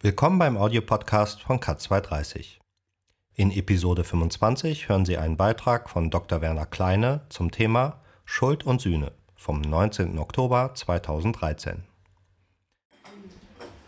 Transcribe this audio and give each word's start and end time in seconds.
Willkommen 0.00 0.38
beim 0.38 0.56
Audiopodcast 0.56 1.40
von 1.40 1.58
Kat230. 1.58 2.58
In 3.34 3.50
Episode 3.50 4.04
25 4.04 4.88
hören 4.88 5.04
Sie 5.04 5.18
einen 5.18 5.36
Beitrag 5.36 5.90
von 5.90 6.08
Dr. 6.10 6.40
Werner 6.40 6.66
Kleine 6.66 7.22
zum 7.30 7.50
Thema 7.50 8.00
Schuld 8.24 8.64
und 8.64 8.80
Sühne 8.80 9.10
vom 9.34 9.60
19. 9.60 10.20
Oktober 10.20 10.70
2013. 10.74 11.82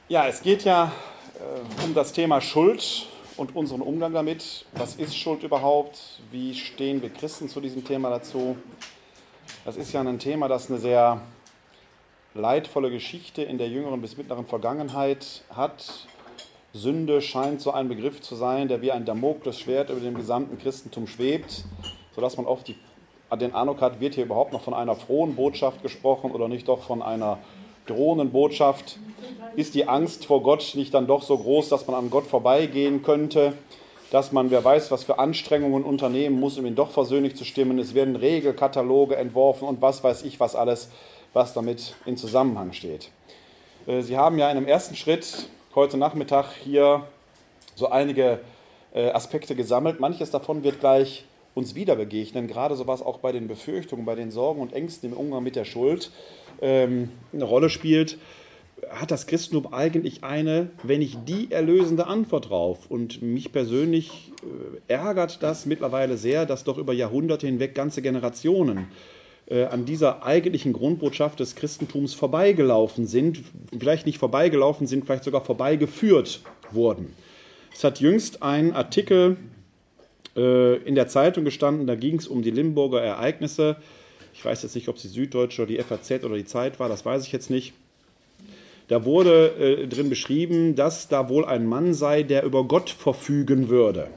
Ja, 0.08 0.26
es 0.26 0.42
geht 0.42 0.64
ja 0.64 0.90
äh, 1.36 1.84
um 1.84 1.94
das 1.94 2.12
Thema 2.12 2.40
Schuld 2.40 3.06
und 3.36 3.54
unseren 3.54 3.82
Umgang 3.82 4.14
damit. 4.14 4.66
Was 4.72 4.96
ist 4.96 5.16
Schuld 5.16 5.44
überhaupt? 5.44 6.22
Wie 6.32 6.56
stehen 6.56 7.00
wir 7.02 7.10
Christen 7.10 7.48
zu 7.48 7.60
diesem 7.60 7.84
Thema 7.84 8.10
dazu? 8.10 8.56
Das 9.64 9.76
ist 9.76 9.92
ja 9.92 10.00
ein 10.00 10.18
Thema, 10.18 10.48
das 10.48 10.68
eine 10.68 10.80
sehr 10.80 11.20
leidvolle 12.36 12.90
Geschichte 12.90 13.42
in 13.42 13.58
der 13.58 13.68
jüngeren 13.68 14.00
bis 14.00 14.16
mittleren 14.16 14.46
Vergangenheit 14.46 15.42
hat. 15.50 16.06
Sünde 16.72 17.22
scheint 17.22 17.60
so 17.60 17.70
ein 17.72 17.88
Begriff 17.88 18.20
zu 18.20 18.36
sein, 18.36 18.68
der 18.68 18.82
wie 18.82 18.92
ein 18.92 19.04
Damoklesschwert 19.04 19.90
über 19.90 20.00
dem 20.00 20.14
gesamten 20.14 20.58
Christentum 20.58 21.06
schwebt, 21.06 21.64
sodass 22.14 22.36
man 22.36 22.46
oft 22.46 22.68
die, 22.68 22.76
den 23.40 23.54
Eindruck 23.54 23.80
hat, 23.80 24.00
wird 24.00 24.14
hier 24.14 24.24
überhaupt 24.24 24.52
noch 24.52 24.62
von 24.62 24.74
einer 24.74 24.94
frohen 24.94 25.34
Botschaft 25.34 25.82
gesprochen 25.82 26.30
oder 26.30 26.48
nicht 26.48 26.68
doch 26.68 26.82
von 26.82 27.02
einer 27.02 27.38
drohenden 27.86 28.30
Botschaft. 28.30 28.98
Ist 29.56 29.74
die 29.74 29.88
Angst 29.88 30.26
vor 30.26 30.42
Gott 30.42 30.72
nicht 30.74 30.92
dann 30.92 31.06
doch 31.06 31.22
so 31.22 31.38
groß, 31.38 31.68
dass 31.70 31.86
man 31.86 31.96
an 31.96 32.10
Gott 32.10 32.26
vorbeigehen 32.26 33.02
könnte? 33.02 33.54
Dass 34.10 34.30
man, 34.30 34.50
wer 34.50 34.62
weiß, 34.62 34.90
was 34.90 35.02
für 35.02 35.18
Anstrengungen 35.18 35.82
unternehmen 35.82 36.38
muss, 36.38 36.58
um 36.58 36.66
ihn 36.66 36.76
doch 36.76 36.90
versöhnlich 36.90 37.34
zu 37.36 37.44
stimmen. 37.44 37.78
Es 37.78 37.94
werden 37.94 38.14
Regelkataloge 38.14 39.16
entworfen 39.16 39.66
und 39.66 39.82
was 39.82 40.04
weiß 40.04 40.22
ich 40.22 40.38
was 40.38 40.54
alles 40.54 40.90
was 41.36 41.52
damit 41.52 41.94
in 42.06 42.16
Zusammenhang 42.16 42.72
steht. 42.72 43.10
Äh, 43.86 44.00
Sie 44.00 44.16
haben 44.16 44.38
ja 44.38 44.50
in 44.50 44.56
einem 44.56 44.66
ersten 44.66 44.96
Schritt 44.96 45.50
heute 45.74 45.98
Nachmittag 45.98 46.46
hier 46.64 47.06
so 47.74 47.90
einige 47.90 48.40
äh, 48.94 49.10
Aspekte 49.10 49.54
gesammelt. 49.54 50.00
Manches 50.00 50.30
davon 50.30 50.64
wird 50.64 50.80
gleich 50.80 51.26
uns 51.54 51.74
wieder 51.74 51.94
begegnen, 51.96 52.48
gerade 52.48 52.74
so 52.74 52.86
was 52.86 53.02
auch 53.02 53.18
bei 53.18 53.32
den 53.32 53.48
Befürchtungen, 53.48 54.06
bei 54.06 54.14
den 54.14 54.30
Sorgen 54.30 54.62
und 54.62 54.72
Ängsten 54.72 55.12
im 55.12 55.16
Umgang 55.16 55.42
mit 55.42 55.56
der 55.56 55.66
Schuld 55.66 56.10
ähm, 56.62 57.10
eine 57.34 57.44
Rolle 57.44 57.68
spielt. 57.68 58.18
Hat 58.90 59.10
das 59.10 59.26
Christentum 59.26 59.72
eigentlich 59.74 60.24
eine, 60.24 60.70
wenn 60.82 61.00
nicht 61.00 61.18
die 61.26 61.50
erlösende 61.50 62.06
Antwort 62.06 62.48
drauf? 62.48 62.90
Und 62.90 63.20
mich 63.20 63.52
persönlich 63.52 64.32
äh, 64.88 64.92
ärgert 64.92 65.42
das 65.42 65.66
mittlerweile 65.66 66.16
sehr, 66.16 66.46
dass 66.46 66.64
doch 66.64 66.78
über 66.78 66.94
Jahrhunderte 66.94 67.46
hinweg 67.46 67.74
ganze 67.74 68.00
Generationen 68.00 68.88
an 69.48 69.84
dieser 69.84 70.24
eigentlichen 70.24 70.72
Grundbotschaft 70.72 71.38
des 71.38 71.54
Christentums 71.54 72.14
vorbeigelaufen 72.14 73.06
sind, 73.06 73.40
vielleicht 73.78 74.04
nicht 74.04 74.18
vorbeigelaufen 74.18 74.86
sind, 74.86 75.04
vielleicht 75.04 75.24
sogar 75.24 75.40
vorbeigeführt 75.40 76.40
wurden. 76.72 77.14
Es 77.72 77.84
hat 77.84 78.00
jüngst 78.00 78.42
ein 78.42 78.72
Artikel 78.72 79.36
äh, 80.34 80.76
in 80.78 80.94
der 80.94 81.08
Zeitung 81.08 81.44
gestanden, 81.44 81.86
da 81.86 81.94
ging 81.94 82.18
es 82.18 82.26
um 82.26 82.42
die 82.42 82.50
Limburger 82.50 83.02
Ereignisse. 83.02 83.76
Ich 84.34 84.44
weiß 84.44 84.62
jetzt 84.62 84.74
nicht, 84.74 84.88
ob 84.88 84.98
sie 84.98 85.08
Süddeutsche 85.08 85.62
oder 85.62 85.72
die 85.72 85.82
FAZ 85.82 86.24
oder 86.24 86.36
die 86.36 86.44
Zeit 86.44 86.80
war, 86.80 86.88
das 86.88 87.04
weiß 87.04 87.26
ich 87.26 87.32
jetzt 87.32 87.50
nicht. 87.50 87.74
Da 88.88 89.04
wurde 89.04 89.48
äh, 89.58 89.86
drin 89.88 90.08
beschrieben, 90.08 90.74
dass 90.74 91.08
da 91.08 91.28
wohl 91.28 91.44
ein 91.44 91.66
Mann 91.66 91.92
sei, 91.92 92.22
der 92.22 92.44
über 92.44 92.64
Gott 92.64 92.90
verfügen 92.90 93.68
würde. 93.68 94.08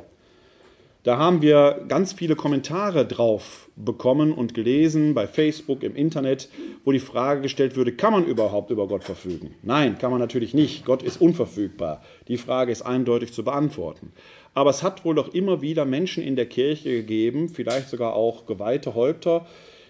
Da 1.03 1.17
haben 1.17 1.42
wir 1.42 1.86
ganz 1.88 2.11
viele 2.11 2.36
Kommentare 2.36 3.05
drauf 3.05 3.69
bekommen 3.78 4.33
und 4.33 4.53
gelesen 4.53 5.14
bei 5.14 5.28
Facebook, 5.28 5.81
im 5.81 5.95
Internet, 5.95 6.50
wo 6.83 6.92
die 6.92 7.00
Frage 7.00 7.39
gestellt 7.39 7.78
würde, 7.78 7.94
kann 7.94 8.11
man 8.11 8.25
überhaupt 8.25 8.69
über 8.69 8.86
Gott 8.86 9.05
verfügen? 9.05 9.55
Nein, 9.64 9.97
kann 9.97 10.11
man 10.11 10.20
natürlich 10.20 10.53
nicht. 10.53 10.83
Gott 10.83 11.02
ist 11.02 11.22
unverfügbar. 11.22 12.02
Die 12.27 12.36
Frage 12.36 12.73
ist 12.73 12.81
eindeutig 12.81 13.31
zu 13.31 13.45
beantworten. 13.45 14.11
Aber 14.53 14.72
es 14.72 14.83
hat 14.83 15.05
wohl 15.05 15.16
doch 15.16 15.33
immer 15.33 15.61
wieder 15.61 15.86
Menschen 15.86 16.22
in 16.22 16.36
der 16.36 16.47
Kirche 16.47 16.89
gegeben, 16.89 17.48
vielleicht 17.48 17.88
sogar 17.88 18.14
auch 18.14 18.45
geweihte 18.45 18.93
Häupter, 18.93 19.45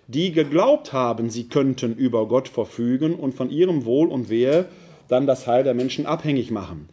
die 0.07 0.31
geglaubt 0.31 0.93
haben, 0.93 1.31
sie 1.31 1.49
könnten 1.49 1.95
über 1.95 2.27
Gott 2.27 2.47
verfügen 2.47 3.15
und 3.15 3.33
von 3.33 3.49
ihrem 3.49 3.85
Wohl 3.85 4.09
und 4.09 4.29
Wehe 4.29 4.65
dann 5.07 5.25
das 5.25 5.47
Heil 5.47 5.63
der 5.63 5.73
Menschen 5.73 6.05
abhängig 6.05 6.51
machen. 6.51 6.87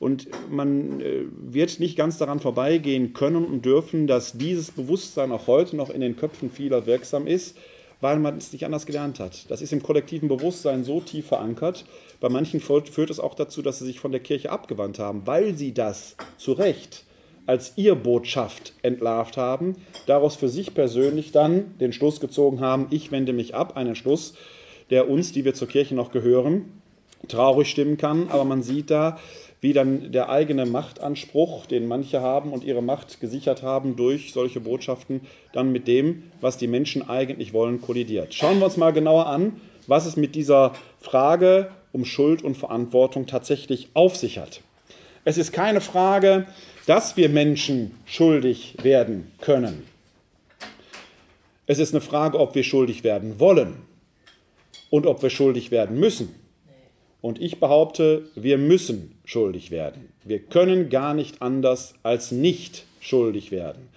Und 0.00 0.28
man 0.50 1.00
äh, 1.00 1.26
wird 1.40 1.78
nicht 1.78 1.96
ganz 1.96 2.18
daran 2.18 2.40
vorbeigehen 2.40 3.12
können 3.12 3.44
und 3.44 3.64
dürfen, 3.64 4.06
dass 4.08 4.32
dieses 4.32 4.72
Bewusstsein 4.72 5.30
auch 5.30 5.46
heute 5.46 5.76
noch 5.76 5.90
in 5.90 6.00
den 6.00 6.16
Köpfen 6.16 6.50
vieler 6.50 6.86
wirksam 6.86 7.28
ist, 7.28 7.56
weil 8.00 8.18
man 8.18 8.38
es 8.38 8.52
nicht 8.52 8.64
anders 8.64 8.86
gelernt 8.86 9.20
hat. 9.20 9.50
Das 9.50 9.60
ist 9.60 9.72
im 9.72 9.82
kollektiven 9.82 10.28
Bewusstsein 10.28 10.84
so 10.84 11.00
tief 11.00 11.26
verankert. 11.26 11.84
Bei 12.18 12.30
manchen 12.30 12.60
führt 12.60 13.10
es 13.10 13.20
auch 13.20 13.34
dazu, 13.34 13.60
dass 13.60 13.78
sie 13.78 13.84
sich 13.84 14.00
von 14.00 14.10
der 14.10 14.22
Kirche 14.22 14.50
abgewandt 14.50 14.98
haben, 14.98 15.26
weil 15.26 15.54
sie 15.54 15.74
das 15.74 16.16
zu 16.38 16.52
Recht 16.52 17.04
als 17.46 17.72
ihr 17.76 17.96
Botschaft 17.96 18.74
entlarvt 18.82 19.36
haben, 19.36 19.74
daraus 20.06 20.36
für 20.36 20.48
sich 20.48 20.72
persönlich 20.72 21.32
dann 21.32 21.76
den 21.78 21.92
Schluss 21.92 22.20
gezogen 22.20 22.60
haben, 22.60 22.86
ich 22.90 23.10
wende 23.10 23.32
mich 23.32 23.56
ab, 23.56 23.76
einen 23.76 23.96
Schluss, 23.96 24.34
der 24.90 25.10
uns, 25.10 25.32
die 25.32 25.44
wir 25.44 25.54
zur 25.54 25.66
Kirche 25.66 25.96
noch 25.96 26.12
gehören, 26.12 26.66
traurig 27.28 27.68
stimmen 27.68 27.96
kann, 27.96 28.28
aber 28.28 28.44
man 28.44 28.62
sieht 28.62 28.90
da, 28.90 29.18
wie 29.60 29.72
dann 29.72 30.10
der 30.12 30.30
eigene 30.30 30.64
Machtanspruch, 30.66 31.66
den 31.66 31.86
manche 31.86 32.20
haben 32.20 32.52
und 32.52 32.64
ihre 32.64 32.82
Macht 32.82 33.20
gesichert 33.20 33.62
haben 33.62 33.96
durch 33.96 34.32
solche 34.32 34.60
Botschaften, 34.60 35.20
dann 35.52 35.70
mit 35.70 35.86
dem, 35.86 36.24
was 36.40 36.56
die 36.56 36.66
Menschen 36.66 37.08
eigentlich 37.08 37.52
wollen, 37.52 37.80
kollidiert. 37.80 38.32
Schauen 38.34 38.58
wir 38.58 38.64
uns 38.64 38.76
mal 38.76 38.92
genauer 38.92 39.26
an, 39.26 39.60
was 39.86 40.06
es 40.06 40.16
mit 40.16 40.34
dieser 40.34 40.72
Frage 41.00 41.70
um 41.92 42.04
Schuld 42.04 42.42
und 42.42 42.56
Verantwortung 42.56 43.26
tatsächlich 43.26 43.88
auf 43.94 44.16
sich 44.16 44.38
hat. 44.38 44.60
Es 45.24 45.36
ist 45.36 45.52
keine 45.52 45.80
Frage, 45.80 46.46
dass 46.86 47.16
wir 47.16 47.28
Menschen 47.28 47.92
schuldig 48.06 48.76
werden 48.82 49.30
können. 49.40 49.82
Es 51.66 51.78
ist 51.78 51.94
eine 51.94 52.00
Frage, 52.00 52.40
ob 52.40 52.54
wir 52.54 52.64
schuldig 52.64 53.04
werden 53.04 53.38
wollen 53.38 53.74
und 54.88 55.06
ob 55.06 55.22
wir 55.22 55.30
schuldig 55.30 55.70
werden 55.70 56.00
müssen. 56.00 56.34
Und 57.22 57.40
ich 57.40 57.60
behaupte, 57.60 58.22
wir 58.34 58.56
müssen 58.56 59.18
schuldig 59.24 59.70
werden. 59.70 60.08
Wir 60.24 60.38
können 60.38 60.88
gar 60.88 61.14
nicht 61.14 61.42
anders 61.42 61.94
als 62.02 62.32
nicht 62.32 62.84
schuldig 63.00 63.50
werden. 63.50 63.88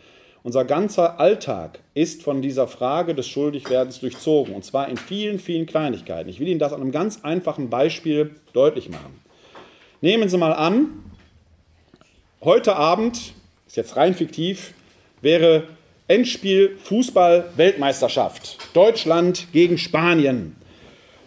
Unser 0.43 0.65
ganzer 0.65 1.21
Alltag 1.21 1.79
ist 1.93 2.21
von 2.21 2.41
dieser 2.41 2.67
Frage 2.67 3.15
des 3.15 3.29
Schuldigwerdens 3.29 4.01
durchzogen, 4.01 4.53
und 4.53 4.65
zwar 4.65 4.89
in 4.89 4.97
vielen, 4.97 5.39
vielen 5.39 5.65
Kleinigkeiten. 5.65 6.29
Ich 6.29 6.41
will 6.41 6.49
Ihnen 6.49 6.59
das 6.59 6.73
an 6.73 6.81
einem 6.81 6.91
ganz 6.91 7.23
einfachen 7.23 7.69
Beispiel 7.69 8.31
deutlich 8.51 8.89
machen. 8.89 9.21
Nehmen 10.01 10.27
Sie 10.27 10.37
mal 10.37 10.51
an, 10.51 10.89
heute 12.41 12.75
Abend, 12.75 13.33
ist 13.67 13.77
jetzt 13.77 13.95
rein 13.95 14.15
fiktiv, 14.15 14.73
wäre 15.21 15.63
Endspiel 16.09 16.77
Fußball-Weltmeisterschaft. 16.83 18.57
Deutschland 18.73 19.47
gegen 19.53 19.77
Spanien 19.77 20.57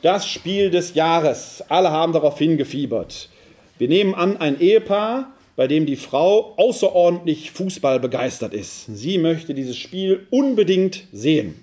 das 0.07 0.29
Spiel 0.29 0.71
des 0.71 0.95
Jahres. 0.95 1.65
Alle 1.69 1.91
haben 1.91 2.13
darauf 2.13 2.39
hingefiebert. 2.39 3.29
Wir 3.77 3.89
nehmen 3.89 4.15
an, 4.15 4.37
ein 4.37 4.61
Ehepaar, 4.61 5.33
bei 5.57 5.67
dem 5.67 5.85
die 5.85 5.97
Frau 5.97 6.55
außerordentlich 6.57 7.51
Fußball 7.51 7.99
begeistert 7.99 8.55
ist. 8.55 8.87
Sie 8.87 9.19
möchte 9.19 9.53
dieses 9.53 9.77
Spiel 9.77 10.29
unbedingt 10.31 11.09
sehen. 11.13 11.61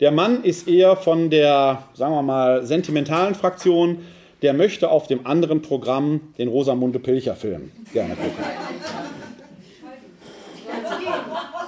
Der 0.00 0.12
Mann 0.12 0.44
ist 0.44 0.66
eher 0.66 0.96
von 0.96 1.28
der, 1.28 1.82
sagen 1.92 2.14
wir 2.14 2.22
mal, 2.22 2.64
sentimentalen 2.64 3.34
Fraktion. 3.34 3.98
Der 4.40 4.54
möchte 4.54 4.90
auf 4.90 5.06
dem 5.06 5.26
anderen 5.26 5.60
Programm 5.60 6.32
den 6.38 6.48
Rosamunde 6.48 7.00
Pilcher 7.00 7.36
Film 7.36 7.70
gerne 7.92 8.16
gucken. 8.16 8.44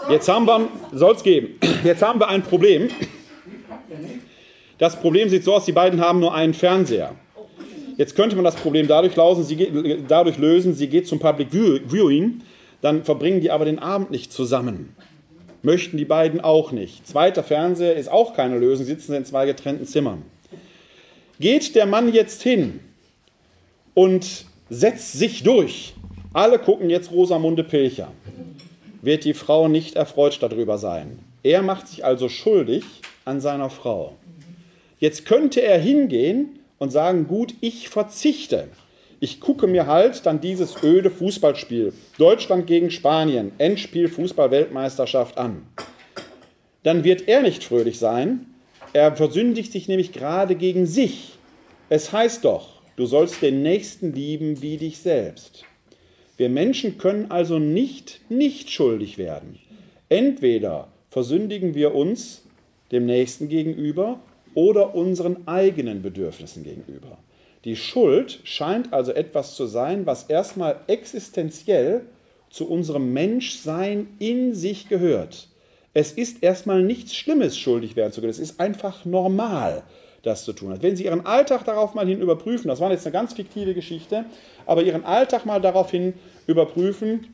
Jetzt 0.08 0.28
haben 0.30 0.46
wir, 0.46 0.68
soll 0.92 1.14
es 1.14 1.22
geben, 1.22 1.58
jetzt 1.84 2.02
haben 2.02 2.20
wir 2.20 2.28
ein 2.28 2.42
Problem. 2.42 2.88
Das 4.78 4.96
Problem 4.96 5.28
sieht 5.28 5.44
so 5.44 5.54
aus, 5.54 5.64
die 5.64 5.72
beiden 5.72 6.00
haben 6.00 6.20
nur 6.20 6.34
einen 6.34 6.54
Fernseher. 6.54 7.14
Jetzt 7.96 8.14
könnte 8.14 8.36
man 8.36 8.44
das 8.44 8.56
Problem 8.56 8.86
dadurch, 8.86 9.16
lausen, 9.16 9.42
sie 9.42 9.56
geht, 9.56 9.72
dadurch 10.08 10.36
lösen, 10.36 10.74
sie 10.74 10.88
geht 10.88 11.08
zum 11.08 11.18
Public 11.18 11.48
Viewing, 11.50 12.42
dann 12.82 13.04
verbringen 13.04 13.40
die 13.40 13.50
aber 13.50 13.64
den 13.64 13.78
Abend 13.78 14.10
nicht 14.10 14.32
zusammen. 14.32 14.94
Möchten 15.62 15.96
die 15.96 16.04
beiden 16.04 16.42
auch 16.42 16.72
nicht. 16.72 17.06
Zweiter 17.06 17.42
Fernseher 17.42 17.96
ist 17.96 18.10
auch 18.10 18.34
keine 18.34 18.58
Lösung, 18.58 18.84
sitzen 18.84 19.12
sie 19.12 19.16
in 19.16 19.24
zwei 19.24 19.46
getrennten 19.46 19.86
Zimmern. 19.86 20.22
Geht 21.40 21.74
der 21.74 21.86
Mann 21.86 22.12
jetzt 22.12 22.42
hin 22.42 22.80
und 23.94 24.44
setzt 24.68 25.14
sich 25.14 25.42
durch, 25.42 25.94
alle 26.34 26.58
gucken 26.58 26.90
jetzt 26.90 27.10
Rosamunde 27.10 27.64
Pilcher, 27.64 28.12
wird 29.00 29.24
die 29.24 29.34
Frau 29.34 29.68
nicht 29.68 29.96
erfreut 29.96 30.38
darüber 30.40 30.76
sein. 30.76 31.18
Er 31.42 31.62
macht 31.62 31.88
sich 31.88 32.04
also 32.04 32.28
schuldig 32.28 32.84
an 33.24 33.40
seiner 33.40 33.70
Frau. 33.70 34.16
Jetzt 34.98 35.26
könnte 35.26 35.60
er 35.60 35.78
hingehen 35.78 36.58
und 36.78 36.90
sagen, 36.90 37.26
gut, 37.26 37.54
ich 37.60 37.88
verzichte. 37.88 38.68
Ich 39.20 39.40
gucke 39.40 39.66
mir 39.66 39.86
halt 39.86 40.26
dann 40.26 40.40
dieses 40.40 40.82
öde 40.82 41.10
Fußballspiel, 41.10 41.92
Deutschland 42.18 42.66
gegen 42.66 42.90
Spanien, 42.90 43.52
Endspiel 43.58 44.08
Fußball-Weltmeisterschaft 44.08 45.38
an. 45.38 45.66
Dann 46.82 47.02
wird 47.02 47.26
er 47.28 47.42
nicht 47.42 47.64
fröhlich 47.64 47.98
sein. 47.98 48.46
Er 48.92 49.16
versündigt 49.16 49.72
sich 49.72 49.88
nämlich 49.88 50.12
gerade 50.12 50.54
gegen 50.54 50.86
sich, 50.86 51.32
Es 51.88 52.12
heißt 52.12 52.44
doch, 52.44 52.80
du 52.96 53.06
sollst 53.06 53.42
den 53.42 53.62
Nächsten 53.62 54.12
lieben 54.12 54.60
wie 54.60 54.76
dich 54.76 54.98
selbst. 54.98 55.64
Wir 56.36 56.48
Menschen 56.48 56.98
können 56.98 57.30
also 57.30 57.58
nicht 57.58 58.20
nicht 58.28 58.70
schuldig 58.70 59.18
werden. 59.18 59.58
Entweder 60.08 60.88
versündigen 61.10 61.74
wir 61.74 61.94
uns 61.94 62.44
dem 62.90 63.06
Nächsten 63.06 63.48
gegenüber 63.48 64.20
oder 64.56 64.94
unseren 64.94 65.46
eigenen 65.46 66.02
Bedürfnissen 66.02 66.64
gegenüber. 66.64 67.18
Die 67.64 67.76
Schuld 67.76 68.40
scheint 68.44 68.92
also 68.92 69.12
etwas 69.12 69.54
zu 69.54 69.66
sein, 69.66 70.06
was 70.06 70.24
erstmal 70.24 70.80
existenziell 70.86 72.06
zu 72.48 72.68
unserem 72.68 73.12
Menschsein 73.12 74.08
in 74.18 74.54
sich 74.54 74.88
gehört. 74.88 75.48
Es 75.92 76.12
ist 76.12 76.42
erstmal 76.42 76.82
nichts 76.82 77.14
Schlimmes, 77.14 77.58
schuldig 77.58 77.96
werden 77.96 78.12
zu 78.12 78.20
können. 78.20 78.30
Es 78.30 78.38
ist 78.38 78.58
einfach 78.58 79.04
normal, 79.04 79.82
das 80.22 80.44
zu 80.44 80.54
tun. 80.54 80.74
Wenn 80.80 80.96
Sie 80.96 81.04
Ihren 81.04 81.26
Alltag 81.26 81.64
darauf 81.64 81.94
mal 81.94 82.06
hin 82.06 82.20
überprüfen, 82.20 82.68
das 82.68 82.80
war 82.80 82.90
jetzt 82.90 83.06
eine 83.06 83.12
ganz 83.12 83.34
fiktive 83.34 83.74
Geschichte, 83.74 84.24
aber 84.64 84.82
Ihren 84.82 85.04
Alltag 85.04 85.44
mal 85.44 85.60
daraufhin 85.60 86.14
überprüfen 86.46 87.26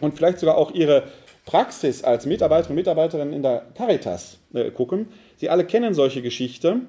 und 0.00 0.14
vielleicht 0.14 0.38
sogar 0.38 0.58
auch 0.58 0.72
Ihre 0.72 1.04
Praxis 1.48 2.04
als 2.04 2.26
Mitarbeiter 2.26 2.68
und 2.68 2.74
Mitarbeiterin 2.74 3.32
in 3.32 3.42
der 3.42 3.64
Caritas 3.74 4.38
äh, 4.52 4.70
gucken. 4.70 5.06
Sie 5.38 5.48
alle 5.48 5.64
kennen 5.64 5.94
solche 5.94 6.20
Geschichten. 6.20 6.88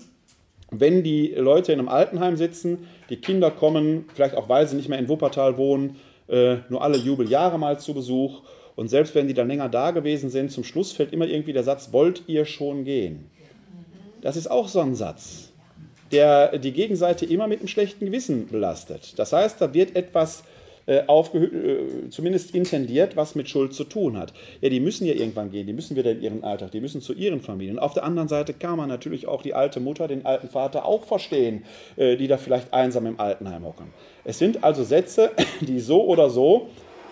Wenn 0.71 1.03
die 1.03 1.27
Leute 1.35 1.71
in 1.71 1.79
einem 1.79 1.87
Altenheim 1.87 2.35
sitzen, 2.35 2.87
die 3.09 3.17
Kinder 3.17 3.51
kommen, 3.51 4.05
vielleicht 4.13 4.35
auch 4.35 4.49
weil 4.49 4.67
sie 4.67 4.75
nicht 4.75 4.89
mehr 4.89 4.99
in 4.99 5.07
Wuppertal 5.07 5.57
wohnen, 5.57 5.95
äh, 6.27 6.57
nur 6.69 6.83
alle 6.83 6.97
Jubeljahre 6.97 7.57
mal 7.57 7.79
zu 7.79 7.93
Besuch. 7.93 8.41
Und 8.75 8.89
selbst 8.89 9.13
wenn 9.15 9.27
die 9.27 9.33
dann 9.33 9.47
länger 9.47 9.69
da 9.69 9.91
gewesen 9.91 10.29
sind, 10.29 10.51
zum 10.51 10.63
Schluss 10.63 10.91
fällt 10.91 11.13
immer 11.13 11.27
irgendwie 11.27 11.53
der 11.53 11.63
Satz, 11.63 11.89
wollt 11.91 12.23
ihr 12.27 12.45
schon 12.45 12.85
gehen? 12.85 13.29
Das 14.21 14.35
ist 14.35 14.49
auch 14.49 14.67
so 14.67 14.79
ein 14.79 14.95
Satz, 14.95 15.51
der 16.11 16.57
die 16.57 16.71
Gegenseite 16.71 17.25
immer 17.25 17.47
mit 17.47 17.59
einem 17.59 17.67
schlechten 17.67 18.05
Gewissen 18.05 18.47
belastet. 18.47 19.17
Das 19.17 19.31
heißt, 19.31 19.61
da 19.61 19.73
wird 19.73 19.95
etwas 19.95 20.43
äh, 20.89 21.05
äh, 21.05 22.09
zumindest 22.09 22.55
intendiert, 22.55 23.15
was 23.15 23.35
mit 23.35 23.47
Schuld 23.47 23.75
zu 23.75 23.83
tun 23.83 24.17
hat. 24.17 24.33
Ja, 24.59 24.69
die 24.69 24.79
müssen 24.79 25.05
ja 25.05 25.13
irgendwann 25.13 25.51
gehen, 25.51 25.67
die 25.67 25.73
müssen 25.73 25.95
wieder 25.95 26.11
in 26.11 26.21
ihren 26.21 26.43
Alltag, 26.43 26.71
die 26.71 26.81
müssen 26.81 26.99
zu 26.99 27.13
ihren 27.13 27.41
Familien. 27.41 27.77
Auf 27.77 27.93
der 27.93 28.03
anderen 28.03 28.27
Seite 28.27 28.53
kann 28.53 28.77
man 28.77 28.89
natürlich 28.89 29.27
auch 29.27 29.43
die 29.43 29.53
alte 29.53 29.79
Mutter, 29.79 30.07
den 30.07 30.25
alten 30.25 30.49
Vater 30.49 30.85
auch 30.85 31.03
verstehen, 31.03 31.63
äh, 31.95 32.17
die 32.17 32.27
da 32.27 32.37
vielleicht 32.37 32.73
einsam 32.73 33.05
im 33.05 33.19
Altenheim 33.19 33.65
hocken. 33.65 33.93
Es 34.23 34.39
sind 34.39 34.63
also 34.63 34.83
Sätze, 34.83 35.29
die 35.61 35.79
so 35.79 36.03
oder 36.05 36.31
so 36.31 36.69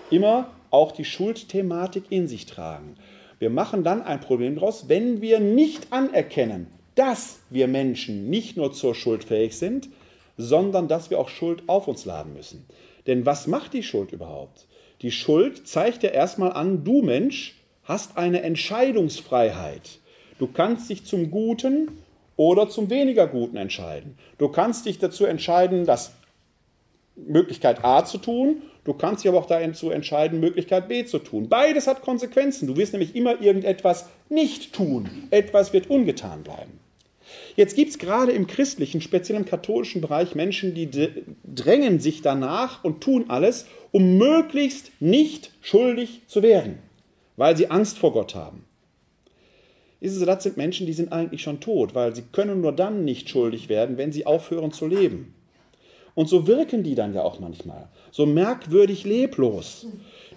immer 0.10 0.50
auch 0.72 0.92
die 0.92 1.06
Schuldthematik 1.06 2.06
in 2.10 2.28
sich 2.28 2.48
tragen. 2.48 2.96
Wir 3.38 3.52
machen 3.52 3.84
dann 3.84 4.02
ein 4.02 4.22
Problem 4.22 4.56
daraus, 4.56 4.90
wenn 4.90 5.22
wir 5.22 5.40
nicht 5.40 5.94
anerkennen, 5.94 6.66
dass 6.96 7.42
wir 7.52 7.68
Menschen 7.68 8.32
nicht 8.32 8.58
nur 8.58 8.74
zur 8.74 8.96
Schuld 8.96 9.24
fähig 9.24 9.56
sind, 9.56 9.90
sondern 10.36 10.88
dass 10.88 11.12
wir 11.12 11.20
auch 11.20 11.30
Schuld 11.30 11.62
auf 11.68 11.88
uns 11.88 12.06
laden 12.06 12.34
müssen. 12.34 12.66
Denn 13.08 13.26
was 13.26 13.48
macht 13.48 13.74
die 13.74 13.84
Schuld 13.84 14.12
überhaupt? 14.12 14.68
Die 15.02 15.12
Schuld 15.12 15.68
zeigt 15.68 16.04
ja 16.04 16.10
erstmal 16.10 16.54
an, 16.54 16.84
du 16.84 17.02
Mensch 17.02 17.56
hast 17.84 18.18
eine 18.18 18.42
Entscheidungsfreiheit. 18.42 20.00
Du 20.40 20.48
kannst 20.48 20.90
dich 20.90 21.06
zum 21.06 21.32
Guten 21.32 21.90
oder 22.36 22.70
zum 22.70 22.90
weniger 22.90 23.28
Guten 23.28 23.58
entscheiden. 23.58 24.18
Du 24.38 24.50
kannst 24.50 24.86
dich 24.86 25.00
dazu 25.00 25.26
entscheiden, 25.26 25.86
das 25.86 26.14
Möglichkeit 27.16 27.84
A 27.84 28.06
zu 28.06 28.20
tun, 28.20 28.62
du 28.84 28.94
kannst 28.94 29.24
dich 29.24 29.30
aber 29.30 29.40
auch 29.40 29.48
dazu 29.48 29.90
entscheiden, 29.90 30.40
Möglichkeit 30.40 30.88
B 30.88 31.04
zu 31.06 31.18
tun. 31.18 31.50
Beides 31.50 31.88
hat 31.88 32.04
Konsequenzen. 32.04 32.68
Du 32.68 32.78
wirst 32.78 32.94
nämlich 32.94 33.16
immer 33.16 33.42
irgendetwas 33.42 34.08
nicht 34.30 34.74
tun. 34.74 35.10
Etwas 35.32 35.74
wird 35.74 35.90
ungetan 35.90 36.44
bleiben. 36.44 36.80
Jetzt 37.58 37.76
gibt 37.76 37.90
es 37.90 37.98
gerade 37.98 38.34
im 38.34 38.46
christlichen, 38.46 39.02
speziell 39.02 39.36
im 39.36 39.46
katholischen 39.46 40.00
Bereich 40.00 40.36
Menschen, 40.36 40.76
die 40.76 40.90
drängen 41.44 42.00
sich 42.00 42.22
danach 42.22 42.84
und 42.84 43.02
tun 43.02 43.26
alles, 43.30 43.66
um 43.92 44.20
möglichst 44.20 44.92
nicht 45.00 45.52
schuldig 45.62 46.22
zu 46.28 46.44
werden, 46.44 46.78
weil 47.36 47.58
sie 47.58 47.72
Angst 47.72 47.98
vor 47.98 48.14
Gott 48.14 48.36
haben. 48.36 48.64
Das 50.00 50.44
sind 50.44 50.58
Menschen, 50.58 50.86
die 50.86 50.94
sind 50.94 51.12
eigentlich 51.12 51.42
schon 51.42 51.60
tot, 51.60 51.96
weil 51.96 52.16
sie 52.16 52.22
können 52.32 52.62
nur 52.62 52.74
dann 52.74 53.04
nicht 53.04 53.28
schuldig 53.28 53.70
werden, 53.70 53.98
wenn 53.98 54.12
sie 54.12 54.28
aufhören 54.28 54.72
zu 54.72 54.86
leben. 54.86 55.34
Und 56.14 56.30
so 56.30 56.46
wirken 56.46 56.84
die 56.84 56.94
dann 56.94 57.16
ja 57.16 57.24
auch 57.24 57.40
manchmal, 57.40 57.90
so 58.12 58.28
merkwürdig 58.28 59.04
leblos. 59.04 59.88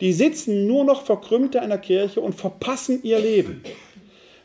Die 0.01 0.15
sitzen 0.15 0.67
nur 0.67 0.85
noch 0.85 1.03
verkrümmt 1.05 1.55
in 1.55 1.69
der 1.69 1.79
Kirche 1.79 2.23
und 2.23 2.35
verpassen 2.35 3.01
ihr 3.03 3.19
Leben. 3.19 3.63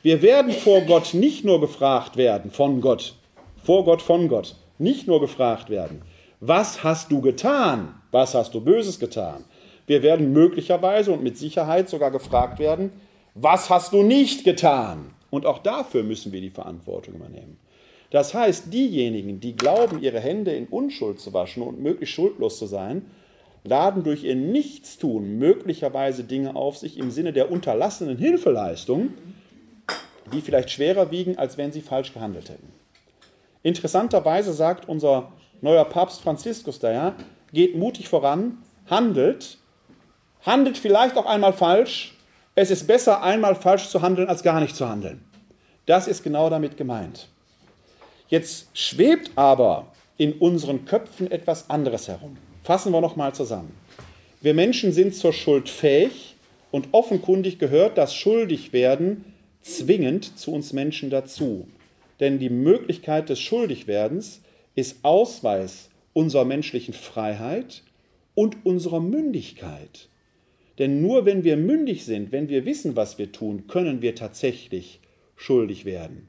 Wir 0.06 0.22
werden 0.22 0.52
vor 0.52 0.82
Gott 0.82 1.16
nicht 1.16 1.46
nur 1.46 1.60
gefragt 1.60 2.16
werden, 2.16 2.52
von 2.52 2.80
Gott, 2.80 3.16
vor 3.64 3.86
Gott, 3.86 4.04
von 4.04 4.28
Gott, 4.28 4.56
nicht 4.78 5.08
nur 5.08 5.20
gefragt 5.20 5.72
werden, 5.72 6.04
was 6.40 6.84
hast 6.84 7.12
du 7.12 7.22
getan, 7.22 7.96
was 8.12 8.36
hast 8.36 8.54
du 8.54 8.62
Böses 8.62 9.00
getan. 9.00 9.46
Wir 9.88 10.04
werden 10.04 10.32
möglicherweise 10.32 11.12
und 11.12 11.24
mit 11.24 11.40
Sicherheit 11.40 11.90
sogar 11.90 12.12
gefragt 12.12 12.60
werden, 12.60 12.92
was 13.34 13.72
hast 13.72 13.94
du 13.94 14.04
nicht 14.04 14.44
getan. 14.44 15.10
Und 15.32 15.48
auch 15.48 15.58
dafür 15.58 16.04
müssen 16.04 16.32
wir 16.32 16.42
die 16.42 16.52
Verantwortung 16.52 17.16
übernehmen. 17.16 17.58
Das 18.12 18.36
heißt, 18.36 18.72
diejenigen, 18.72 19.40
die 19.40 19.56
glauben, 19.56 20.04
ihre 20.04 20.20
Hände 20.20 20.52
in 20.52 20.68
Unschuld 20.68 21.20
zu 21.20 21.34
waschen 21.34 21.64
und 21.64 21.82
möglichst 21.82 22.14
schuldlos 22.14 22.60
zu 22.60 22.68
sein, 22.68 23.08
laden 23.64 24.04
durch 24.04 24.24
ihr 24.24 24.36
Nichtstun 24.36 25.40
möglicherweise 25.40 26.26
Dinge 26.26 26.56
auf 26.56 26.78
sich 26.78 27.00
im 27.00 27.10
Sinne 27.10 27.34
der 27.34 27.50
unterlassenen 27.50 28.20
Hilfeleistung, 28.20 29.16
die 30.32 30.42
vielleicht 30.42 30.72
schwerer 30.72 31.12
wiegen, 31.12 31.38
als 31.38 31.58
wenn 31.58 31.72
sie 31.72 31.82
falsch 31.82 32.14
gehandelt 32.14 32.50
hätten. 32.50 32.72
Interessanterweise 33.64 34.54
sagt 34.54 34.88
unser 34.88 35.32
neuer 35.62 35.86
Papst 35.86 36.22
Franziskus 36.22 36.80
daher, 36.80 37.16
geht 37.52 37.76
mutig 37.76 38.10
voran, 38.10 38.60
handelt, 38.90 39.58
handelt 40.42 40.78
vielleicht 40.78 41.18
auch 41.18 41.26
einmal 41.26 41.54
falsch. 41.54 42.16
Es 42.54 42.72
ist 42.72 42.88
besser, 42.88 43.24
einmal 43.24 43.56
falsch 43.56 43.90
zu 43.90 44.02
handeln, 44.02 44.30
als 44.30 44.44
gar 44.44 44.60
nicht 44.60 44.76
zu 44.76 44.88
handeln. 44.88 45.24
Das 45.86 46.08
ist 46.08 46.24
genau 46.24 46.50
damit 46.50 46.78
gemeint. 46.78 47.28
Jetzt 48.28 48.68
schwebt 48.74 49.32
aber 49.36 49.88
in 50.18 50.34
unseren 50.34 50.86
Köpfen 50.86 51.30
etwas 51.30 51.70
anderes 51.70 52.08
herum. 52.08 52.38
Fassen 52.64 52.92
wir 52.92 53.02
nochmal 53.02 53.34
zusammen. 53.34 53.76
Wir 54.42 54.54
Menschen 54.54 54.92
sind 54.92 55.16
zur 55.16 55.34
Schuld 55.34 55.70
fähig 55.70 56.36
und 56.72 56.90
offenkundig 56.92 57.60
gehört 57.60 57.98
das 57.98 58.16
Schuldigwerden 58.16 59.35
zwingend 59.66 60.38
zu 60.38 60.54
uns 60.54 60.74
Menschen 60.74 61.10
dazu. 61.10 61.68
Denn 62.20 62.40
die 62.40 62.52
Möglichkeit 62.52 63.30
des 63.30 63.40
Schuldigwerdens 63.40 64.42
ist 64.76 65.00
Ausweis 65.04 65.90
unserer 66.14 66.46
menschlichen 66.46 66.94
Freiheit 66.94 67.84
und 68.36 68.66
unserer 68.66 69.00
Mündigkeit. 69.00 70.08
Denn 70.78 71.02
nur 71.02 71.26
wenn 71.26 71.44
wir 71.44 71.58
mündig 71.58 72.06
sind, 72.06 72.32
wenn 72.32 72.48
wir 72.48 72.66
wissen, 72.66 72.96
was 72.96 73.18
wir 73.18 73.32
tun, 73.32 73.68
können 73.68 74.02
wir 74.02 74.14
tatsächlich 74.14 75.00
schuldig 75.36 75.84
werden. 75.84 76.28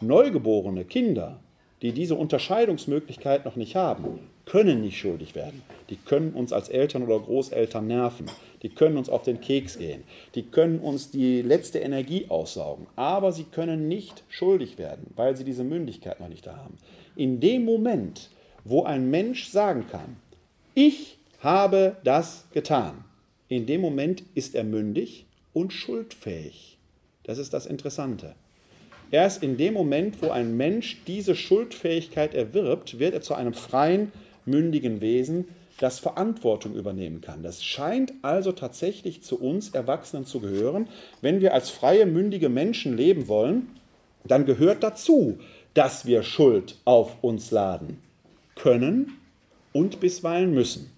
Neugeborene 0.00 0.84
Kinder, 0.84 1.40
die 1.80 1.92
diese 1.92 2.16
Unterscheidungsmöglichkeit 2.16 3.44
noch 3.44 3.56
nicht 3.56 3.76
haben, 3.76 4.18
können 4.44 4.82
nicht 4.82 4.98
schuldig 4.98 5.34
werden. 5.34 5.62
Die 5.90 5.96
können 5.96 6.32
uns 6.34 6.52
als 6.52 6.68
Eltern 6.68 7.04
oder 7.04 7.18
Großeltern 7.18 7.86
nerven. 7.86 8.26
Die 8.64 8.70
können 8.70 8.96
uns 8.96 9.10
auf 9.10 9.22
den 9.22 9.42
Keks 9.42 9.78
gehen. 9.78 10.04
Die 10.34 10.42
können 10.42 10.80
uns 10.80 11.10
die 11.10 11.42
letzte 11.42 11.80
Energie 11.80 12.26
aussaugen. 12.30 12.86
Aber 12.96 13.30
sie 13.30 13.44
können 13.44 13.88
nicht 13.88 14.24
schuldig 14.30 14.78
werden, 14.78 15.12
weil 15.14 15.36
sie 15.36 15.44
diese 15.44 15.64
Mündigkeit 15.64 16.18
noch 16.18 16.28
nicht 16.28 16.46
haben. 16.46 16.78
In 17.14 17.40
dem 17.40 17.66
Moment, 17.66 18.30
wo 18.64 18.82
ein 18.82 19.10
Mensch 19.10 19.48
sagen 19.48 19.84
kann, 19.90 20.16
ich 20.74 21.18
habe 21.40 21.96
das 22.04 22.46
getan, 22.52 23.04
in 23.48 23.66
dem 23.66 23.82
Moment 23.82 24.22
ist 24.34 24.54
er 24.54 24.64
mündig 24.64 25.26
und 25.52 25.74
schuldfähig. 25.74 26.78
Das 27.24 27.36
ist 27.36 27.52
das 27.52 27.66
Interessante. 27.66 28.34
Erst 29.10 29.42
in 29.42 29.58
dem 29.58 29.74
Moment, 29.74 30.22
wo 30.22 30.30
ein 30.30 30.56
Mensch 30.56 31.02
diese 31.06 31.36
Schuldfähigkeit 31.36 32.34
erwirbt, 32.34 32.98
wird 32.98 33.12
er 33.12 33.20
zu 33.20 33.34
einem 33.34 33.52
freien, 33.52 34.10
mündigen 34.46 35.02
Wesen, 35.02 35.48
das 35.78 35.98
Verantwortung 35.98 36.74
übernehmen 36.74 37.20
kann. 37.20 37.42
Das 37.42 37.64
scheint 37.64 38.12
also 38.22 38.52
tatsächlich 38.52 39.22
zu 39.22 39.40
uns 39.40 39.70
Erwachsenen 39.70 40.24
zu 40.24 40.40
gehören. 40.40 40.88
Wenn 41.20 41.40
wir 41.40 41.52
als 41.54 41.70
freie, 41.70 42.06
mündige 42.06 42.48
Menschen 42.48 42.96
leben 42.96 43.28
wollen, 43.28 43.68
dann 44.24 44.46
gehört 44.46 44.82
dazu, 44.82 45.38
dass 45.74 46.06
wir 46.06 46.22
Schuld 46.22 46.76
auf 46.84 47.22
uns 47.22 47.50
laden 47.50 47.98
können 48.54 49.18
und 49.72 50.00
bisweilen 50.00 50.54
müssen. 50.54 50.90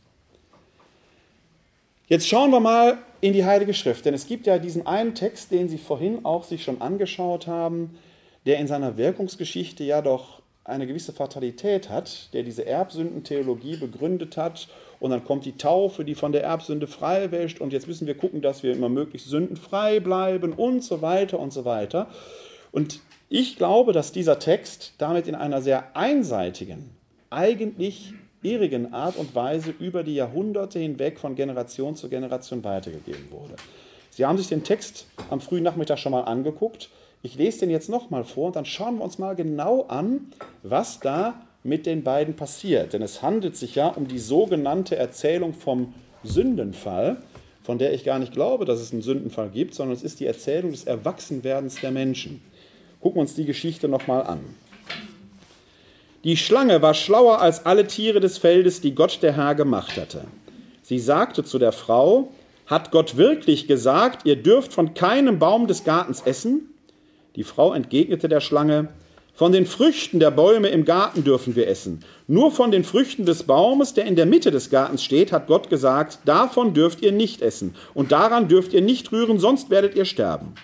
Jetzt 2.09 2.29
schauen 2.29 2.51
wir 2.51 2.61
mal 2.61 2.99
in 3.21 3.33
die 3.33 3.45
Heilige 3.45 3.75
Schrift, 3.75 4.05
denn 4.05 4.15
es 4.15 4.27
gibt 4.27 4.47
ja 4.47 4.59
diesen 4.59 4.87
einen 4.87 5.15
Text, 5.15 5.51
den 5.51 5.69
Sie 5.69 5.79
vorhin 5.79 6.25
auch 6.25 6.45
sich 6.45 6.63
schon 6.63 6.81
angeschaut 6.81 7.47
haben, 7.47 7.99
der 8.45 8.59
in 8.59 8.69
seiner 8.69 8.97
Wirkungsgeschichte 8.97 9.83
ja 9.83 10.03
doch 10.03 10.41
eine 10.67 10.87
gewisse 10.87 11.13
Fatalität 11.13 11.89
hat, 11.89 12.33
der 12.33 12.43
diese 12.43 12.67
Erbsündentheologie 12.67 13.77
begründet 13.77 14.37
hat. 14.37 14.69
Und 14.99 15.11
dann 15.11 15.25
kommt 15.25 15.45
die 15.45 15.57
Taufe, 15.57 16.05
die 16.05 16.15
von 16.15 16.33
der 16.33 16.43
Erbsünde 16.43 16.87
frei 16.87 17.31
wäscht. 17.31 17.61
Und 17.61 17.73
jetzt 17.73 17.87
müssen 17.87 18.07
wir 18.07 18.17
gucken, 18.17 18.43
dass 18.43 18.63
wir 18.63 18.73
immer 18.73 18.89
möglichst 18.89 19.29
sündenfrei 19.29 20.01
bleiben 20.01 20.53
und 20.53 20.83
so 20.83 21.03
weiter 21.03 21.39
und 21.39 21.53
so 21.53 21.65
weiter. 21.65 22.09
Und 22.73 23.01
ich 23.29 23.57
glaube, 23.57 23.93
dass 23.93 24.13
dieser 24.13 24.39
Text 24.39 24.95
damit 24.99 25.29
in 25.29 25.35
einer 25.35 25.63
sehr 25.63 25.97
einseitigen 25.97 26.91
eigentlich 27.31 28.15
irrigen 28.43 28.93
Art 28.93 29.17
und 29.17 29.35
Weise 29.35 29.75
über 29.79 30.05
die 30.05 30.15
Jahrhunderte 30.15 30.79
hinweg 30.79 31.19
von 31.19 31.35
Generation 31.35 31.97
zu 31.97 32.09
Generation 32.09 32.63
weitergegeben 32.63 33.31
wurde. 33.31 33.57
Sie 34.11 34.25
haben 34.25 34.39
sich 34.39 34.49
den 34.49 34.63
Text 34.63 35.07
am 35.31 35.41
frühen 35.41 35.65
Nachmittag 35.65 35.99
schon 35.99 36.13
mal 36.13 36.23
angeguckt. 36.23 36.89
Ich 37.23 37.37
lese 37.37 37.61
den 37.61 37.71
jetzt 37.71 37.89
nochmal 37.89 38.25
vor 38.25 38.49
und 38.49 38.57
dann 38.57 38.67
schauen 38.67 38.99
wir 38.99 39.05
uns 39.05 39.19
mal 39.19 39.35
genau 39.35 39.87
an, 39.89 40.33
was 40.63 41.01
da 41.01 41.35
mit 41.65 41.87
den 41.87 42.05
beiden 42.05 42.37
passiert. 42.37 42.93
Denn 42.93 43.03
es 43.03 43.23
handelt 43.23 43.57
sich 43.57 43.75
ja 43.75 43.89
um 43.89 44.07
die 44.07 44.19
sogenannte 44.19 44.97
Erzählung 44.97 45.53
vom 45.53 45.93
Sündenfall, 46.23 47.17
von 47.63 47.79
der 47.79 47.93
ich 47.93 48.05
gar 48.05 48.19
nicht 48.19 48.33
glaube, 48.33 48.65
dass 48.65 48.81
es 48.81 48.93
einen 48.93 49.03
Sündenfall 49.03 49.51
gibt, 49.51 49.75
sondern 49.75 49.97
es 49.97 50.03
ist 50.03 50.21
die 50.21 50.27
Erzählung 50.27 50.71
des 50.71 50.85
Erwachsenwerdens 50.85 51.81
der 51.81 51.91
Menschen. 51.91 52.41
Gucken 53.01 53.17
wir 53.17 53.23
uns 53.23 53.35
die 53.35 53.45
Geschichte 53.45 53.89
nochmal 53.89 54.23
an. 54.23 54.41
Die 56.23 56.37
Schlange 56.37 56.83
war 56.83 56.95
schlauer 56.95 57.41
als 57.41 57.67
alle 57.67 57.87
Tiere 57.87 58.21
des 58.21 58.39
Feldes, 58.39 58.81
die 58.81 58.95
Gott 58.95 59.21
der 59.23 59.37
Herr 59.37 59.55
gemacht 59.55 59.97
hatte. 59.97 60.25
Sie 60.83 60.99
sagte 60.99 61.45
zu 61.45 61.59
der 61.59 61.73
Frau, 61.73 62.29
hat 62.67 62.91
Gott 62.91 63.17
wirklich 63.17 63.69
gesagt, 63.69 64.27
ihr 64.27 64.37
dürft 64.37 64.73
von 64.73 64.95
keinem 64.95 65.39
Baum 65.39 65.67
des 65.67 65.85
Gartens 65.85 66.23
essen? 66.23 66.75
Die 67.37 67.45
Frau 67.45 67.73
entgegnete 67.73 68.29
der 68.29 68.41
Schlange, 68.41 68.89
von 69.35 69.53
den 69.53 69.67
Früchten 69.67 70.19
der 70.19 70.31
Bäume 70.31 70.69
im 70.69 70.87
Garten 70.87 71.23
dürfen 71.23 71.57
wir 71.57 71.69
essen. 71.69 72.03
Nur 72.27 72.51
von 72.51 72.71
den 72.71 72.85
Früchten 72.85 73.27
des 73.27 73.43
Baumes, 73.43 73.93
der 73.93 74.07
in 74.07 74.17
der 74.17 74.25
Mitte 74.25 74.51
des 74.51 74.71
Gartens 74.71 75.05
steht, 75.05 75.31
hat 75.31 75.47
Gott 75.47 75.69
gesagt, 75.69 76.21
davon 76.25 76.73
dürft 76.73 77.03
ihr 77.03 77.13
nicht 77.13 77.43
essen 77.43 77.75
und 77.93 78.13
daran 78.13 78.49
dürft 78.49 78.73
ihr 78.73 78.81
nicht 78.81 79.13
rühren, 79.13 79.39
sonst 79.39 79.69
werdet 79.69 79.95
ihr 79.95 80.07
sterben. 80.07 80.55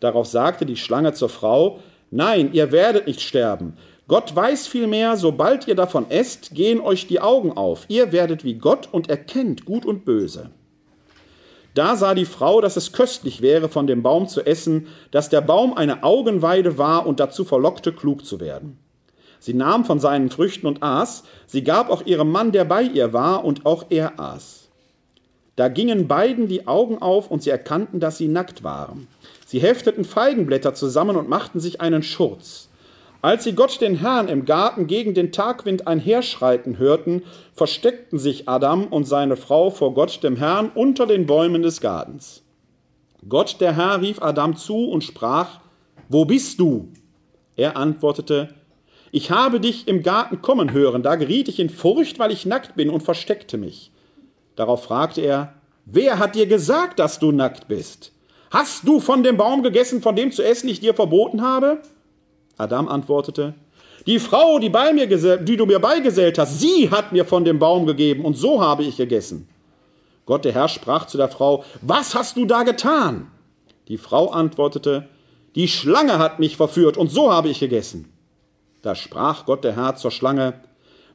Darauf 0.00 0.26
sagte 0.26 0.64
die 0.64 0.78
Schlange 0.78 1.12
zur 1.12 1.28
Frau, 1.28 1.80
Nein, 2.10 2.54
ihr 2.54 2.72
werdet 2.72 3.06
nicht 3.06 3.20
sterben. 3.20 3.74
Gott 4.06 4.34
weiß 4.34 4.66
vielmehr, 4.66 5.18
sobald 5.18 5.68
ihr 5.68 5.74
davon 5.74 6.10
esst, 6.10 6.54
gehen 6.54 6.80
euch 6.80 7.06
die 7.06 7.20
Augen 7.20 7.52
auf. 7.52 7.84
Ihr 7.88 8.12
werdet 8.12 8.44
wie 8.44 8.54
Gott 8.54 8.88
und 8.90 9.10
erkennt 9.10 9.66
Gut 9.66 9.84
und 9.84 10.06
Böse. 10.06 10.48
Da 11.74 11.96
sah 11.96 12.14
die 12.14 12.24
Frau, 12.24 12.60
dass 12.60 12.76
es 12.76 12.92
köstlich 12.92 13.40
wäre, 13.40 13.68
von 13.68 13.86
dem 13.86 14.02
Baum 14.02 14.28
zu 14.28 14.44
essen, 14.44 14.88
dass 15.10 15.28
der 15.28 15.40
Baum 15.40 15.74
eine 15.74 16.02
Augenweide 16.02 16.78
war 16.78 17.06
und 17.06 17.20
dazu 17.20 17.44
verlockte, 17.44 17.92
klug 17.92 18.24
zu 18.24 18.40
werden. 18.40 18.78
Sie 19.40 19.54
nahm 19.54 19.84
von 19.84 20.00
seinen 20.00 20.30
Früchten 20.30 20.66
und 20.66 20.82
aß, 20.82 21.24
sie 21.46 21.62
gab 21.62 21.90
auch 21.90 22.04
ihrem 22.04 22.32
Mann, 22.32 22.52
der 22.52 22.64
bei 22.64 22.82
ihr 22.82 23.12
war, 23.12 23.44
und 23.44 23.66
auch 23.66 23.86
er 23.90 24.18
aß. 24.18 24.68
Da 25.54 25.68
gingen 25.68 26.08
beiden 26.08 26.48
die 26.48 26.66
Augen 26.66 27.00
auf, 27.00 27.30
und 27.30 27.42
sie 27.42 27.50
erkannten, 27.50 28.00
dass 28.00 28.18
sie 28.18 28.28
nackt 28.28 28.64
waren. 28.64 29.06
Sie 29.46 29.60
hefteten 29.60 30.04
Feigenblätter 30.04 30.74
zusammen 30.74 31.16
und 31.16 31.28
machten 31.28 31.60
sich 31.60 31.80
einen 31.80 32.02
Schurz. 32.02 32.67
Als 33.20 33.42
sie 33.42 33.54
Gott 33.54 33.80
den 33.80 33.96
Herrn 33.96 34.28
im 34.28 34.44
Garten 34.44 34.86
gegen 34.86 35.12
den 35.12 35.32
Tagwind 35.32 35.88
einherschreiten 35.88 36.78
hörten, 36.78 37.24
versteckten 37.52 38.18
sich 38.18 38.48
Adam 38.48 38.84
und 38.84 39.04
seine 39.04 39.36
Frau 39.36 39.70
vor 39.70 39.92
Gott 39.92 40.22
dem 40.22 40.36
Herrn 40.36 40.70
unter 40.72 41.06
den 41.06 41.26
Bäumen 41.26 41.62
des 41.62 41.80
Gartens. 41.80 42.44
Gott 43.28 43.60
der 43.60 43.74
Herr 43.74 44.00
rief 44.00 44.22
Adam 44.22 44.56
zu 44.56 44.88
und 44.88 45.02
sprach, 45.02 45.60
Wo 46.08 46.24
bist 46.24 46.60
du? 46.60 46.92
Er 47.56 47.76
antwortete, 47.76 48.54
Ich 49.10 49.32
habe 49.32 49.58
dich 49.58 49.88
im 49.88 50.04
Garten 50.04 50.40
kommen 50.40 50.72
hören, 50.72 51.02
da 51.02 51.16
geriet 51.16 51.48
ich 51.48 51.58
in 51.58 51.70
Furcht, 51.70 52.20
weil 52.20 52.30
ich 52.30 52.46
nackt 52.46 52.76
bin 52.76 52.88
und 52.88 53.02
versteckte 53.02 53.58
mich. 53.58 53.90
Darauf 54.54 54.84
fragte 54.84 55.22
er, 55.22 55.54
Wer 55.86 56.20
hat 56.20 56.36
dir 56.36 56.46
gesagt, 56.46 57.00
dass 57.00 57.18
du 57.18 57.32
nackt 57.32 57.66
bist? 57.66 58.12
Hast 58.52 58.86
du 58.86 59.00
von 59.00 59.24
dem 59.24 59.36
Baum 59.36 59.64
gegessen, 59.64 60.02
von 60.02 60.14
dem 60.14 60.30
zu 60.30 60.42
essen 60.44 60.68
ich 60.68 60.78
dir 60.78 60.94
verboten 60.94 61.42
habe? 61.42 61.82
Adam 62.58 62.88
antwortete, 62.88 63.54
die 64.06 64.18
Frau, 64.18 64.58
die, 64.58 64.68
bei 64.68 64.92
mir 64.92 65.06
die 65.06 65.56
du 65.56 65.66
mir 65.66 65.78
beigesellt 65.78 66.38
hast, 66.38 66.60
sie 66.60 66.90
hat 66.90 67.12
mir 67.12 67.24
von 67.24 67.44
dem 67.44 67.58
Baum 67.58 67.86
gegeben 67.86 68.24
und 68.24 68.36
so 68.36 68.60
habe 68.60 68.82
ich 68.82 68.96
gegessen. 68.96 69.48
Gott 70.26 70.44
der 70.44 70.52
Herr 70.52 70.68
sprach 70.68 71.06
zu 71.06 71.16
der 71.16 71.28
Frau, 71.28 71.64
was 71.80 72.14
hast 72.14 72.36
du 72.36 72.44
da 72.44 72.62
getan? 72.62 73.30
Die 73.88 73.96
Frau 73.96 74.28
antwortete, 74.28 75.08
die 75.54 75.68
Schlange 75.68 76.18
hat 76.18 76.38
mich 76.38 76.56
verführt 76.56 76.96
und 76.96 77.10
so 77.10 77.32
habe 77.32 77.48
ich 77.48 77.60
gegessen. 77.60 78.12
Da 78.82 78.94
sprach 78.94 79.46
Gott 79.46 79.64
der 79.64 79.74
Herr 79.74 79.96
zur 79.96 80.10
Schlange, 80.10 80.54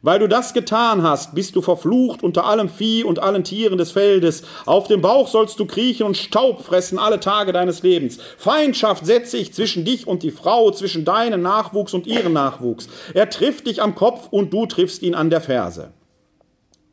weil 0.03 0.19
du 0.19 0.27
das 0.27 0.53
getan 0.53 1.01
hast, 1.01 1.33
bist 1.33 1.55
du 1.55 1.61
verflucht 1.61 2.23
unter 2.23 2.45
allem 2.45 2.69
Vieh 2.69 3.05
und 3.05 3.19
allen 3.19 3.45
Tieren 3.45 3.77
des 3.77 3.91
Feldes. 3.91 4.43
Auf 4.65 4.87
dem 4.87 5.01
Bauch 5.01 5.29
sollst 5.29 5.59
du 5.59 5.65
kriechen 5.65 6.05
und 6.05 6.17
Staub 6.17 6.61
fressen 6.61 6.99
alle 6.99 7.21
Tage 7.21 7.53
deines 7.53 7.81
Lebens. 7.83 8.19
Feindschaft 8.37 9.05
setze 9.05 9.37
ich 9.37 9.53
zwischen 9.53 9.85
dich 9.85 10.05
und 10.05 10.21
die 10.21 10.31
Frau, 10.31 10.69
zwischen 10.71 11.05
deinen 11.05 11.41
Nachwuchs 11.41 11.93
und 11.93 12.05
ihren 12.05 12.33
Nachwuchs. 12.33 12.89
Er 13.13 13.29
trifft 13.29 13.65
dich 13.65 13.81
am 13.81 13.95
Kopf 13.95 14.27
und 14.29 14.53
du 14.53 14.65
triffst 14.65 15.01
ihn 15.03 15.15
an 15.15 15.29
der 15.29 15.41
Ferse. 15.41 15.93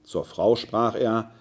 Zur 0.05 0.25
Frau 0.25 0.55
sprach 0.55 0.95
er, 0.95 1.33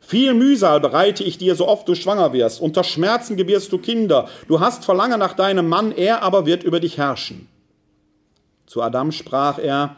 viel 0.00 0.32
Mühsal 0.32 0.80
bereite 0.80 1.22
ich 1.22 1.36
dir, 1.36 1.54
so 1.54 1.68
oft 1.68 1.86
du 1.86 1.94
schwanger 1.94 2.32
wirst. 2.32 2.62
Unter 2.62 2.82
Schmerzen 2.82 3.36
gebierst 3.36 3.70
du 3.70 3.76
Kinder. 3.76 4.26
Du 4.48 4.60
hast 4.60 4.86
Verlangen 4.86 5.18
nach 5.18 5.34
deinem 5.34 5.68
Mann, 5.68 5.92
er 5.92 6.22
aber 6.22 6.46
wird 6.46 6.64
über 6.64 6.80
dich 6.80 6.96
herrschen. 6.96 7.46
Zu 8.64 8.80
Adam 8.80 9.12
sprach 9.12 9.58
er, 9.58 9.96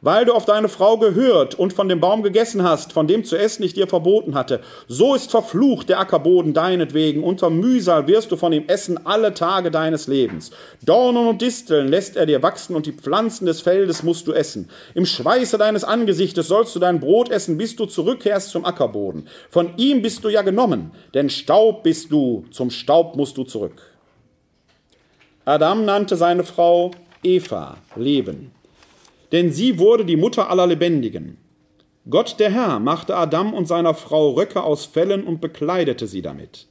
weil 0.00 0.24
du 0.24 0.32
auf 0.32 0.44
deine 0.44 0.68
Frau 0.68 0.98
gehört 0.98 1.54
und 1.54 1.72
von 1.72 1.88
dem 1.88 2.00
Baum 2.00 2.22
gegessen 2.22 2.62
hast, 2.62 2.92
von 2.92 3.06
dem 3.06 3.24
zu 3.24 3.36
essen 3.36 3.62
ich 3.62 3.74
dir 3.74 3.86
verboten 3.86 4.34
hatte. 4.34 4.60
So 4.88 5.14
ist 5.14 5.30
verflucht 5.30 5.88
der 5.88 6.00
Ackerboden 6.00 6.54
deinetwegen. 6.54 7.22
Unter 7.22 7.50
Mühsal 7.50 8.06
wirst 8.06 8.32
du 8.32 8.36
von 8.36 8.52
ihm 8.52 8.64
essen 8.66 9.04
alle 9.06 9.34
Tage 9.34 9.70
deines 9.70 10.06
Lebens. 10.06 10.50
Dornen 10.82 11.26
und 11.26 11.42
Disteln 11.42 11.88
lässt 11.88 12.16
er 12.16 12.26
dir 12.26 12.42
wachsen 12.42 12.76
und 12.76 12.86
die 12.86 12.92
Pflanzen 12.92 13.46
des 13.46 13.60
Feldes 13.60 14.02
musst 14.02 14.26
du 14.26 14.32
essen. 14.32 14.70
Im 14.94 15.06
Schweiße 15.06 15.58
deines 15.58 15.84
Angesichtes 15.84 16.48
sollst 16.48 16.74
du 16.74 16.78
dein 16.78 17.00
Brot 17.00 17.30
essen, 17.30 17.58
bis 17.58 17.76
du 17.76 17.86
zurückkehrst 17.86 18.50
zum 18.50 18.64
Ackerboden. 18.64 19.28
Von 19.50 19.76
ihm 19.76 20.02
bist 20.02 20.24
du 20.24 20.28
ja 20.28 20.42
genommen, 20.42 20.92
denn 21.14 21.30
Staub 21.30 21.82
bist 21.82 22.10
du, 22.10 22.44
zum 22.50 22.70
Staub 22.70 23.16
musst 23.16 23.36
du 23.36 23.44
zurück. 23.44 23.82
Adam 25.44 25.84
nannte 25.84 26.16
seine 26.16 26.44
Frau 26.44 26.92
Eva, 27.22 27.76
Leben 27.96 28.52
denn 29.32 29.52
sie 29.52 29.78
wurde 29.78 30.04
die 30.04 30.16
Mutter 30.16 30.50
aller 30.50 30.66
Lebendigen. 30.66 31.38
Gott 32.08 32.36
der 32.38 32.50
Herr 32.50 32.80
machte 32.80 33.16
Adam 33.16 33.52
und 33.52 33.66
seiner 33.66 33.94
Frau 33.94 34.30
Röcke 34.30 34.62
aus 34.62 34.86
Fellen 34.86 35.24
und 35.24 35.40
bekleidete 35.40 36.06
sie 36.06 36.22
damit. 36.22 36.66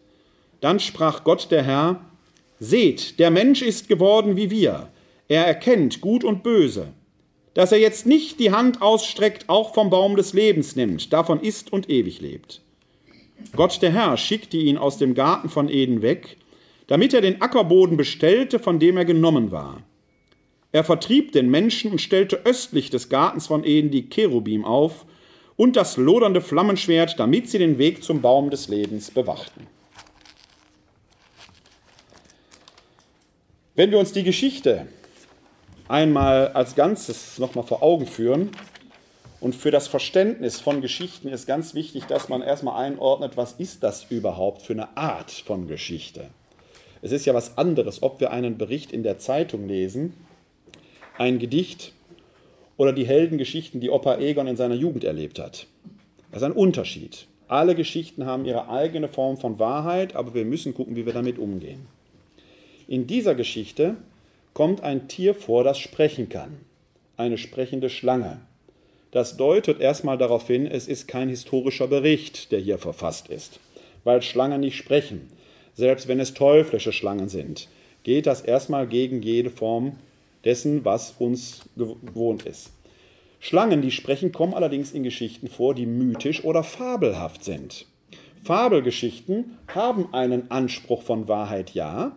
Dann 0.62 0.80
sprach 0.80 1.24
Gott 1.24 1.52
der 1.52 1.64
Herr, 1.64 2.02
Seht, 2.60 3.20
der 3.20 3.32
Mensch 3.32 3.62
ist 3.62 3.88
geworden 3.88 4.36
wie 4.36 4.52
wir, 4.52 4.90
er 5.30 5.46
erkennt 5.46 6.02
Gut 6.02 6.24
und 6.24 6.44
Böse. 6.44 6.88
Dass 7.54 7.72
er 7.72 7.80
jetzt 7.80 8.06
nicht 8.06 8.40
die 8.40 8.52
Hand 8.52 8.82
ausstreckt, 8.82 9.48
auch 9.48 9.74
vom 9.74 9.90
Baum 9.90 10.16
des 10.16 10.34
Lebens 10.34 10.76
nimmt, 10.76 11.14
davon 11.14 11.40
isst 11.40 11.72
und 11.72 11.90
ewig 11.90 12.20
lebt. 12.20 12.62
Gott 13.56 13.82
der 13.82 13.92
Herr 13.92 14.18
schickte 14.18 14.58
ihn 14.58 14.78
aus 14.78 14.98
dem 14.98 15.14
Garten 15.14 15.50
von 15.50 15.70
Eden 15.70 16.02
weg, 16.02 16.38
damit 16.88 17.14
er 17.14 17.22
den 17.22 17.42
Ackerboden 17.42 17.98
bestellte, 17.98 18.60
von 18.60 18.80
dem 18.80 18.98
er 18.98 19.06
genommen 19.06 19.52
war. 19.52 19.84
Er 20.72 20.84
vertrieb 20.84 21.32
den 21.32 21.50
Menschen 21.50 21.92
und 21.92 22.02
stellte 22.02 22.46
östlich 22.46 22.90
des 22.90 23.10
Gartens 23.10 23.48
von 23.48 23.64
Eden 23.64 23.90
die 23.90 24.10
Cherubim 24.10 24.66
auf 24.66 25.06
und 25.56 25.76
das 25.76 25.98
lodernde 25.98 26.42
Flammenschwert, 26.42 27.20
damit 27.20 27.50
sie 27.50 27.58
den 27.58 27.78
Weg 27.78 28.04
zum 28.04 28.22
Baum 28.22 28.50
des 28.50 28.68
Lebens 28.68 29.12
bewachten. 29.12 29.68
Wenn 33.76 33.92
wir 33.92 34.00
uns 34.00 34.12
die 34.12 34.24
Geschichte 34.24 34.88
einmal 35.88 36.50
als 36.50 36.76
Ganzes 36.76 37.40
nochmal 37.40 37.66
vor 37.66 37.82
Augen 37.82 38.06
führen, 38.06 38.52
und 39.42 39.56
für 39.56 39.72
das 39.72 39.88
Verständnis 39.88 40.60
von 40.60 40.82
Geschichten 40.82 41.30
ist 41.30 41.48
ganz 41.48 41.74
wichtig, 41.74 42.06
dass 42.06 42.28
man 42.28 42.42
erstmal 42.42 42.84
einordnet, 42.84 43.38
was 43.38 43.54
ist 43.54 43.84
das 43.84 44.06
überhaupt 44.10 44.62
für 44.62 44.74
eine 44.74 44.98
Art 44.98 45.32
von 45.32 45.68
Geschichte. 45.68 46.28
Es 47.02 47.14
ist 47.14 47.26
ja 47.26 47.34
was 47.34 47.58
anderes, 47.58 48.04
ob 48.04 48.20
wir 48.20 48.32
einen 48.32 48.58
Bericht 48.58 48.92
in 48.92 49.04
der 49.04 49.18
Zeitung 49.18 49.68
lesen 49.68 50.14
ein 51.20 51.38
Gedicht 51.38 51.92
oder 52.78 52.94
die 52.94 53.06
Heldengeschichten, 53.06 53.82
die 53.82 53.90
Opa 53.90 54.18
Egon 54.20 54.48
in 54.48 54.56
seiner 54.56 54.76
Jugend 54.76 55.04
erlebt 55.04 55.38
hat. 55.38 55.68
Das 56.32 56.42
ist 56.42 56.46
ein 56.46 56.54
Unterschied. 56.54 57.28
Alle 57.50 57.76
Geschichten 57.76 58.26
haben 58.26 58.46
ihre 58.46 58.70
eigene 58.70 59.10
Form 59.10 59.38
von 59.38 59.60
Wahrheit, 59.60 60.16
aber 60.16 60.34
wir 60.34 60.46
müssen 60.46 60.74
gucken, 60.74 60.96
wie 60.96 61.06
wir 61.06 61.14
damit 61.14 61.38
umgehen. 61.38 61.88
In 62.88 63.06
dieser 63.06 63.36
Geschichte 63.36 63.98
kommt 64.54 64.82
ein 64.82 65.10
Tier 65.10 65.36
vor, 65.36 65.64
das 65.64 65.78
sprechen 65.78 66.30
kann. 66.30 66.58
Eine 67.18 67.38
sprechende 67.38 67.90
Schlange. 67.90 68.40
Das 69.12 69.36
deutet 69.36 69.82
erstmal 69.82 70.18
darauf 70.18 70.48
hin, 70.48 70.68
es 70.68 70.88
ist 70.88 71.08
kein 71.08 71.28
historischer 71.28 71.88
Bericht, 71.88 72.52
der 72.52 72.60
hier 72.60 72.78
verfasst 72.78 73.28
ist, 73.28 73.60
weil 74.06 74.22
Schlangen 74.22 74.62
nicht 74.62 74.78
sprechen. 74.78 75.30
Selbst 75.74 76.08
wenn 76.08 76.20
es 76.20 76.34
teuflische 76.34 76.94
Schlangen 76.94 77.28
sind, 77.28 77.68
geht 78.04 78.26
das 78.26 78.42
erstmal 78.42 78.88
gegen 78.88 79.22
jede 79.22 79.50
Form 79.50 79.98
dessen, 80.46 80.86
was 80.86 81.16
uns 81.20 81.62
gewohnt 81.76 82.44
ist. 82.44 82.72
Schlangen, 83.40 83.82
die 83.82 83.92
sprechen, 83.92 84.32
kommen 84.32 84.54
allerdings 84.54 84.92
in 84.92 85.04
Geschichten 85.04 85.48
vor, 85.48 85.74
die 85.74 85.86
mythisch 85.86 86.44
oder 86.44 86.64
fabelhaft 86.64 87.44
sind. 87.44 87.86
Fabelgeschichten 88.44 89.58
haben 89.68 90.14
einen 90.14 90.52
Anspruch 90.52 91.02
von 91.02 91.28
Wahrheit, 91.28 91.74
ja, 91.74 92.16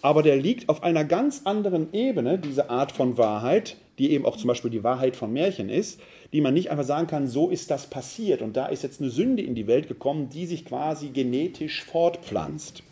aber 0.00 0.22
der 0.22 0.36
liegt 0.36 0.68
auf 0.68 0.82
einer 0.82 1.04
ganz 1.04 1.42
anderen 1.44 1.92
Ebene, 1.92 2.38
diese 2.38 2.70
Art 2.70 2.92
von 2.92 3.18
Wahrheit, 3.18 3.76
die 3.98 4.10
eben 4.10 4.24
auch 4.26 4.36
zum 4.36 4.48
Beispiel 4.48 4.70
die 4.70 4.82
Wahrheit 4.82 5.14
von 5.14 5.32
Märchen 5.32 5.68
ist, 5.68 6.00
die 6.32 6.40
man 6.40 6.54
nicht 6.54 6.70
einfach 6.70 6.84
sagen 6.84 7.06
kann, 7.06 7.28
so 7.28 7.50
ist 7.50 7.70
das 7.70 7.88
passiert 7.88 8.42
und 8.42 8.56
da 8.56 8.66
ist 8.66 8.82
jetzt 8.82 9.00
eine 9.00 9.10
Sünde 9.10 9.42
in 9.42 9.54
die 9.54 9.66
Welt 9.66 9.88
gekommen, 9.88 10.28
die 10.28 10.46
sich 10.46 10.64
quasi 10.64 11.10
genetisch 11.10 11.84
fortpflanzt. 11.84 12.82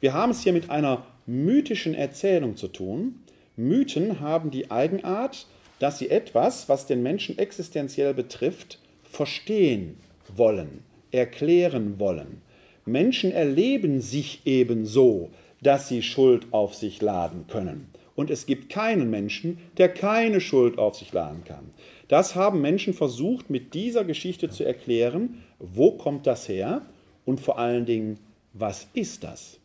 Wir 0.00 0.12
haben 0.12 0.32
es 0.32 0.42
hier 0.42 0.52
mit 0.52 0.70
einer 0.70 1.04
mythischen 1.26 1.94
Erzählung 1.94 2.56
zu 2.56 2.68
tun. 2.68 3.20
Mythen 3.56 4.20
haben 4.20 4.50
die 4.50 4.70
Eigenart, 4.70 5.46
dass 5.78 5.98
sie 5.98 6.10
etwas, 6.10 6.68
was 6.68 6.86
den 6.86 7.02
Menschen 7.02 7.38
existenziell 7.38 8.14
betrifft, 8.14 8.78
verstehen 9.04 9.96
wollen, 10.34 10.82
erklären 11.10 11.98
wollen. 11.98 12.42
Menschen 12.84 13.32
erleben 13.32 14.00
sich 14.00 14.42
eben 14.44 14.86
so, 14.86 15.30
dass 15.62 15.88
sie 15.88 16.02
Schuld 16.02 16.46
auf 16.52 16.74
sich 16.74 17.00
laden 17.00 17.46
können. 17.46 17.88
Und 18.16 18.30
es 18.30 18.46
gibt 18.46 18.68
keinen 18.68 19.10
Menschen, 19.10 19.58
der 19.76 19.88
keine 19.88 20.40
Schuld 20.40 20.78
auf 20.78 20.96
sich 20.96 21.12
laden 21.12 21.44
kann. 21.44 21.70
Das 22.08 22.34
haben 22.34 22.60
Menschen 22.60 22.94
versucht 22.94 23.50
mit 23.50 23.74
dieser 23.74 24.04
Geschichte 24.04 24.50
zu 24.50 24.64
erklären. 24.64 25.42
Wo 25.58 25.92
kommt 25.92 26.26
das 26.26 26.48
her? 26.48 26.82
Und 27.24 27.40
vor 27.40 27.58
allen 27.58 27.86
Dingen, 27.86 28.18
was 28.52 28.86
ist 28.94 29.24
das? 29.24 29.58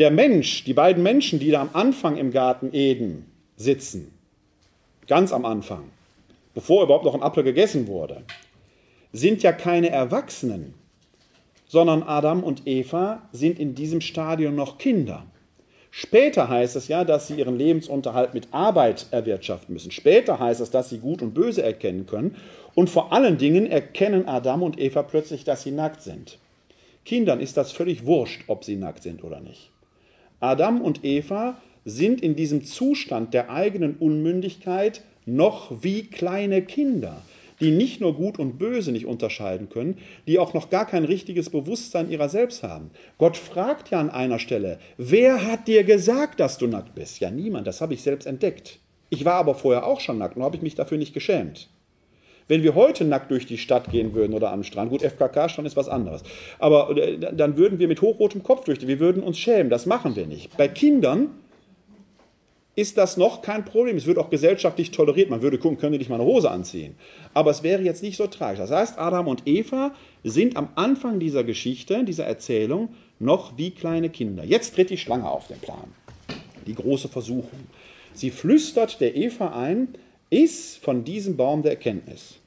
Der 0.00 0.10
Mensch, 0.10 0.64
die 0.64 0.72
beiden 0.72 1.02
Menschen, 1.02 1.40
die 1.40 1.50
da 1.50 1.60
am 1.60 1.68
Anfang 1.74 2.16
im 2.16 2.30
Garten 2.30 2.70
Eden 2.72 3.26
sitzen, 3.58 4.10
ganz 5.06 5.30
am 5.30 5.44
Anfang, 5.44 5.90
bevor 6.54 6.84
überhaupt 6.84 7.04
noch 7.04 7.12
ein 7.12 7.22
Apfel 7.22 7.44
gegessen 7.44 7.86
wurde, 7.86 8.22
sind 9.12 9.42
ja 9.42 9.52
keine 9.52 9.90
Erwachsenen, 9.90 10.72
sondern 11.68 12.02
Adam 12.02 12.42
und 12.42 12.66
Eva 12.66 13.28
sind 13.32 13.58
in 13.58 13.74
diesem 13.74 14.00
Stadium 14.00 14.54
noch 14.54 14.78
Kinder. 14.78 15.26
Später 15.90 16.48
heißt 16.48 16.76
es 16.76 16.88
ja, 16.88 17.04
dass 17.04 17.26
sie 17.26 17.34
ihren 17.34 17.58
Lebensunterhalt 17.58 18.32
mit 18.32 18.48
Arbeit 18.52 19.04
erwirtschaften 19.10 19.74
müssen. 19.74 19.90
Später 19.90 20.38
heißt 20.38 20.62
es, 20.62 20.70
dass 20.70 20.88
sie 20.88 21.00
Gut 21.00 21.20
und 21.20 21.34
Böse 21.34 21.62
erkennen 21.62 22.06
können. 22.06 22.36
Und 22.74 22.88
vor 22.88 23.12
allen 23.12 23.36
Dingen 23.36 23.66
erkennen 23.66 24.26
Adam 24.26 24.62
und 24.62 24.80
Eva 24.80 25.02
plötzlich, 25.02 25.44
dass 25.44 25.62
sie 25.62 25.72
nackt 25.72 26.00
sind. 26.00 26.38
Kindern 27.04 27.40
ist 27.40 27.58
das 27.58 27.70
völlig 27.70 28.06
wurscht, 28.06 28.44
ob 28.46 28.64
sie 28.64 28.76
nackt 28.76 29.02
sind 29.02 29.22
oder 29.24 29.40
nicht. 29.40 29.70
Adam 30.40 30.80
und 30.80 31.04
Eva 31.04 31.56
sind 31.84 32.20
in 32.20 32.34
diesem 32.34 32.64
Zustand 32.64 33.34
der 33.34 33.50
eigenen 33.50 33.96
Unmündigkeit 33.96 35.02
noch 35.26 35.82
wie 35.82 36.04
kleine 36.04 36.62
Kinder 36.62 37.22
die 37.60 37.70
nicht 37.70 38.00
nur 38.00 38.14
Gut 38.14 38.38
und 38.38 38.58
Böse 38.58 38.90
nicht 38.90 39.06
unterscheiden 39.06 39.68
können, 39.68 39.98
die 40.26 40.38
auch 40.38 40.54
noch 40.54 40.70
gar 40.70 40.86
kein 40.86 41.04
richtiges 41.04 41.50
Bewusstsein 41.50 42.10
ihrer 42.10 42.28
selbst 42.28 42.62
haben. 42.62 42.90
Gott 43.18 43.36
fragt 43.36 43.90
ja 43.90 44.00
an 44.00 44.10
einer 44.10 44.38
Stelle, 44.38 44.78
wer 44.96 45.46
hat 45.46 45.68
dir 45.68 45.84
gesagt, 45.84 46.40
dass 46.40 46.58
du 46.58 46.66
nackt 46.66 46.94
bist? 46.94 47.20
Ja, 47.20 47.30
niemand, 47.30 47.66
das 47.66 47.80
habe 47.80 47.94
ich 47.94 48.02
selbst 48.02 48.26
entdeckt. 48.26 48.78
Ich 49.10 49.24
war 49.24 49.34
aber 49.34 49.54
vorher 49.54 49.86
auch 49.86 50.00
schon 50.00 50.18
nackt 50.18 50.36
und 50.36 50.42
habe 50.42 50.56
ich 50.56 50.62
mich 50.62 50.74
dafür 50.74 50.98
nicht 50.98 51.14
geschämt. 51.14 51.68
Wenn 52.50 52.64
wir 52.64 52.74
heute 52.74 53.04
nackt 53.04 53.30
durch 53.30 53.46
die 53.46 53.58
Stadt 53.58 53.92
gehen 53.92 54.12
würden 54.12 54.34
oder 54.34 54.50
am 54.50 54.64
Strand, 54.64 54.90
gut, 54.90 55.02
FKK-Strand 55.02 55.68
ist 55.68 55.76
was 55.76 55.88
anderes, 55.88 56.24
aber 56.58 56.96
äh, 56.96 57.16
dann 57.32 57.56
würden 57.56 57.78
wir 57.78 57.86
mit 57.86 58.02
hochrotem 58.02 58.42
Kopf 58.42 58.64
durch, 58.64 58.84
wir 58.84 58.98
würden 58.98 59.22
uns 59.22 59.38
schämen, 59.38 59.70
das 59.70 59.86
machen 59.86 60.16
wir 60.16 60.26
nicht. 60.26 60.56
Bei 60.56 60.66
Kindern 60.66 61.28
ist 62.74 62.98
das 62.98 63.16
noch 63.16 63.42
kein 63.42 63.64
Problem. 63.64 63.96
Es 63.96 64.06
wird 64.06 64.18
auch 64.18 64.30
gesellschaftlich 64.30 64.90
toleriert. 64.90 65.30
Man 65.30 65.42
würde 65.42 65.58
gucken, 65.58 65.78
können 65.78 65.92
die 65.92 65.98
nicht 65.98 66.08
mal 66.08 66.16
eine 66.16 66.24
Hose 66.24 66.50
anziehen. 66.50 66.96
Aber 67.34 67.52
es 67.52 67.62
wäre 67.62 67.82
jetzt 67.82 68.02
nicht 68.02 68.16
so 68.16 68.26
tragisch. 68.26 68.58
Das 68.58 68.72
heißt, 68.72 68.98
Adam 68.98 69.28
und 69.28 69.42
Eva 69.46 69.92
sind 70.24 70.56
am 70.56 70.70
Anfang 70.74 71.20
dieser 71.20 71.44
Geschichte, 71.44 72.02
dieser 72.04 72.26
Erzählung, 72.26 72.88
noch 73.20 73.58
wie 73.58 73.70
kleine 73.70 74.10
Kinder. 74.10 74.42
Jetzt 74.42 74.74
tritt 74.74 74.90
die 74.90 74.98
Schlange 74.98 75.30
auf 75.30 75.46
den 75.46 75.60
Plan. 75.60 75.94
Die 76.66 76.74
große 76.74 77.08
Versuchung. 77.08 77.60
Sie 78.12 78.30
flüstert 78.30 79.00
der 79.00 79.14
Eva 79.14 79.56
ein, 79.56 79.94
iss 80.30 80.76
von 80.76 81.04
diesem 81.04 81.36
Baum 81.36 81.62
der 81.62 81.72
Erkenntnis. 81.72 82.39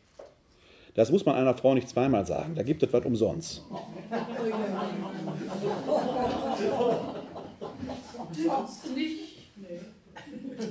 Das 0.95 1.11
muss 1.11 1.25
man 1.25 1.35
einer 1.35 1.55
Frau 1.55 1.73
nicht 1.73 1.89
zweimal 1.89 2.25
sagen. 2.25 2.53
Da 2.55 2.63
gibt 2.63 2.83
es 2.83 2.93
was 2.93 3.03
umsonst. 3.05 3.63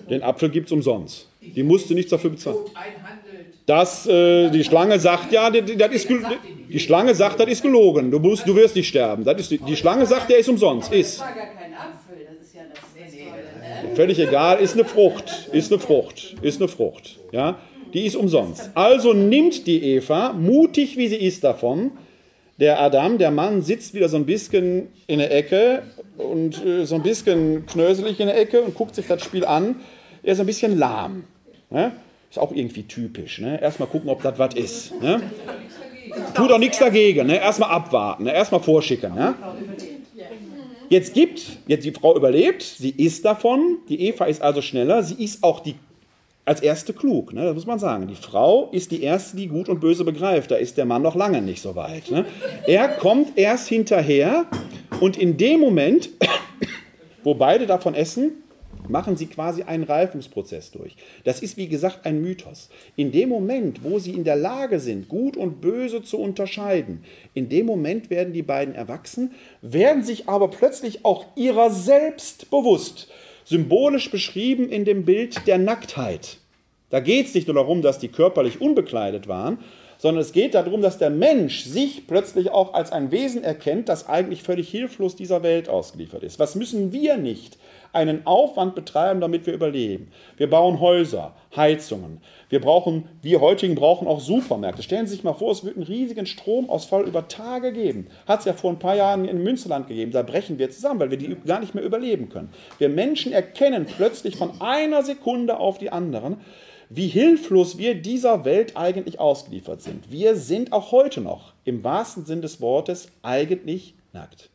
Den 0.09 0.23
Apfel 0.23 0.49
gibt 0.51 0.67
es 0.67 0.73
umsonst. 0.73 1.29
Die 1.41 1.63
musste 1.63 1.95
nichts 1.95 2.11
dafür 2.11 2.31
bezahlen. 2.31 2.59
Das, 3.67 4.07
äh, 4.07 4.51
die 4.51 4.65
Schlange 4.65 4.99
sagt 4.99 5.33
ja, 5.33 5.51
das 5.51 5.93
ist, 5.93 6.09
die 6.69 6.81
Schlange 6.81 7.15
sagt, 7.15 7.41
das 7.41 7.49
ist 7.49 7.63
gelogen. 7.63 8.11
Du, 8.11 8.19
musst, 8.19 8.47
du 8.47 8.55
wirst 8.55 8.75
nicht 8.75 8.89
sterben. 8.89 9.25
Das 9.25 9.41
ist, 9.41 9.51
die, 9.51 9.77
Schlange 9.77 10.07
sagt, 10.07 10.31
der 10.31 10.39
ist 10.39 10.49
umsonst. 10.49 10.93
Ist. 10.93 11.23
Völlig 13.95 14.19
egal, 14.19 14.59
ist 14.59 14.75
eine 14.75 14.85
Frucht. 14.85 15.49
Ist 15.53 15.73
eine 15.73 15.81
Frucht. 15.81 16.37
Ist 16.43 16.61
eine 16.61 16.69
Frucht. 16.69 17.19
Ja? 17.31 17.59
Die 17.93 18.07
ist 18.07 18.17
umsonst. 18.17 18.71
Also 18.75 19.13
nimmt 19.13 19.67
die 19.67 19.83
Eva, 19.83 20.33
mutig 20.33 20.97
wie 20.97 21.09
sie 21.09 21.17
ist 21.17 21.45
davon, 21.45 21.93
der 22.59 22.81
Adam, 22.81 23.19
der 23.19 23.31
Mann, 23.31 23.63
sitzt 23.63 23.95
wieder 23.95 24.09
so 24.09 24.17
ein 24.17 24.27
bisschen 24.27 24.89
in 25.07 25.19
der 25.19 25.35
Ecke 25.35 25.83
und 26.17 26.65
äh, 26.65 26.85
so 26.85 26.95
ein 26.95 27.03
bisschen 27.03 27.67
knöselig 27.67 28.21
in 28.21 28.27
der 28.27 28.39
Ecke 28.39 28.63
und 28.63 28.75
guckt 28.75 28.95
sich 28.95 29.07
das 29.07 29.23
Spiel 29.23 29.45
an. 29.45 29.77
Er 30.23 30.35
ist 30.35 30.41
ein 30.41 30.47
bisschen 30.47 30.79
lahm. 30.79 31.25
Ne? 31.71 31.93
Ist 32.31 32.39
auch 32.39 32.53
irgendwie 32.53 32.85
typisch. 32.85 33.41
Ne? 33.41 33.61
Erstmal 33.61 33.89
gucken, 33.89 34.09
ob 34.09 34.23
das 34.23 34.39
was 34.39 34.55
ist. 34.55 35.01
Ne? 35.03 35.23
Tut 36.35 36.53
auch 36.53 36.59
nichts 36.59 36.79
dagegen. 36.79 37.27
Ne? 37.27 37.37
Erstmal 37.37 37.71
abwarten, 37.71 38.25
ne? 38.25 38.35
erstmal 38.35 38.61
vorschicken. 38.61 39.15
Ne? 39.15 39.35
Jetzt 40.89 41.15
gibt, 41.15 41.43
jetzt 41.67 41.85
die 41.85 41.93
Frau 41.93 42.15
überlebt, 42.15 42.63
sie 42.63 42.91
isst 42.91 43.25
davon, 43.25 43.79
die 43.89 44.09
Eva 44.09 44.27
ist 44.27 44.43
also 44.43 44.61
schneller, 44.61 45.03
sie 45.03 45.25
ist 45.25 45.43
auch 45.43 45.61
die 45.61 45.75
als 46.45 46.61
erste 46.61 46.93
klug, 46.93 47.33
ne? 47.33 47.45
das 47.45 47.55
muss 47.55 47.67
man 47.67 47.79
sagen. 47.79 48.09
Die 48.09 48.17
Frau 48.17 48.69
ist 48.73 48.91
die 48.91 49.03
erste, 49.03 49.37
die 49.37 49.47
gut 49.47 49.69
und 49.69 49.81
böse 49.81 50.05
begreift. 50.05 50.51
Da 50.51 50.57
ist 50.57 50.77
der 50.77 50.85
Mann 50.85 51.03
noch 51.03 51.15
lange 51.15 51.41
nicht 51.41 51.63
so 51.63 51.77
weit. 51.77 52.11
Ne? 52.11 52.25
Er 52.67 52.89
kommt 52.89 53.39
erst 53.39 53.69
hinterher 53.69 54.47
und 55.01 55.17
in 55.17 55.37
dem 55.37 55.61
Moment, 55.61 56.11
wo 57.23 57.35
beide 57.35 57.67
davon 57.67 57.95
essen, 57.95 58.33
machen 58.89 59.17
sie 59.17 59.27
quasi 59.27 59.63
einen 59.63 59.85
Reifungsprozess 59.85 60.73
durch. 60.73 60.97
Das 61.23 61.41
ist 61.41 61.57
wie 61.57 61.69
gesagt 61.69 62.05
ein 62.05 62.21
Mythos. 62.21 62.69
In 62.97 63.13
dem 63.13 63.29
Moment, 63.29 63.85
wo 63.85 64.01
sie 64.01 64.13
in 64.13 64.25
der 64.25 64.35
Lage 64.35 64.81
sind, 64.81 65.09
gut 65.09 65.37
und 65.37 65.61
böse 65.61 66.03
zu 66.03 66.19
unterscheiden, 66.19 67.05
in 67.35 67.49
dem 67.49 67.67
Moment 67.67 68.11
werden 68.11 68.33
die 68.33 68.43
beiden 68.43 68.75
erwachsen, 68.75 69.33
werden 69.61 70.03
sich 70.03 70.29
aber 70.29 70.49
plötzlich 70.49 71.05
auch 71.05 71.25
ihrer 71.37 71.71
selbst 71.71 72.51
bewusst 72.51 73.09
symbolisch 73.45 74.11
beschrieben 74.11 74.69
in 74.69 74.85
dem 74.85 75.05
Bild 75.05 75.47
der 75.47 75.59
Nacktheit. 75.59 76.39
Da 76.91 77.01
geht 77.01 77.27
es 77.27 77.35
nicht 77.35 77.49
nur 77.49 77.55
darum, 77.55 77.83
dass 77.83 77.99
die 77.99 78.09
körperlich 78.09 78.61
unbekleidet 78.61 79.27
waren, 79.27 79.59
sondern 79.99 80.21
es 80.21 80.33
geht 80.33 80.55
darum, 80.55 80.83
dass 80.83 80.99
der 80.99 81.11
Mensch 81.11 81.65
sich 81.65 82.07
plötzlich 82.07 82.51
auch 82.51 82.75
als 82.75 82.93
ein 82.93 83.11
Wesen 83.13 83.45
erkennt, 83.45 83.89
das 83.89 84.09
eigentlich 84.09 84.43
völlig 84.43 84.69
hilflos 84.69 85.17
dieser 85.17 85.43
Welt 85.43 85.69
ausgeliefert 85.69 86.23
ist. 86.23 86.39
Was 86.39 86.55
müssen 86.55 86.93
wir 86.93 87.17
nicht 87.17 87.57
einen 87.93 88.27
Aufwand 88.27 88.75
betreiben, 88.75 89.21
damit 89.21 89.47
wir 89.47 89.55
überleben? 89.55 90.11
Wir 90.37 90.49
bauen 90.49 90.81
Häuser, 90.81 91.35
Heizungen. 91.55 92.21
Wir 92.49 92.61
brauchen, 92.61 93.09
wir 93.23 93.41
heutigen 93.41 93.75
brauchen 93.75 94.09
auch 94.09 94.21
Supermärkte. 94.21 94.83
Stellen 94.83 95.07
Sie 95.07 95.15
sich 95.15 95.25
mal 95.25 95.35
vor, 95.35 95.53
es 95.53 95.65
wird 95.65 95.77
einen 95.77 95.87
riesigen 95.87 96.27
Stromausfall 96.27 97.05
über 97.05 97.29
Tage 97.29 97.73
geben. 97.73 98.09
Hat 98.27 98.41
es 98.41 98.45
ja 98.47 98.53
vor 98.53 98.71
ein 98.71 98.79
paar 98.79 98.97
Jahren 98.97 99.27
in 99.27 99.43
Münsterland 99.43 99.89
gegeben. 99.89 100.13
Da 100.13 100.23
brechen 100.23 100.59
wir 100.59 100.71
zusammen, 100.71 101.01
weil 101.01 101.11
wir 101.11 101.19
die 101.19 101.37
gar 101.47 101.61
nicht 101.61 101.75
mehr 101.75 101.85
überleben 101.85 102.29
können. 102.29 102.51
Wir 102.79 102.89
Menschen 102.89 103.33
erkennen 103.33 103.87
plötzlich 103.87 104.37
von 104.37 104.61
einer 104.61 105.03
Sekunde 105.03 105.59
auf 105.59 105.79
die 105.79 105.91
anderen, 105.91 106.39
wie 106.95 107.09
hilflos 107.09 107.79
wir 107.79 107.95
dieser 107.95 108.45
Welt 108.45 108.77
eigentlich 108.77 109.19
ausgeliefert 109.19 109.81
sind. 109.81 110.11
Wir 110.11 110.37
sind 110.37 110.73
auch 110.73 110.93
heute 110.93 111.23
noch 111.23 111.55
im 111.65 111.85
wahrsten 111.85 112.27
Sinn 112.27 112.43
des 112.43 112.61
Wortes 112.61 113.09
eigentlich 113.23 113.95
nackt. 114.13 114.51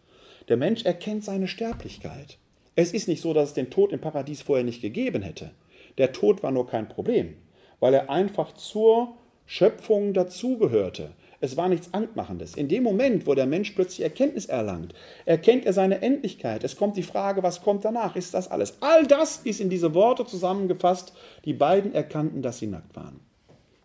Der 0.48 0.58
Mensch 0.58 0.86
erkennt 0.86 1.24
seine 1.24 1.48
Sterblichkeit. 1.48 2.38
Es 2.78 2.94
ist 2.94 3.08
nicht 3.08 3.24
so, 3.24 3.34
dass 3.34 3.50
es 3.50 3.56
den 3.56 3.72
Tod 3.72 3.92
im 3.92 4.00
Paradies 4.00 4.44
vorher 4.44 4.64
nicht 4.64 4.84
gegeben 4.84 5.24
hätte. 5.24 5.50
Der 5.98 6.14
Tod 6.14 6.44
war 6.44 6.52
nur 6.52 6.68
kein 6.68 6.88
Problem, 6.88 7.34
weil 7.80 7.92
er 7.96 8.12
einfach 8.12 8.54
zur 8.54 9.16
Schöpfung 9.48 10.14
dazugehörte. 10.14 11.10
Es 11.42 11.58
war 11.58 11.70
nichts 11.70 11.92
Angmachendes. 11.96 12.56
In 12.56 12.68
dem 12.68 12.84
Moment, 12.84 13.26
wo 13.26 13.34
der 13.34 13.48
Mensch 13.48 13.72
plötzlich 13.72 14.02
Erkenntnis 14.02 14.46
erlangt, 14.46 14.94
erkennt 15.26 15.66
er 15.66 15.74
seine 15.74 16.04
Endlichkeit. 16.04 16.64
Es 16.64 16.76
kommt 16.76 16.98
die 16.98 17.04
Frage, 17.04 17.42
was 17.42 17.64
kommt 17.64 17.84
danach? 17.84 18.16
Ist 18.16 18.36
das 18.36 18.48
alles? 18.48 18.78
All 18.80 19.08
das 19.08 19.38
ist 19.38 19.60
in 19.60 19.72
diese 19.72 19.96
Worte 19.96 20.28
zusammengefasst. 20.28 21.14
Die 21.46 21.54
beiden 21.54 21.96
erkannten, 21.96 22.44
dass 22.44 22.60
sie 22.60 22.68
nackt 22.68 22.96
waren. 22.96 23.20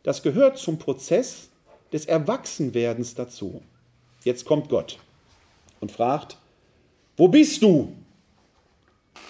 Das 0.02 0.22
gehört 0.22 0.58
zum 0.58 0.78
Prozess 0.78 1.48
des 1.94 2.04
Erwachsenwerdens 2.04 3.14
dazu. 3.14 3.62
Jetzt 4.22 4.44
kommt 4.44 4.68
Gott 4.68 4.98
und 5.80 5.90
fragt, 5.90 6.36
wo 7.16 7.28
bist 7.28 7.62
du? 7.62 7.94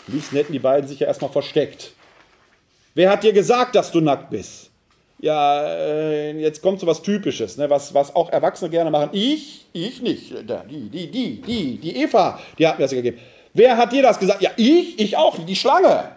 Am 0.07 0.15
liebsten 0.15 0.37
hätten 0.37 0.53
die 0.53 0.59
beiden 0.59 0.89
sich 0.89 1.01
ja 1.01 1.07
erstmal 1.07 1.31
versteckt. 1.31 1.93
Wer 2.95 3.11
hat 3.11 3.23
dir 3.23 3.33
gesagt, 3.33 3.75
dass 3.75 3.91
du 3.91 4.01
nackt 4.01 4.31
bist? 4.31 4.73
ja, 5.23 5.63
äh, 5.63 6.39
jetzt 6.41 6.61
kommt 6.61 6.81
so 6.81 6.87
was 6.87 7.01
Typisches, 7.01 7.57
ne, 7.57 7.71
was, 7.71 7.95
was 7.95 8.15
auch 8.15 8.29
Erwachsene 8.31 8.69
gerne 8.71 8.91
machen. 8.91 9.11
Ich, 9.13 9.67
ich 9.73 10.03
nicht. 10.03 10.35
Die, 10.69 10.89
die, 10.91 11.11
die, 11.11 11.41
die, 11.41 11.79
die 11.79 11.97
Eva, 11.97 12.41
die 12.59 12.67
hat 12.67 12.77
mir 12.77 12.85
das 12.85 12.91
gegeben. 12.91 13.19
Wer 13.55 13.77
hat 13.77 13.93
dir 13.93 14.03
das 14.03 14.19
gesagt? 14.19 14.43
Ja, 14.43 14.51
ich, 14.57 14.99
ich 14.99 15.17
auch, 15.17 15.39
die 15.39 15.57
Schlange. 15.57 16.11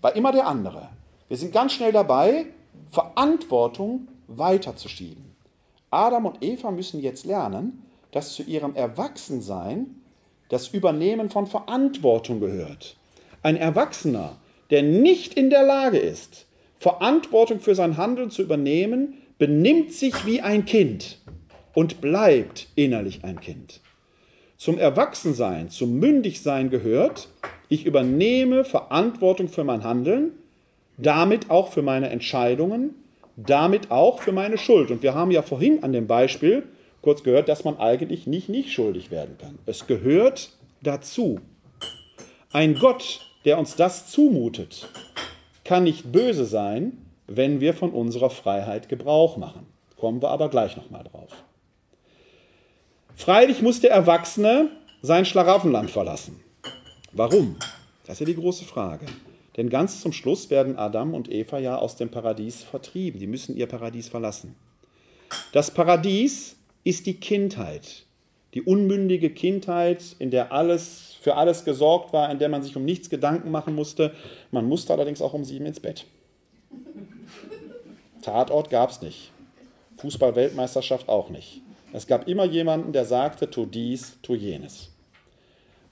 war 0.00 0.16
immer 0.16 0.32
der 0.32 0.48
andere. 0.48 0.88
Wir 1.28 1.36
sind 1.36 1.52
ganz 1.52 1.72
schnell 1.72 1.92
dabei, 1.92 2.46
Verantwortung 2.90 4.08
weiterzuschieben. 4.26 5.24
Adam 5.90 6.26
und 6.26 6.42
Eva 6.42 6.72
müssen 6.72 7.00
jetzt 7.00 7.24
lernen, 7.26 7.86
dass 8.10 8.34
zu 8.34 8.42
ihrem 8.42 8.74
Erwachsensein 8.74 9.94
das 10.48 10.68
Übernehmen 10.68 11.30
von 11.30 11.46
Verantwortung 11.46 12.40
gehört. 12.40 12.96
Ein 13.42 13.56
Erwachsener, 13.56 14.36
der 14.70 14.82
nicht 14.82 15.34
in 15.34 15.50
der 15.50 15.62
Lage 15.62 15.98
ist, 15.98 16.46
Verantwortung 16.78 17.60
für 17.60 17.74
sein 17.74 17.96
Handeln 17.96 18.30
zu 18.30 18.42
übernehmen, 18.42 19.14
benimmt 19.38 19.92
sich 19.92 20.26
wie 20.26 20.40
ein 20.40 20.64
Kind 20.64 21.18
und 21.74 22.00
bleibt 22.00 22.68
innerlich 22.74 23.24
ein 23.24 23.40
Kind. 23.40 23.80
Zum 24.56 24.78
Erwachsensein, 24.78 25.70
zum 25.70 25.98
Mündigsein 25.98 26.68
gehört, 26.68 27.28
ich 27.70 27.86
übernehme 27.86 28.64
Verantwortung 28.64 29.48
für 29.48 29.64
mein 29.64 29.84
Handeln, 29.84 30.32
damit 30.98 31.48
auch 31.48 31.72
für 31.72 31.82
meine 31.82 32.10
Entscheidungen, 32.10 32.94
damit 33.36 33.90
auch 33.90 34.20
für 34.20 34.32
meine 34.32 34.58
Schuld. 34.58 34.90
Und 34.90 35.02
wir 35.02 35.14
haben 35.14 35.30
ja 35.30 35.40
vorhin 35.40 35.82
an 35.82 35.92
dem 35.92 36.06
Beispiel 36.06 36.64
kurz 37.00 37.22
gehört, 37.22 37.48
dass 37.48 37.64
man 37.64 37.78
eigentlich 37.78 38.26
nicht 38.26 38.50
nicht 38.50 38.72
schuldig 38.72 39.10
werden 39.10 39.38
kann. 39.38 39.58
Es 39.64 39.86
gehört 39.86 40.50
dazu. 40.82 41.40
Ein 42.52 42.74
Gott, 42.74 43.29
der 43.44 43.58
uns 43.58 43.76
das 43.76 44.10
zumutet, 44.10 44.88
kann 45.64 45.84
nicht 45.84 46.12
böse 46.12 46.44
sein, 46.44 47.06
wenn 47.26 47.60
wir 47.60 47.74
von 47.74 47.90
unserer 47.90 48.30
Freiheit 48.30 48.88
Gebrauch 48.88 49.36
machen. 49.36 49.66
Kommen 49.96 50.20
wir 50.22 50.30
aber 50.30 50.48
gleich 50.48 50.76
nochmal 50.76 51.04
drauf. 51.04 51.30
Freilich 53.14 53.62
muss 53.62 53.80
der 53.80 53.90
Erwachsene 53.90 54.70
sein 55.02 55.24
Schlaraffenland 55.24 55.90
verlassen. 55.90 56.40
Warum? 57.12 57.56
Das 58.06 58.14
ist 58.14 58.20
ja 58.20 58.26
die 58.26 58.40
große 58.40 58.64
Frage. 58.64 59.06
Denn 59.56 59.68
ganz 59.68 60.00
zum 60.00 60.12
Schluss 60.12 60.48
werden 60.50 60.78
Adam 60.78 61.14
und 61.14 61.30
Eva 61.30 61.58
ja 61.58 61.76
aus 61.76 61.96
dem 61.96 62.10
Paradies 62.10 62.62
vertrieben. 62.62 63.20
Die 63.20 63.26
müssen 63.26 63.56
ihr 63.56 63.66
Paradies 63.66 64.08
verlassen. 64.08 64.56
Das 65.52 65.70
Paradies 65.70 66.56
ist 66.82 67.06
die 67.06 67.20
Kindheit, 67.20 68.04
die 68.54 68.62
unmündige 68.62 69.30
Kindheit, 69.30 70.02
in 70.18 70.30
der 70.30 70.52
alles 70.52 71.16
für 71.20 71.36
alles 71.36 71.64
gesorgt 71.64 72.12
war, 72.12 72.30
in 72.30 72.38
der 72.38 72.48
man 72.48 72.62
sich 72.62 72.76
um 72.76 72.84
nichts 72.84 73.10
Gedanken 73.10 73.50
machen 73.50 73.74
musste. 73.74 74.14
Man 74.50 74.66
musste 74.66 74.92
allerdings 74.92 75.20
auch 75.20 75.34
um 75.34 75.44
sieben 75.44 75.66
ins 75.66 75.80
Bett. 75.80 76.06
Tatort 78.22 78.70
gab 78.70 78.90
es 78.90 79.02
nicht. 79.02 79.30
Fußball-Weltmeisterschaft 79.98 81.08
auch 81.08 81.28
nicht. 81.30 81.60
Es 81.92 82.06
gab 82.06 82.28
immer 82.28 82.44
jemanden, 82.44 82.92
der 82.92 83.04
sagte, 83.04 83.50
tu 83.50 83.66
dies, 83.66 84.18
tu 84.22 84.34
jenes. 84.34 84.90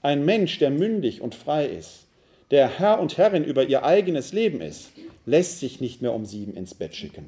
Ein 0.01 0.25
Mensch, 0.25 0.59
der 0.59 0.69
mündig 0.69 1.21
und 1.21 1.35
frei 1.35 1.65
ist, 1.65 2.07
der 2.51 2.79
Herr 2.79 2.99
und 2.99 3.17
Herrin 3.17 3.43
über 3.43 3.65
ihr 3.65 3.83
eigenes 3.83 4.33
Leben 4.33 4.61
ist, 4.61 4.91
lässt 5.25 5.59
sich 5.59 5.81
nicht 5.81 6.01
mehr 6.01 6.13
um 6.13 6.25
sieben 6.25 6.55
ins 6.55 6.73
Bett 6.73 6.95
schicken. 6.95 7.27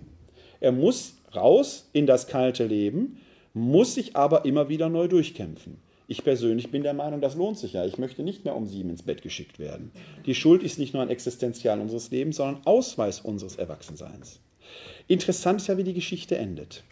Er 0.60 0.72
muss 0.72 1.16
raus 1.36 1.90
in 1.94 2.08
das 2.08 2.28
kalte 2.28 2.66
Leben, 2.66 3.20
muss 3.54 3.96
sich 3.96 4.16
aber 4.16 4.46
immer 4.46 4.70
wieder 4.70 4.90
neu 4.90 5.08
durchkämpfen. 5.08 5.78
Ich 6.08 6.24
persönlich 6.24 6.72
bin 6.72 6.84
der 6.84 6.94
Meinung, 6.94 7.22
das 7.22 7.36
lohnt 7.36 7.58
sich 7.58 7.74
ja. 7.74 7.86
Ich 7.86 7.98
möchte 7.98 8.22
nicht 8.22 8.44
mehr 8.44 8.56
um 8.56 8.68
sieben 8.68 8.90
ins 8.90 9.04
Bett 9.04 9.22
geschickt 9.22 9.60
werden. 9.60 9.92
Die 10.26 10.36
Schuld 10.36 10.62
ist 10.62 10.78
nicht 10.78 10.94
nur 10.94 11.02
ein 11.02 11.10
Existenzial 11.10 11.80
unseres 11.80 12.12
Lebens, 12.12 12.36
sondern 12.36 12.62
Ausweis 12.66 13.22
unseres 13.22 13.56
Erwachsenseins. 13.56 14.42
Interessant 15.08 15.62
ist 15.62 15.68
ja, 15.68 15.78
wie 15.78 15.86
die 15.86 15.94
Geschichte 15.94 16.38
endet. 16.38 16.84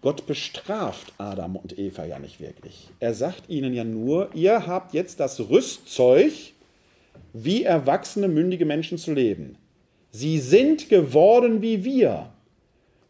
Gott 0.00 0.26
bestraft 0.26 1.12
Adam 1.18 1.56
und 1.56 1.78
Eva 1.78 2.04
ja 2.04 2.18
nicht 2.18 2.40
wirklich. 2.40 2.88
Er 2.98 3.14
sagt 3.14 3.48
ihnen 3.48 3.72
ja 3.72 3.84
nur, 3.84 4.34
ihr 4.34 4.66
habt 4.66 4.94
jetzt 4.94 5.20
das 5.20 5.38
Rüstzeug, 5.48 6.32
wie 7.32 7.62
erwachsene, 7.62 8.28
mündige 8.28 8.64
Menschen 8.64 8.98
zu 8.98 9.12
leben. 9.12 9.56
Sie 10.10 10.38
sind 10.38 10.88
geworden 10.88 11.62
wie 11.62 11.84
wir. 11.84 12.30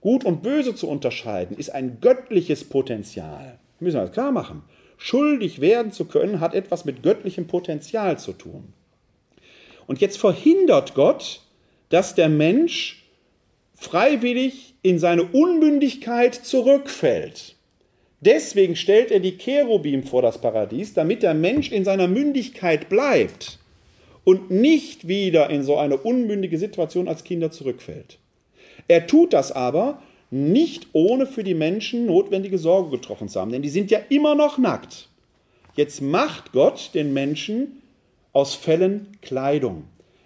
Gut 0.02 0.24
und 0.24 0.42
böse 0.42 0.74
zu 0.74 0.88
unterscheiden, 0.88 1.56
ist 1.56 1.70
ein 1.70 1.98
göttliches 2.00 2.64
Potenzial. 2.64 3.58
Müssen 3.78 3.96
wir 3.96 4.02
das 4.02 4.12
klar 4.12 4.32
machen. 4.32 4.62
Schuldig 4.98 5.60
werden 5.60 5.92
zu 5.92 6.04
können, 6.04 6.40
hat 6.40 6.54
etwas 6.54 6.84
mit 6.84 7.02
göttlichem 7.02 7.46
Potenzial 7.46 8.18
zu 8.18 8.32
tun. 8.32 8.72
Und 9.86 10.00
jetzt 10.00 10.18
verhindert 10.18 10.94
Gott, 10.94 11.42
dass 11.88 12.14
der 12.14 12.28
Mensch 12.28 13.04
freiwillig 13.74 14.74
in 14.82 14.98
seine 14.98 15.22
Unmündigkeit 15.22 16.34
zurückfällt. 16.34 17.56
Deswegen 18.20 18.76
stellt 18.76 19.10
er 19.10 19.20
die 19.20 19.36
Cherubim 19.36 20.04
vor 20.04 20.22
das 20.22 20.40
Paradies, 20.40 20.94
damit 20.94 21.22
der 21.22 21.34
Mensch 21.34 21.70
in 21.70 21.84
seiner 21.84 22.08
Mündigkeit 22.08 22.88
bleibt 22.88 23.58
und 24.24 24.50
nicht 24.50 25.06
wieder 25.06 25.50
in 25.50 25.62
so 25.62 25.76
eine 25.76 25.96
unmündige 25.96 26.58
Situation 26.58 27.08
als 27.08 27.24
Kinder 27.24 27.50
zurückfällt. 27.50 28.18
Er 28.88 29.06
tut 29.06 29.32
das 29.32 29.52
aber 29.52 30.02
nicht 30.30 30.88
ohne 30.92 31.26
für 31.26 31.44
die 31.44 31.54
Menschen 31.54 32.06
notwendige 32.06 32.58
Sorge 32.58 32.90
getroffen 32.90 33.28
zu 33.28 33.40
haben, 33.40 33.52
denn 33.52 33.62
die 33.62 33.68
sind 33.68 33.90
ja 33.90 33.98
immer 34.08 34.34
noch 34.34 34.58
nackt. 34.58 35.08
Jetzt 35.76 36.00
macht 36.00 36.52
Gott 36.52 36.90
den 36.94 37.12
Menschen 37.12 37.82
aus 38.32 38.54
Fällen 38.54 39.08
Kleidung. 39.20 39.84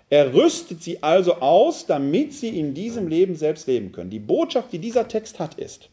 Er 0.09 0.33
rüstet 0.35 0.83
sie 0.83 1.03
also 1.03 1.35
aus, 1.35 1.87
damit 1.87 2.33
sie 2.33 2.57
in 2.57 2.75
diesem 2.75 3.09
Leben 3.09 3.35
selbst 3.35 3.67
leben 3.67 3.91
können. 3.91 4.11
Die 4.11 4.21
Botschaft, 4.21 4.73
die 4.73 4.79
dieser 4.79 5.09
Text 5.09 5.41
hat, 5.41 5.55
ist, 5.55 5.89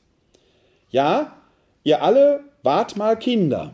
ja, 0.92 1.36
ihr 1.84 2.04
alle 2.04 2.42
wart 2.62 2.96
mal 2.96 3.18
Kinder. 3.18 3.74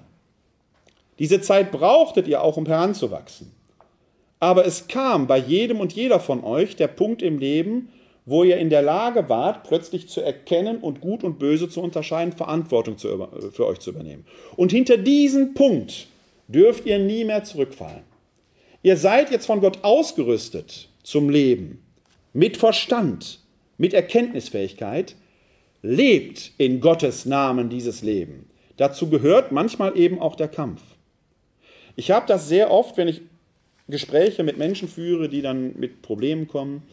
Diese 1.19 1.41
Zeit 1.41 1.71
brauchtet 1.71 2.29
ihr 2.29 2.41
auch, 2.41 2.55
um 2.55 2.65
heranzuwachsen. 2.65 3.51
Aber 4.39 4.65
es 4.65 4.87
kam 4.87 5.27
bei 5.27 5.37
jedem 5.37 5.81
und 5.81 5.91
jeder 5.91 6.21
von 6.21 6.45
euch 6.45 6.77
der 6.77 6.87
Punkt 6.87 7.21
im 7.21 7.39
Leben, 7.39 7.89
wo 8.29 8.43
ihr 8.43 8.57
in 8.57 8.69
der 8.69 8.83
Lage 8.83 9.27
wart, 9.27 9.67
plötzlich 9.67 10.07
zu 10.07 10.21
erkennen 10.21 10.77
und 10.77 11.01
Gut 11.01 11.23
und 11.23 11.39
Böse 11.39 11.67
zu 11.67 11.81
unterscheiden, 11.81 12.31
Verantwortung 12.31 12.97
zu, 12.99 13.27
für 13.51 13.65
euch 13.65 13.79
zu 13.79 13.89
übernehmen. 13.89 14.23
Und 14.55 14.71
hinter 14.71 14.97
diesen 14.97 15.55
Punkt 15.55 16.05
dürft 16.47 16.85
ihr 16.85 16.99
nie 16.99 17.23
mehr 17.23 17.43
zurückfallen. 17.43 18.03
Ihr 18.83 18.97
seid 18.97 19.31
jetzt 19.31 19.47
von 19.47 19.61
Gott 19.61 19.79
ausgerüstet 19.81 20.89
zum 21.01 21.31
Leben, 21.31 21.83
mit 22.31 22.57
Verstand, 22.57 23.39
mit 23.79 23.95
Erkenntnisfähigkeit, 23.95 25.15
lebt 25.81 26.51
in 26.59 26.81
Gottes 26.81 27.25
Namen 27.25 27.69
dieses 27.69 28.03
Leben. 28.03 28.47
Dazu 28.77 29.09
gehört 29.09 29.51
manchmal 29.51 29.97
eben 29.97 30.19
auch 30.19 30.35
der 30.35 30.49
Kampf. 30.49 30.81
Ich 31.95 32.11
habe 32.11 32.27
das 32.27 32.47
sehr 32.47 32.69
oft, 32.69 32.95
wenn 32.95 33.07
ich 33.07 33.21
Gespräche 33.87 34.43
mit 34.43 34.59
Menschen 34.59 34.87
führe, 34.87 35.29
die 35.29 35.41
dann 35.41 35.73
mit 35.79 36.03
Problemen 36.03 36.47
kommen, 36.47 36.83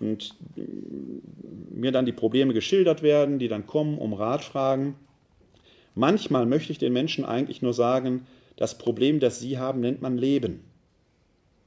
und 0.00 0.34
mir 1.70 1.92
dann 1.92 2.06
die 2.06 2.12
Probleme 2.12 2.54
geschildert 2.54 3.02
werden, 3.02 3.38
die 3.38 3.48
dann 3.48 3.66
kommen, 3.66 3.98
um 3.98 4.14
Rat 4.14 4.42
fragen. 4.42 4.96
Manchmal 5.94 6.46
möchte 6.46 6.72
ich 6.72 6.78
den 6.78 6.92
Menschen 6.92 7.24
eigentlich 7.24 7.62
nur 7.62 7.74
sagen, 7.74 8.26
das 8.56 8.78
Problem, 8.78 9.20
das 9.20 9.40
sie 9.40 9.58
haben, 9.58 9.80
nennt 9.80 10.02
man 10.02 10.18
Leben. 10.18 10.60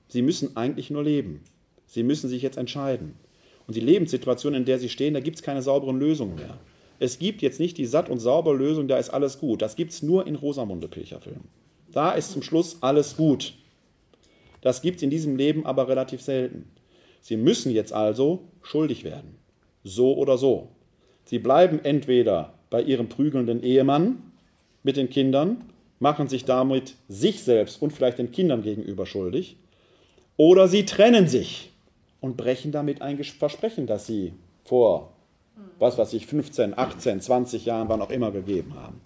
Sie 0.08 0.22
müssen 0.22 0.58
eigentlich 0.58 0.89
nur 0.89 1.04
leben. 1.04 1.41
Sie 1.88 2.04
müssen 2.04 2.30
sich 2.30 2.41
jetzt 2.41 2.58
entscheiden. 2.58 3.15
Und 3.67 3.76
die 3.76 3.82
Lebenssituation, 3.82 4.54
in 4.54 4.65
der 4.65 4.80
sie 4.80 4.89
stehen, 4.89 5.13
da 5.13 5.19
gibt 5.19 5.38
es 5.38 5.43
keine 5.43 5.62
sauberen 5.62 6.00
Lösungen 6.00 6.36
mehr. 6.36 6.58
Es 7.00 7.19
gibt 7.19 7.41
jetzt 7.41 7.60
nicht 7.60 7.78
die 7.78 7.86
satt 7.86 8.10
und 8.10 8.19
saubere 8.19 8.56
Lösung, 8.56 8.88
da 8.88 8.98
ist 8.98 9.10
alles 9.10 9.39
gut. 9.39 9.62
Das 9.62 9.76
gibt 9.76 9.91
es 9.91 10.04
nur 10.04 10.28
in 10.28 10.36
Rosamunde 10.36 10.88
Pilcherfilm. 10.88 11.41
Da 11.91 12.12
ist 12.12 12.32
zum 12.32 12.41
Schluss 12.41 12.78
alles 12.82 13.17
gut. 13.17 13.54
Das 14.62 14.82
gibt 14.82 14.98
es 14.98 15.04
in 15.04 15.10
diesem 15.10 15.36
Leben 15.36 15.65
aber 15.65 15.88
relativ 15.88 16.22
selten. 16.22 16.65
Sie 17.23 17.38
müssen 17.38 17.71
jetzt 17.71 17.93
also 17.93 18.49
schuldig 18.62 19.05
werden. 19.05 19.38
So 19.86 20.13
oder 20.17 20.38
so. 20.38 20.67
Sie 21.23 21.39
bleiben 21.39 21.79
entweder 21.81 22.53
bei 22.69 22.81
ihrem 22.81 23.07
prügelnden 23.07 23.63
Ehemann 23.63 24.33
mit 24.83 24.97
den 24.97 25.09
Kindern, 25.09 25.63
machen 25.99 26.27
sich 26.27 26.43
damit 26.43 26.95
sich 27.07 27.41
selbst 27.41 27.81
und 27.81 27.93
vielleicht 27.93 28.19
den 28.19 28.33
Kindern 28.33 28.62
gegenüber 28.62 29.05
schuldig, 29.05 29.55
oder 30.36 30.67
sie 30.67 30.86
trennen 30.86 31.29
sich 31.29 31.71
und 32.19 32.36
brechen 32.36 32.73
damit 32.73 33.01
ein 33.01 33.23
Versprechen, 33.23 33.88
das 33.88 34.05
sie 34.05 34.33
vor, 34.65 35.13
was 35.79 35.97
weiß 35.97 36.12
ich, 36.12 36.25
15, 36.25 36.77
18, 36.77 37.21
20 37.21 37.65
Jahren, 37.65 37.88
wann 37.88 38.01
auch 38.01 38.09
immer 38.09 38.31
gegeben 38.31 38.75
haben. 38.75 38.99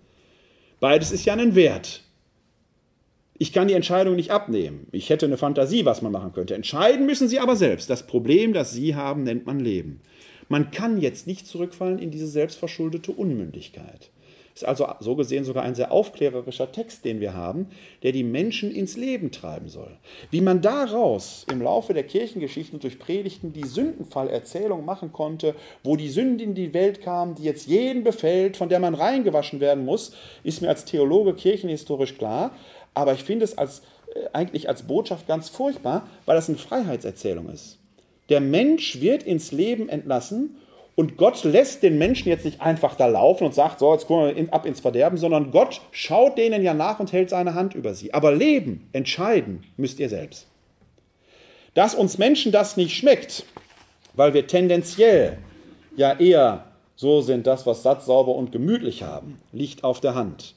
Beides 0.80 1.12
ist 1.12 1.26
ja 1.26 1.34
ein 1.34 1.54
Wert. 1.54 2.02
Ich 3.40 3.54
kann 3.54 3.68
die 3.68 3.76
Entscheidung 3.76 4.16
nicht 4.16 4.32
abnehmen. 4.32 4.88
Ich 4.92 5.10
hätte 5.10 5.28
eine 5.28 5.38
Fantasie, 5.38 5.86
was 5.86 6.02
man 6.02 6.12
machen 6.12 6.34
könnte. 6.34 6.56
Entscheiden 6.56 7.06
müssen 7.06 7.28
Sie 7.28 7.40
aber 7.40 7.56
selbst. 7.56 7.90
Das 7.90 8.08
Problem, 8.08 8.54
das 8.54 8.72
Sie 8.72 8.96
haben, 8.96 9.24
nennt 9.24 9.46
man 9.46 9.60
Leben. 9.60 10.02
Man 10.50 10.72
kann 10.72 11.00
jetzt 11.00 11.28
nicht 11.28 11.46
zurückfallen 11.46 12.00
in 12.00 12.10
diese 12.10 12.28
selbstverschuldete 12.28 13.12
Unmündigkeit. 13.12 14.10
Ist 14.56 14.66
also 14.66 14.88
so 15.00 15.16
gesehen 15.16 15.44
sogar 15.44 15.62
ein 15.62 15.76
sehr 15.76 15.92
aufklärerischer 15.92 16.72
Text, 16.72 17.06
den 17.06 17.20
wir 17.20 17.36
haben, 17.36 17.68
der 18.02 18.12
die 18.12 18.24
Menschen 18.24 18.72
ins 18.72 18.98
Leben 18.98 19.30
treiben 19.30 19.70
soll. 19.70 19.96
Wie 20.32 20.42
man 20.42 20.64
daraus 20.64 21.46
im 21.52 21.62
Laufe 21.62 21.94
der 21.94 22.02
Kirchengeschichten 22.02 22.80
durch 22.80 22.98
Predigten 22.98 23.54
die 23.54 23.68
Sündenfallerzählung 23.68 24.84
machen 24.84 25.14
konnte, 25.14 25.54
wo 25.84 25.96
die 25.96 26.10
Sünde 26.10 26.44
in 26.44 26.56
die 26.56 26.74
Welt 26.74 27.04
kam, 27.04 27.36
die 27.36 27.44
jetzt 27.44 27.68
jeden 27.68 28.04
befällt, 28.04 28.58
von 28.58 28.68
der 28.68 28.80
man 28.80 28.96
reingewaschen 28.96 29.60
werden 29.60 29.86
muss, 29.86 30.14
ist 30.44 30.64
mir 30.64 30.70
als 30.70 30.86
Theologe 30.86 31.36
kirchenhistorisch 31.36 32.18
klar. 32.18 32.50
Aber 32.98 33.14
ich 33.14 33.24
finde 33.24 33.46
es 33.46 33.58
als, 33.58 33.84
äh, 34.16 34.28
eigentlich 34.34 34.68
als 34.68 34.84
Botschaft 34.84 35.28
ganz 35.28 35.50
furchtbar, 35.50 36.08
weil 36.26 36.36
das 36.36 36.50
eine 36.50 36.58
Freiheitserzählung 36.58 37.50
ist. 37.50 37.78
Der 38.30 38.42
Mensch 38.42 39.00
wird 39.00 39.22
ins 39.22 39.52
Leben 39.52 39.88
entlassen 39.88 40.58
und 40.96 41.16
Gott 41.16 41.44
lässt 41.44 41.84
den 41.84 42.00
Menschen 42.00 42.28
jetzt 42.28 42.44
nicht 42.44 42.60
einfach 42.60 42.96
da 42.96 43.06
laufen 43.06 43.46
und 43.46 43.54
sagt, 43.54 43.78
so, 43.78 43.94
jetzt 43.94 44.08
kommen 44.08 44.36
wir 44.36 44.54
ab 44.54 44.66
ins 44.66 44.80
Verderben, 44.80 45.20
sondern 45.20 45.52
Gott 45.52 45.80
schaut 45.92 46.40
denen 46.40 46.64
ja 46.64 46.74
nach 46.74 47.00
und 47.00 47.14
hält 47.14 47.30
seine 47.30 47.54
Hand 47.54 47.76
über 47.76 47.94
sie. 47.94 48.16
Aber 48.16 48.34
leben, 48.34 48.90
entscheiden 48.94 49.64
müsst 49.78 50.00
ihr 50.00 50.10
selbst. 50.10 50.48
Dass 51.76 51.94
uns 51.94 52.18
Menschen 52.18 52.52
das 52.52 52.78
nicht 52.78 52.98
schmeckt, 52.98 53.46
weil 54.16 54.34
wir 54.34 54.48
tendenziell 54.48 55.38
ja 55.96 56.20
eher 56.20 56.66
so 56.96 57.22
sind, 57.22 57.46
das, 57.46 57.68
was 57.68 57.84
satt, 57.84 58.04
sauber 58.04 58.34
und 58.34 58.52
gemütlich 58.52 59.04
haben, 59.04 59.38
liegt 59.52 59.84
auf 59.84 60.02
der 60.02 60.16
Hand. 60.16 60.57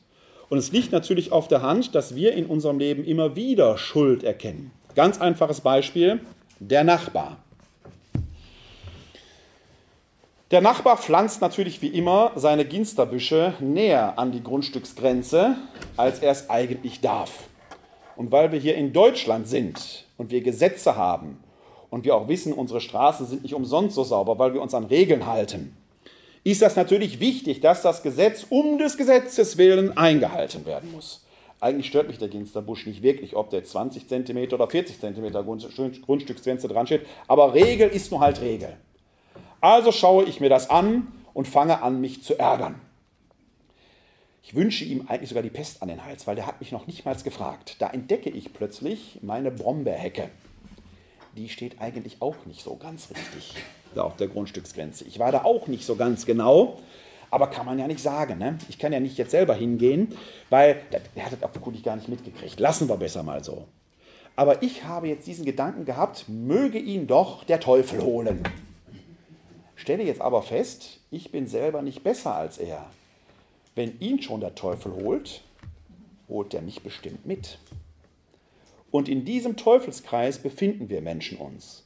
Und 0.51 0.59
es 0.59 0.73
liegt 0.73 0.91
natürlich 0.91 1.31
auf 1.31 1.49
der 1.49 1.63
Hand, 1.63 1.95
dass 1.95 2.17
wir 2.17 2.35
in 2.35 2.47
unserem 2.47 2.79
Leben 2.79 3.05
immer 3.05 3.37
wieder 3.37 3.79
Schuld 3.79 4.25
erkennen. 4.25 4.73
Ganz 4.97 5.21
einfaches 5.21 5.61
Beispiel, 5.61 6.21
der 6.59 6.83
Nachbar. 6.83 7.37
Der 10.51 10.61
Nachbar 10.61 10.99
pflanzt 10.99 11.41
natürlich 11.41 11.81
wie 11.81 11.87
immer 11.87 12.33
seine 12.35 12.65
Ginsterbüsche 12.65 13.55
näher 13.61 14.19
an 14.19 14.33
die 14.33 14.43
Grundstücksgrenze, 14.43 15.55
als 15.97 16.19
er 16.19 16.33
es 16.33 16.51
eigentlich 16.51 17.01
darf. 17.01 17.45
Und 18.17 18.33
weil 18.33 18.51
wir 18.51 18.59
hier 18.59 18.75
in 18.75 18.93
Deutschland 18.93 19.47
sind 19.47 20.07
und 20.19 20.33
wir 20.33 20.41
Gesetze 20.41 20.97
haben 20.97 21.39
und 21.91 22.05
wir 22.05 22.17
auch 22.17 22.27
wissen, 22.27 22.53
unsere 22.53 22.81
Straßen 22.81 23.25
sind 23.27 23.45
nicht 23.45 23.55
umsonst 23.55 23.95
so 23.95 24.03
sauber, 24.03 24.41
weil 24.41 24.53
wir 24.53 24.61
uns 24.61 24.75
an 24.75 24.87
Regeln 24.87 25.27
halten, 25.27 25.77
ist 26.43 26.63
das 26.63 26.77
natürlich 26.77 27.21
wichtig, 27.21 27.61
dass 27.61 27.83
das 27.83 28.03
Gesetz 28.03 28.47
um 28.49 28.79
des 28.79 28.97
Gesetzes 28.97 29.59
willen 29.59 29.97
eingehalten 29.97 30.65
werden 30.65 30.93
muss. 30.93 31.25
Eigentlich 31.61 31.87
stört 31.87 32.09
mich 32.09 32.17
der 32.17 32.29
Ginsterbusch 32.29 32.87
nicht 32.87 33.03
wirklich, 33.03 33.37
ob 33.37 33.51
der 33.51 33.63
20 33.63 34.09
cm 34.09 34.55
oder 34.55 34.67
40 34.67 34.99
cm 34.99 35.33
Grundstücksgrenze 36.03 36.69
dran 36.69 36.87
steht, 36.87 37.07
aber 37.29 37.53
Regel 37.53 37.91
ist 37.91 38.11
nur 38.11 38.21
halt 38.21 38.41
Regel. 38.41 38.77
Also 39.61 39.93
schaue 39.93 40.25
ich 40.25 40.41
mir 40.41 40.49
das 40.49 40.71
an 40.71 41.09
und 41.35 41.47
fange 41.47 41.83
an, 41.83 42.01
mich 42.01 42.23
zu 42.23 42.39
ärgern. 42.39 42.81
Ich 44.43 44.55
wünsche 44.55 44.85
ihm 44.85 45.05
eigentlich 45.07 45.29
sogar 45.29 45.43
die 45.43 45.51
Pest 45.51 45.83
an 45.83 45.89
den 45.89 46.03
Hals, 46.05 46.27
weil 46.27 46.35
der 46.35 46.47
hat 46.47 46.61
mich 46.61 46.73
noch 46.73 46.87
nicht 46.87 47.05
mal 47.05 47.15
gefragt. 47.15 47.77
Da 47.79 47.91
entdecke 47.91 48.31
ich 48.31 48.55
plötzlich 48.55 49.19
meine 49.21 49.51
Brombeerhecke. 49.51 50.31
Die 51.37 51.51
steht 51.51 51.81
eigentlich 51.81 52.17
auch 52.21 52.47
nicht 52.47 52.63
so 52.63 52.77
ganz 52.77 53.11
richtig 53.11 53.55
da 53.95 54.03
auf 54.03 54.17
der 54.17 54.29
Grundstücksgrenze. 54.29 55.05
Ich 55.05 55.19
war 55.19 55.33
da 55.33 55.45
auch 55.45 55.67
nicht 55.67 55.85
so 55.85 55.97
ganz 55.97 56.27
genau, 56.27 56.79
aber 57.31 57.49
kann 57.49 57.67
man 57.67 57.79
ja 57.79 57.87
nicht 57.87 58.01
sagen. 58.01 58.39
Ne? 58.39 58.59
Ich 58.69 58.79
kann 58.79 58.93
ja 58.93 59.01
nicht 59.01 59.19
jetzt 59.19 59.31
selber 59.31 59.55
hingehen, 59.55 60.17
weil 60.49 60.81
der 61.15 61.25
hat 61.25 61.33
das 61.33 61.43
offenkundig 61.43 61.83
gar 61.83 61.97
nicht 61.97 62.09
mitgekriegt. 62.09 62.59
Lassen 62.59 62.89
wir 62.89 62.97
besser 62.97 63.23
mal 63.23 63.43
so. 63.45 63.67
Aber 64.37 64.63
ich 64.63 64.85
habe 64.85 65.09
jetzt 65.09 65.27
diesen 65.27 65.45
Gedanken 65.45 65.85
gehabt, 65.85 66.25
möge 66.29 66.79
ihn 66.79 67.07
doch 67.07 67.45
der 67.45 67.61
Teufel 67.61 68.03
holen. 68.03 68.43
Stelle 69.77 70.03
jetzt 70.03 70.21
aber 70.21 70.43
fest, 70.43 71.01
ich 71.11 71.31
bin 71.31 71.47
selber 71.47 71.83
nicht 71.83 72.03
besser 72.03 72.35
als 72.35 72.59
er. 72.59 72.87
Wenn 73.75 73.99
ihn 74.01 74.23
schon 74.23 74.41
der 74.41 74.55
Teufel 74.55 74.93
holt, 74.93 75.43
holt 76.29 76.55
er 76.55 76.63
mich 76.63 76.83
bestimmt 76.83 77.27
mit. 77.27 77.59
Und 78.91 79.09
in 79.09 79.25
diesem 79.25 79.57
Teufelskreis 79.57 80.39
befinden 80.39 80.89
wir 80.89 81.01
Menschen 81.01 81.39
uns. 81.39 81.85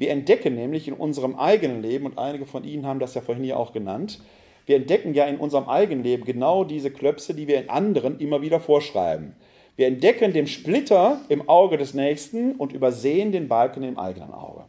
Wir 0.00 0.12
entdecken 0.12 0.54
nämlich 0.54 0.88
in 0.88 0.94
unserem 0.94 1.36
eigenen 1.36 1.82
Leben, 1.82 2.06
und 2.06 2.16
einige 2.16 2.46
von 2.46 2.64
Ihnen 2.64 2.86
haben 2.86 3.00
das 3.00 3.12
ja 3.12 3.20
vorhin 3.20 3.44
hier 3.44 3.58
auch 3.58 3.74
genannt, 3.74 4.22
wir 4.64 4.76
entdecken 4.76 5.12
ja 5.12 5.26
in 5.26 5.36
unserem 5.36 5.68
eigenen 5.68 6.02
Leben 6.02 6.24
genau 6.24 6.64
diese 6.64 6.90
Klöpse, 6.90 7.34
die 7.34 7.46
wir 7.46 7.60
in 7.60 7.68
anderen 7.68 8.18
immer 8.18 8.40
wieder 8.40 8.60
vorschreiben. 8.60 9.36
Wir 9.76 9.88
entdecken 9.88 10.32
den 10.32 10.46
Splitter 10.46 11.20
im 11.28 11.50
Auge 11.50 11.76
des 11.76 11.92
Nächsten 11.92 12.52
und 12.52 12.72
übersehen 12.72 13.30
den 13.30 13.46
Balken 13.46 13.82
im 13.82 13.98
eigenen 13.98 14.32
Auge. 14.32 14.64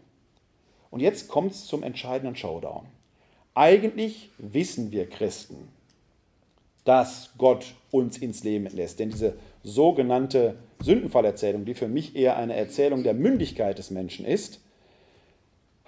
Und 0.89 1.00
jetzt 1.00 1.30
kommt 1.30 1.54
es 1.54 1.65
zum 1.65 1.82
entscheidenden 1.82 2.36
Showdown. 2.36 2.88
Eigentlich 3.54 4.32
wissen 4.38 4.91
wir 4.91 5.08
Christen, 5.08 5.70
dass 6.84 7.32
Gott 7.38 7.76
uns 7.89 8.17
ins 8.17 8.44
Leben 8.44 8.65
lässt. 8.65 9.00
Denn 9.00 9.12
diese 9.12 9.38
sogenannte 9.63 10.56
Sündenfallerzählung, 10.82 11.63
die 11.63 11.74
für 11.74 11.88
mich 11.88 12.17
eher 12.17 12.36
eine 12.36 12.58
Erzählung 12.58 13.04
der 13.04 13.13
Mündigkeit 13.13 13.78
des 13.78 13.91
Menschen 13.91 14.26
ist, 14.26 14.60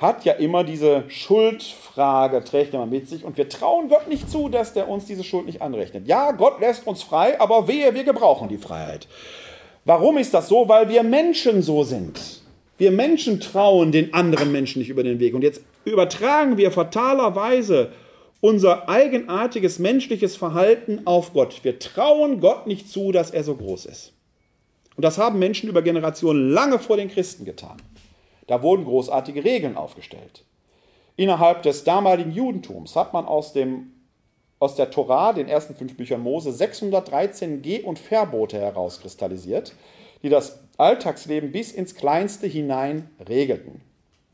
hat 0.03 0.25
ja 0.25 0.33
immer 0.33 0.65
diese 0.65 1.05
Schuldfrage, 1.07 2.43
trägt 2.43 2.73
immer 2.73 2.85
mit 2.85 3.07
sich. 3.07 3.23
Und 3.23 3.37
wir 3.37 3.47
trauen 3.47 3.87
Gott 3.87 4.09
nicht 4.09 4.29
zu, 4.29 4.49
dass 4.49 4.73
der 4.73 4.89
uns 4.89 5.05
diese 5.05 5.23
Schuld 5.23 5.45
nicht 5.45 5.61
anrechnet. 5.61 6.07
Ja, 6.07 6.31
Gott 6.31 6.59
lässt 6.59 6.85
uns 6.85 7.01
frei, 7.01 7.39
aber 7.39 7.69
wehe, 7.69 7.95
wir 7.95 8.03
gebrauchen 8.03 8.49
die 8.49 8.57
Freiheit. 8.57 9.07
Warum 9.85 10.17
ist 10.17 10.33
das 10.33 10.49
so? 10.49 10.67
Weil 10.67 10.89
wir 10.89 11.03
Menschen 11.03 11.61
so 11.61 11.83
sind. 11.83 12.19
Wir 12.77 12.91
Menschen 12.91 13.39
trauen 13.39 13.93
den 13.93 14.13
anderen 14.13 14.51
Menschen 14.51 14.79
nicht 14.79 14.89
über 14.89 15.03
den 15.03 15.19
Weg. 15.19 15.33
Und 15.33 15.41
jetzt 15.41 15.61
übertragen 15.85 16.57
wir 16.57 16.71
fatalerweise 16.71 17.93
unser 18.41 18.89
eigenartiges 18.89 19.79
menschliches 19.79 20.35
Verhalten 20.35 21.03
auf 21.05 21.31
Gott. 21.31 21.63
Wir 21.63 21.79
trauen 21.79 22.41
Gott 22.41 22.67
nicht 22.67 22.89
zu, 22.89 23.13
dass 23.13 23.31
er 23.31 23.45
so 23.45 23.55
groß 23.55 23.85
ist. 23.85 24.11
Und 24.97 25.05
das 25.05 25.17
haben 25.17 25.39
Menschen 25.39 25.69
über 25.69 25.81
Generationen 25.81 26.49
lange 26.49 26.77
vor 26.77 26.97
den 26.97 27.09
Christen 27.09 27.45
getan. 27.45 27.77
Da 28.47 28.61
wurden 28.61 28.85
großartige 28.85 29.43
Regeln 29.43 29.77
aufgestellt. 29.77 30.43
Innerhalb 31.15 31.63
des 31.63 31.83
damaligen 31.83 32.31
Judentums 32.31 32.95
hat 32.95 33.13
man 33.13 33.25
aus, 33.25 33.53
dem, 33.53 33.91
aus 34.59 34.75
der 34.75 34.89
Torah, 34.89 35.33
den 35.33 35.47
ersten 35.47 35.75
fünf 35.75 35.95
Büchern 35.95 36.21
Mose, 36.21 36.51
613 36.51 37.61
Geh- 37.61 37.81
und 37.81 37.99
Verbote 37.99 38.59
herauskristallisiert, 38.59 39.73
die 40.23 40.29
das 40.29 40.59
Alltagsleben 40.77 41.51
bis 41.51 41.71
ins 41.71 41.95
Kleinste 41.95 42.47
hinein 42.47 43.09
regelten. 43.27 43.81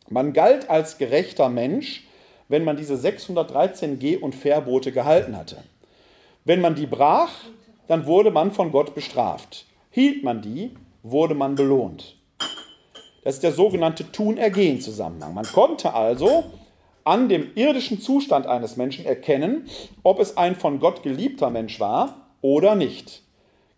Man 0.10 0.34
galt 0.34 0.70
als 0.70 0.98
gerechter 0.98 1.50
Mensch, 1.50 2.08
wenn 2.48 2.64
man 2.64 2.78
diese 2.78 2.98
613 2.98 4.00
Geh- 4.00 4.18
und 4.18 4.34
Verbote 4.34 4.92
gehalten 4.92 5.36
hatte. 5.36 5.64
Wenn 6.46 6.62
man 6.62 6.76
die 6.76 6.88
brach, 6.88 7.32
dann 7.88 8.06
wurde 8.06 8.32
man 8.32 8.52
von 8.52 8.72
Gott 8.72 8.96
bestraft. 8.96 9.66
Hielt 9.92 10.24
man 10.24 10.42
die, 10.42 10.72
wurde 11.04 11.36
man 11.36 11.56
belohnt. 11.56 12.19
Das 13.24 13.36
ist 13.36 13.44
der 13.44 13.52
sogenannte 13.52 14.12
Tun-Ergehen-Zusammenhang. 14.12 15.34
Man 15.34 15.46
konnte 15.46 15.94
also 15.94 16.46
an 17.04 17.30
dem 17.30 17.52
irdischen 17.56 18.00
Zustand 18.00 18.46
eines 18.46 18.78
Menschen 18.78 19.06
erkennen, 19.06 19.68
ob 20.04 20.20
es 20.20 20.38
ein 20.38 20.56
von 20.56 20.80
Gott 20.80 21.04
geliebter 21.04 21.50
Mensch 21.50 21.80
war 21.80 22.28
oder 22.42 22.76
nicht. 22.76 23.24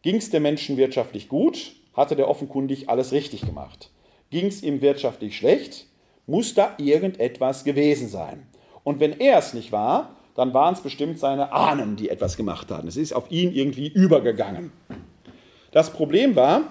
Ging 0.01 0.17
es 0.17 0.29
dem 0.29 0.43
Menschen 0.43 0.77
wirtschaftlich 0.77 1.29
gut, 1.29 1.73
hatte 1.93 2.15
der 2.15 2.27
offenkundig 2.27 2.89
alles 2.89 3.11
richtig 3.11 3.41
gemacht. 3.41 3.91
Ging 4.29 4.47
es 4.47 4.63
ihm 4.63 4.81
wirtschaftlich 4.81 5.37
schlecht, 5.37 5.87
muss 6.27 6.53
da 6.53 6.73
irgendetwas 6.77 7.63
gewesen 7.63 8.07
sein. 8.09 8.47
Und 8.83 8.99
wenn 8.99 9.19
er 9.19 9.37
es 9.37 9.53
nicht 9.53 9.71
war, 9.71 10.15
dann 10.35 10.53
waren 10.53 10.73
es 10.73 10.81
bestimmt 10.81 11.19
seine 11.19 11.51
Ahnen, 11.51 11.97
die 11.97 12.09
etwas 12.09 12.37
gemacht 12.37 12.71
hatten. 12.71 12.87
Es 12.87 12.97
ist 12.97 13.13
auf 13.13 13.29
ihn 13.29 13.53
irgendwie 13.53 13.87
übergegangen. 13.87 14.71
Das 15.71 15.91
Problem 15.91 16.35
war, 16.35 16.63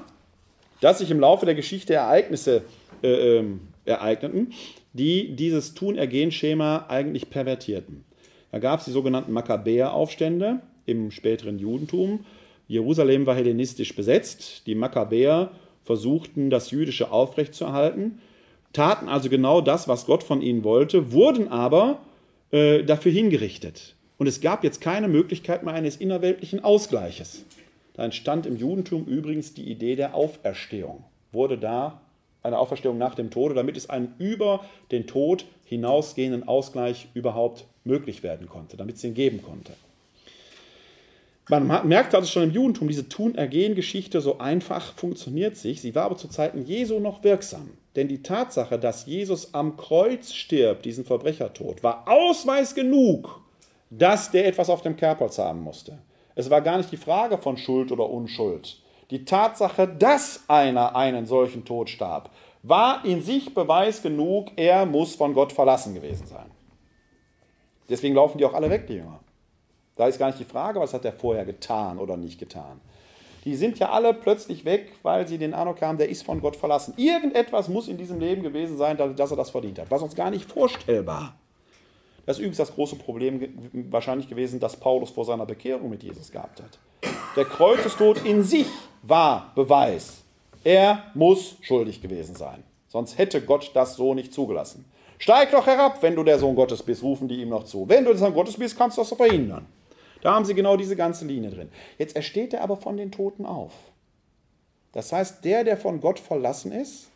dass 0.80 0.98
sich 0.98 1.10
im 1.10 1.20
Laufe 1.20 1.46
der 1.46 1.54
Geschichte 1.54 1.94
Ereignisse 1.94 2.62
äh, 3.02 3.38
äh, 3.38 3.44
ereigneten, 3.84 4.52
die 4.92 5.34
dieses 5.36 5.74
Tun-Ergehen-Schema 5.74 6.86
eigentlich 6.88 7.30
pervertierten. 7.30 8.04
Da 8.52 8.58
gab 8.58 8.80
es 8.80 8.86
die 8.86 8.90
sogenannten 8.90 9.32
Makkabäer-Aufstände 9.32 10.60
im 10.86 11.10
späteren 11.10 11.58
Judentum, 11.58 12.24
Jerusalem 12.70 13.26
war 13.26 13.34
hellenistisch 13.34 13.96
besetzt. 13.96 14.62
Die 14.68 14.76
Makkabäer 14.76 15.50
versuchten, 15.82 16.50
das 16.50 16.70
Jüdische 16.70 17.10
aufrechtzuerhalten, 17.10 18.20
taten 18.72 19.08
also 19.08 19.28
genau 19.28 19.60
das, 19.60 19.88
was 19.88 20.06
Gott 20.06 20.22
von 20.22 20.40
ihnen 20.40 20.62
wollte, 20.62 21.10
wurden 21.10 21.48
aber 21.48 21.98
äh, 22.52 22.84
dafür 22.84 23.10
hingerichtet. 23.10 23.96
Und 24.18 24.28
es 24.28 24.40
gab 24.40 24.62
jetzt 24.62 24.80
keine 24.80 25.08
Möglichkeit 25.08 25.64
mehr 25.64 25.74
eines 25.74 25.96
innerweltlichen 25.96 26.62
Ausgleiches. 26.62 27.44
Da 28.00 28.06
entstand 28.06 28.46
im 28.46 28.56
Judentum 28.56 29.04
übrigens 29.04 29.52
die 29.52 29.70
Idee 29.70 29.94
der 29.94 30.14
Auferstehung. 30.14 31.04
Wurde 31.32 31.58
da 31.58 32.00
eine 32.42 32.58
Auferstehung 32.58 32.96
nach 32.96 33.14
dem 33.14 33.30
Tode, 33.30 33.54
damit 33.54 33.76
es 33.76 33.90
einen 33.90 34.14
über 34.16 34.64
den 34.90 35.06
Tod 35.06 35.44
hinausgehenden 35.66 36.48
Ausgleich 36.48 37.08
überhaupt 37.12 37.66
möglich 37.84 38.22
werden 38.22 38.48
konnte, 38.48 38.78
damit 38.78 38.96
es 38.96 39.04
ihn 39.04 39.12
geben 39.12 39.42
konnte. 39.42 39.74
Man 41.50 41.66
merkte 41.86 42.16
also 42.16 42.26
schon 42.26 42.44
im 42.44 42.52
Judentum, 42.52 42.88
diese 42.88 43.06
Tun-Ergehen-Geschichte 43.06 44.22
so 44.22 44.38
einfach 44.38 44.94
funktioniert 44.94 45.58
sich. 45.58 45.82
Sie 45.82 45.94
war 45.94 46.04
aber 46.04 46.16
zu 46.16 46.28
Zeiten 46.28 46.64
Jesu 46.64 47.00
noch 47.00 47.22
wirksam. 47.22 47.68
Denn 47.96 48.08
die 48.08 48.22
Tatsache, 48.22 48.78
dass 48.78 49.04
Jesus 49.04 49.52
am 49.52 49.76
Kreuz 49.76 50.32
stirbt, 50.32 50.86
diesen 50.86 51.04
Verbrechertod, 51.04 51.82
war 51.82 52.08
Ausweis 52.08 52.74
genug, 52.74 53.42
dass 53.90 54.30
der 54.30 54.46
etwas 54.46 54.70
auf 54.70 54.80
dem 54.80 54.96
Kerbholz 54.96 55.36
haben 55.36 55.60
musste. 55.60 55.98
Es 56.34 56.50
war 56.50 56.60
gar 56.60 56.78
nicht 56.78 56.92
die 56.92 56.96
Frage 56.96 57.38
von 57.38 57.56
Schuld 57.56 57.92
oder 57.92 58.08
Unschuld. 58.08 58.80
Die 59.10 59.24
Tatsache, 59.24 59.88
dass 59.88 60.44
einer 60.48 60.94
einen 60.94 61.26
solchen 61.26 61.64
Tod 61.64 61.90
starb, 61.90 62.30
war 62.62 63.04
in 63.04 63.22
sich 63.22 63.54
Beweis 63.54 64.02
genug, 64.02 64.50
er 64.56 64.86
muss 64.86 65.14
von 65.14 65.34
Gott 65.34 65.52
verlassen 65.52 65.94
gewesen 65.94 66.26
sein. 66.26 66.50
Deswegen 67.88 68.14
laufen 68.14 68.38
die 68.38 68.44
auch 68.44 68.54
alle 68.54 68.70
weg, 68.70 68.86
die 68.86 68.94
Jünger. 68.94 69.20
Da 69.96 70.06
ist 70.06 70.18
gar 70.18 70.28
nicht 70.28 70.38
die 70.38 70.44
Frage, 70.44 70.78
was 70.78 70.94
hat 70.94 71.04
er 71.04 71.12
vorher 71.12 71.44
getan 71.44 71.98
oder 71.98 72.16
nicht 72.16 72.38
getan. 72.38 72.80
Die 73.44 73.56
sind 73.56 73.78
ja 73.78 73.90
alle 73.90 74.14
plötzlich 74.14 74.64
weg, 74.64 74.92
weil 75.02 75.26
sie 75.26 75.38
den 75.38 75.54
Eindruck 75.54 75.80
haben, 75.82 75.98
der 75.98 76.08
ist 76.08 76.22
von 76.22 76.40
Gott 76.40 76.56
verlassen. 76.56 76.94
Irgendetwas 76.96 77.68
muss 77.68 77.88
in 77.88 77.96
diesem 77.96 78.20
Leben 78.20 78.42
gewesen 78.42 78.76
sein, 78.76 78.96
dass 78.96 79.30
er 79.30 79.36
das 79.36 79.50
verdient 79.50 79.78
hat. 79.78 79.90
Was 79.90 80.02
uns 80.02 80.14
gar 80.14 80.30
nicht 80.30 80.44
vorstellbar. 80.44 81.34
Das 82.26 82.36
ist 82.36 82.40
übrigens 82.40 82.58
das 82.58 82.74
große 82.74 82.96
Problem 82.96 83.70
wahrscheinlich 83.90 84.28
gewesen, 84.28 84.60
das 84.60 84.76
Paulus 84.76 85.10
vor 85.10 85.24
seiner 85.24 85.46
Bekehrung 85.46 85.90
mit 85.90 86.02
Jesus 86.02 86.30
gehabt 86.30 86.60
hat. 86.60 86.78
Der 87.36 87.44
Kreuzestod 87.44 88.24
in 88.24 88.42
sich 88.42 88.66
war 89.02 89.52
Beweis. 89.54 90.22
Er 90.62 91.04
muss 91.14 91.56
schuldig 91.62 92.02
gewesen 92.02 92.34
sein. 92.34 92.62
Sonst 92.88 93.18
hätte 93.18 93.40
Gott 93.40 93.70
das 93.74 93.94
so 93.94 94.14
nicht 94.14 94.32
zugelassen. 94.32 94.84
Steig 95.18 95.50
doch 95.50 95.66
herab, 95.66 96.02
wenn 96.02 96.16
du 96.16 96.24
der 96.24 96.38
Sohn 96.38 96.56
Gottes 96.56 96.82
bist, 96.82 97.02
rufen 97.02 97.28
die 97.28 97.40
ihm 97.42 97.50
noch 97.50 97.64
zu. 97.64 97.88
Wenn 97.88 98.04
du 98.04 98.10
der 98.10 98.18
Sohn 98.18 98.34
Gottes 98.34 98.56
bist, 98.56 98.76
kannst 98.76 98.96
du 98.96 99.02
das 99.02 99.12
verhindern. 99.12 99.66
Da 100.22 100.34
haben 100.34 100.44
sie 100.44 100.54
genau 100.54 100.76
diese 100.76 100.96
ganze 100.96 101.24
Linie 101.24 101.50
drin. 101.50 101.70
Jetzt 101.98 102.16
ersteht 102.16 102.52
er 102.52 102.62
aber 102.62 102.76
von 102.76 102.96
den 102.96 103.12
Toten 103.12 103.46
auf. 103.46 103.72
Das 104.92 105.12
heißt, 105.12 105.44
der, 105.44 105.64
der 105.64 105.76
von 105.76 106.00
Gott 106.00 106.18
verlassen 106.18 106.72
ist, 106.72 107.10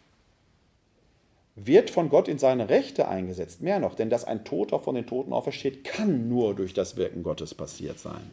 wird 1.57 1.91
von 1.91 2.09
Gott 2.09 2.29
in 2.29 2.39
seine 2.39 2.69
Rechte 2.69 3.09
eingesetzt. 3.09 3.63
Mehr 3.63 3.79
noch, 3.79 3.95
denn 3.95 4.11
dass 4.11 4.25
ein 4.25 4.45
Toter 4.45 4.81
von 4.81 4.95
den 4.95 5.07
Toten 5.07 5.33
aufersteht, 5.33 5.85
kann 5.85 6.29
nur 6.29 6.55
durch 6.55 6.75
das 6.75 6.97
Wirken 6.97 7.23
Gottes 7.23 7.55
passiert 7.55 7.99
sein. 7.99 8.31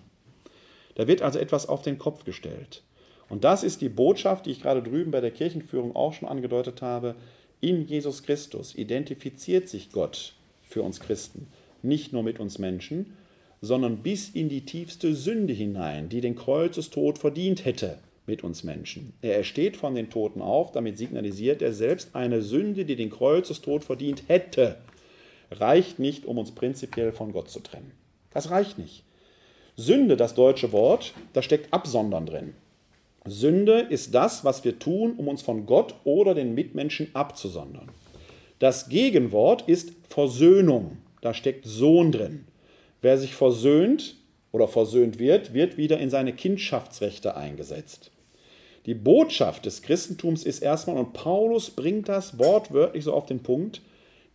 Da 0.95 1.07
wird 1.07 1.21
also 1.21 1.39
etwas 1.39 1.69
auf 1.69 1.83
den 1.83 1.97
Kopf 1.99 2.25
gestellt. 2.25 2.83
Und 3.29 3.43
das 3.43 3.63
ist 3.63 3.81
die 3.81 3.89
Botschaft, 3.89 4.45
die 4.45 4.51
ich 4.51 4.61
gerade 4.61 4.83
drüben 4.83 5.11
bei 5.11 5.21
der 5.21 5.31
Kirchenführung 5.31 5.95
auch 5.95 6.13
schon 6.13 6.27
angedeutet 6.27 6.81
habe. 6.81 7.15
In 7.61 7.85
Jesus 7.85 8.23
Christus 8.23 8.75
identifiziert 8.75 9.69
sich 9.69 9.91
Gott 9.91 10.33
für 10.63 10.81
uns 10.81 10.99
Christen, 10.99 11.47
nicht 11.81 12.11
nur 12.11 12.23
mit 12.23 12.39
uns 12.39 12.57
Menschen, 12.57 13.15
sondern 13.61 13.97
bis 13.97 14.29
in 14.29 14.49
die 14.49 14.65
tiefste 14.65 15.13
Sünde 15.13 15.53
hinein, 15.53 16.09
die 16.09 16.21
den 16.21 16.35
Kreuzestod 16.35 17.19
verdient 17.19 17.63
hätte 17.63 17.99
mit 18.31 18.45
uns 18.45 18.63
Menschen. 18.63 19.11
Er 19.21 19.35
ersteht 19.35 19.75
von 19.75 19.93
den 19.93 20.09
Toten 20.09 20.41
auf, 20.41 20.71
damit 20.71 20.97
signalisiert 20.97 21.61
er 21.61 21.73
selbst 21.73 22.15
eine 22.15 22.41
Sünde, 22.41 22.85
die 22.85 22.95
den 22.95 23.09
Kreuzestod 23.09 23.83
verdient 23.83 24.23
hätte, 24.27 24.77
reicht 25.51 25.99
nicht, 25.99 26.25
um 26.25 26.37
uns 26.37 26.51
prinzipiell 26.51 27.11
von 27.11 27.33
Gott 27.33 27.49
zu 27.49 27.59
trennen. 27.59 27.91
Das 28.31 28.49
reicht 28.49 28.77
nicht. 28.77 29.03
Sünde, 29.75 30.15
das 30.15 30.33
deutsche 30.33 30.71
Wort, 30.71 31.13
da 31.33 31.41
steckt 31.41 31.73
Absondern 31.73 32.25
drin. 32.25 32.53
Sünde 33.25 33.81
ist 33.89 34.15
das, 34.15 34.45
was 34.45 34.63
wir 34.63 34.79
tun, 34.79 35.15
um 35.17 35.27
uns 35.27 35.41
von 35.41 35.65
Gott 35.65 35.95
oder 36.05 36.33
den 36.33 36.55
Mitmenschen 36.55 37.09
abzusondern. 37.13 37.89
Das 38.59 38.87
Gegenwort 38.87 39.67
ist 39.67 39.91
Versöhnung. 40.07 40.99
Da 41.19 41.33
steckt 41.33 41.65
Sohn 41.65 42.13
drin. 42.13 42.45
Wer 43.01 43.17
sich 43.17 43.35
versöhnt 43.35 44.15
oder 44.53 44.69
versöhnt 44.69 45.19
wird, 45.19 45.53
wird 45.53 45.75
wieder 45.75 45.99
in 45.99 46.09
seine 46.09 46.31
Kindschaftsrechte 46.31 47.35
eingesetzt. 47.35 48.11
Die 48.85 48.95
Botschaft 48.95 49.65
des 49.65 49.81
Christentums 49.81 50.43
ist 50.43 50.61
erstmal, 50.61 50.97
und 50.97 51.13
Paulus 51.13 51.69
bringt 51.69 52.09
das 52.09 52.39
wortwörtlich 52.39 53.03
so 53.03 53.13
auf 53.13 53.25
den 53.25 53.43
Punkt, 53.43 53.81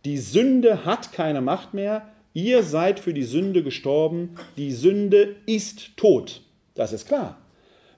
die 0.05 0.17
Sünde 0.17 0.85
hat 0.85 1.11
keine 1.11 1.41
Macht 1.41 1.73
mehr, 1.73 2.07
ihr 2.33 2.63
seid 2.63 2.99
für 2.99 3.13
die 3.13 3.23
Sünde 3.23 3.63
gestorben, 3.63 4.35
die 4.55 4.71
Sünde 4.71 5.35
ist 5.45 5.97
tot. 5.97 6.41
Das 6.75 6.93
ist 6.93 7.07
klar. 7.07 7.37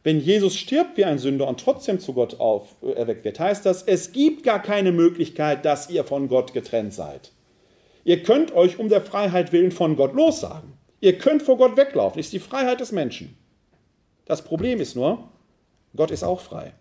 Wenn 0.03 0.21
Jesus 0.21 0.55
stirbt 0.55 0.97
wie 0.97 1.05
ein 1.05 1.19
Sünder 1.19 1.47
und 1.47 1.59
trotzdem 1.59 1.99
zu 1.99 2.13
Gott 2.13 2.39
auf, 2.39 2.75
äh, 2.81 3.23
wird, 3.23 3.39
heißt 3.39 3.65
das, 3.65 3.83
es 3.83 4.11
gibt 4.11 4.43
gar 4.43 4.61
keine 4.61 4.91
Möglichkeit, 4.91 5.65
dass 5.65 5.89
ihr 5.89 6.03
von 6.03 6.29
Gott 6.29 6.53
getrennt 6.53 6.93
seid. 6.93 7.31
Ihr 8.05 8.23
könnt 8.23 8.53
euch 8.55 8.79
um 8.79 8.89
der 8.89 9.01
Freiheit 9.01 9.51
willen 9.51 9.71
von 9.71 9.97
Gott 9.97 10.15
lossagen. 10.15 10.73
Ihr 11.01 11.17
könnt 11.17 11.43
vor 11.43 11.57
Gott 11.57 11.77
weglaufen. 11.77 12.19
Ist 12.19 12.33
die 12.33 12.39
Freiheit 12.39 12.79
des 12.79 12.91
Menschen. 12.91 13.37
Das 14.25 14.41
Problem 14.41 14.79
ist 14.79 14.95
nur, 14.95 15.29
Gott 15.95 16.11
ist 16.11 16.23
auch 16.23 16.39
frei. 16.39 16.73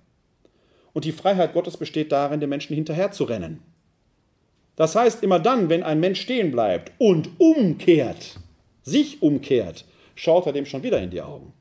Und 0.93 1.05
die 1.05 1.13
Freiheit 1.13 1.53
Gottes 1.53 1.77
besteht 1.77 2.13
darin, 2.13 2.41
dem 2.41 2.51
Menschen 2.51 2.75
hinterherzurennen. 2.75 3.63
Das 4.77 4.95
heißt, 4.95 5.23
immer 5.23 5.39
dann, 5.39 5.69
wenn 5.69 5.83
ein 5.83 6.01
Mensch 6.01 6.21
stehen 6.21 6.51
bleibt 6.51 6.93
und 6.99 7.31
umkehrt, 7.39 8.39
sich 8.83 9.23
umkehrt, 9.23 9.85
schaut 10.15 10.47
er 10.47 10.53
dem 10.53 10.67
schon 10.67 10.83
wieder 10.83 11.01
in 11.01 11.11
die 11.11 11.21
Augen. 11.21 11.53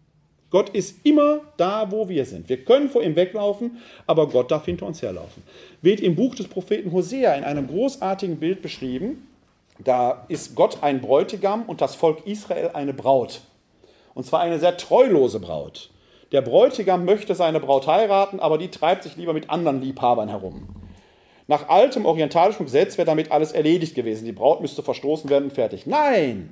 Gott 0.49 0.69
ist 0.69 1.05
immer 1.05 1.41
da, 1.57 1.91
wo 1.91 2.07
wir 2.07 2.25
sind. 2.25 2.47
Wir 2.47 2.63
können 2.63 2.89
vor 2.89 3.03
ihm 3.03 3.15
weglaufen, 3.15 3.79
aber 4.05 4.29
Gott 4.29 4.51
darf 4.51 4.65
hinter 4.65 4.85
uns 4.85 5.01
herlaufen. 5.01 5.43
Wird 5.81 5.99
im 5.99 6.15
Buch 6.15 6.35
des 6.35 6.47
Propheten 6.47 6.91
Hosea 6.91 7.33
in 7.35 7.43
einem 7.43 7.67
großartigen 7.67 8.37
Bild 8.37 8.61
beschrieben, 8.61 9.27
da 9.79 10.25
ist 10.27 10.55
Gott 10.55 10.81
ein 10.81 11.01
Bräutigam 11.01 11.63
und 11.63 11.81
das 11.81 11.95
Volk 11.95 12.25
Israel 12.25 12.71
eine 12.73 12.93
Braut. 12.93 13.41
Und 14.13 14.25
zwar 14.25 14.39
eine 14.39 14.59
sehr 14.59 14.77
treulose 14.77 15.39
Braut. 15.39 15.91
Der 16.31 16.41
Bräutigam 16.41 17.05
möchte 17.05 17.35
seine 17.35 17.59
Braut 17.59 17.87
heiraten, 17.87 18.39
aber 18.39 18.57
die 18.57 18.69
treibt 18.69 19.03
sich 19.03 19.15
lieber 19.15 19.33
mit 19.33 19.49
anderen 19.49 19.81
Liebhabern 19.81 20.27
herum. 20.27 20.67
Nach 21.47 21.69
altem 21.69 22.05
orientalischen 22.05 22.65
Gesetz 22.65 22.97
wäre 22.97 23.05
damit 23.05 23.31
alles 23.31 23.53
erledigt 23.53 23.95
gewesen. 23.95 24.25
Die 24.25 24.33
Braut 24.33 24.59
müsste 24.59 24.83
verstoßen 24.83 25.29
werden 25.29 25.45
und 25.45 25.53
fertig. 25.53 25.87
Nein! 25.87 26.51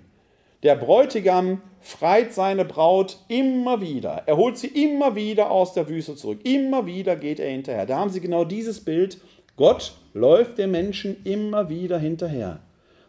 Der 0.64 0.76
Bräutigam 0.76 1.62
freit 1.82 2.34
seine 2.34 2.64
Braut 2.64 3.18
immer 3.28 3.82
wieder. 3.82 4.24
Er 4.26 4.38
holt 4.38 4.58
sie 4.58 4.68
immer 4.68 5.16
wieder 5.16 5.52
aus 5.52 5.74
der 5.74 5.90
Wüste 5.90 6.16
zurück. 6.16 6.40
Immer 6.44 6.86
wieder 6.86 7.18
geht 7.18 7.40
er 7.40 7.52
hinterher. 7.52 7.86
Da 7.86 8.00
haben 8.00 8.10
Sie 8.10 8.22
genau 8.22 8.46
dieses 8.46 8.84
Bild. 8.84 9.20
Gott 9.58 9.94
läuft 10.14 10.58
dem 10.58 10.72
Menschen 10.72 11.24
immer 11.26 11.70
wieder 11.70 12.00
hinterher. 12.00 12.62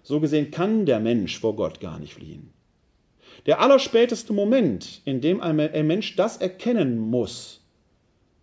So 0.02 0.20
gesehen 0.20 0.50
kann 0.50 0.85
der 0.87 1.00
Mensch 1.00 1.38
vor 1.38 1.57
Gott 1.57 1.81
gar 1.81 1.98
nicht 1.98 2.14
fliehen. 2.14 2.52
Der 3.46 3.61
allerspäteste 3.61 4.32
Moment, 4.32 5.02
in 5.04 5.20
dem 5.20 5.40
ein 5.40 5.56
Mensch 5.87 6.16
das 6.16 6.37
erkennen 6.38 6.98
muss, 6.98 7.61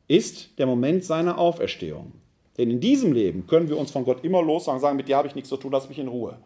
ist 0.07 0.57
der 0.57 0.65
Moment 0.65 1.03
seiner 1.03 1.37
Auferstehung. 1.37 2.13
Denn 2.57 2.71
in 2.71 2.79
diesem 2.79 3.11
Leben 3.11 3.45
können 3.45 3.67
wir 3.67 3.77
uns 3.77 3.91
von 3.91 4.05
Gott 4.05 4.23
immer 4.23 4.41
lossagen, 4.41 4.79
sagen, 4.79 4.95
mit 4.95 5.09
dir 5.09 5.17
habe 5.17 5.27
ich 5.27 5.35
nichts 5.35 5.49
zu 5.49 5.57
tun, 5.57 5.71
lass 5.71 5.89
mich 5.89 5.99
in 5.99 6.07
Ruhe. 6.07 6.37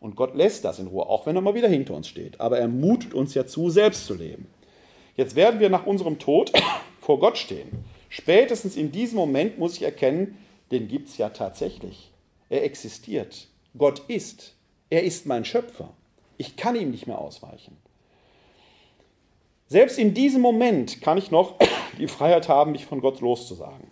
Und 0.00 0.16
Gott 0.16 0.34
lässt 0.34 0.64
das 0.64 0.78
in 0.78 0.88
Ruhe, 0.88 1.06
auch 1.06 1.24
wenn 1.24 1.36
er 1.36 1.42
mal 1.42 1.54
wieder 1.54 1.68
hinter 1.68 1.94
uns 1.94 2.08
steht. 2.08 2.40
Aber 2.40 2.58
er 2.58 2.68
mutet 2.68 3.14
uns 3.14 3.34
ja 3.34 3.46
zu, 3.46 3.70
selbst 3.70 4.06
zu 4.06 4.14
leben. 4.14 4.46
Jetzt 5.16 5.36
werden 5.36 5.60
wir 5.60 5.70
nach 5.70 5.86
unserem 5.86 6.18
Tod 6.18 6.52
vor 7.00 7.18
Gott 7.18 7.38
stehen. 7.38 7.84
Spätestens 8.08 8.76
in 8.76 8.92
diesem 8.92 9.16
Moment 9.16 9.58
muss 9.58 9.76
ich 9.76 9.82
erkennen, 9.82 10.36
den 10.70 10.88
gibt 10.88 11.08
es 11.08 11.18
ja 11.18 11.30
tatsächlich. 11.30 12.10
Er 12.50 12.64
existiert. 12.64 13.48
Gott 13.78 14.02
ist. 14.08 14.54
Er 14.90 15.02
ist 15.04 15.24
mein 15.24 15.44
Schöpfer. 15.44 15.94
Ich 16.36 16.56
kann 16.56 16.76
ihm 16.76 16.90
nicht 16.90 17.06
mehr 17.06 17.18
ausweichen. 17.18 17.76
Selbst 19.72 19.98
in 19.98 20.12
diesem 20.12 20.42
Moment 20.42 21.00
kann 21.00 21.16
ich 21.16 21.30
noch 21.30 21.56
die 21.98 22.06
Freiheit 22.06 22.46
haben, 22.46 22.72
mich 22.72 22.84
von 22.84 23.00
Gott 23.00 23.22
loszusagen. 23.22 23.90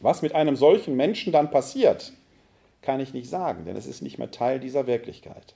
Was 0.00 0.20
mit 0.20 0.34
einem 0.34 0.56
solchen 0.56 0.94
Menschen 0.94 1.32
dann 1.32 1.50
passiert, 1.50 2.12
kann 2.82 3.00
ich 3.00 3.14
nicht 3.14 3.30
sagen, 3.30 3.64
denn 3.64 3.76
es 3.76 3.86
ist 3.86 4.02
nicht 4.02 4.18
mehr 4.18 4.30
Teil 4.30 4.60
dieser 4.60 4.86
Wirklichkeit. 4.86 5.54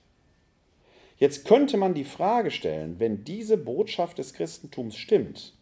Jetzt 1.18 1.44
könnte 1.44 1.77
man 1.77 1.92
die 1.92 2.05
Frage 2.05 2.51
stellen, 2.51 3.01
wenn 3.01 3.23
diese 3.25 3.59
Botschaft 3.59 4.16
des 4.16 4.33
Christentums 4.33 4.96
stimmt, 4.96 5.53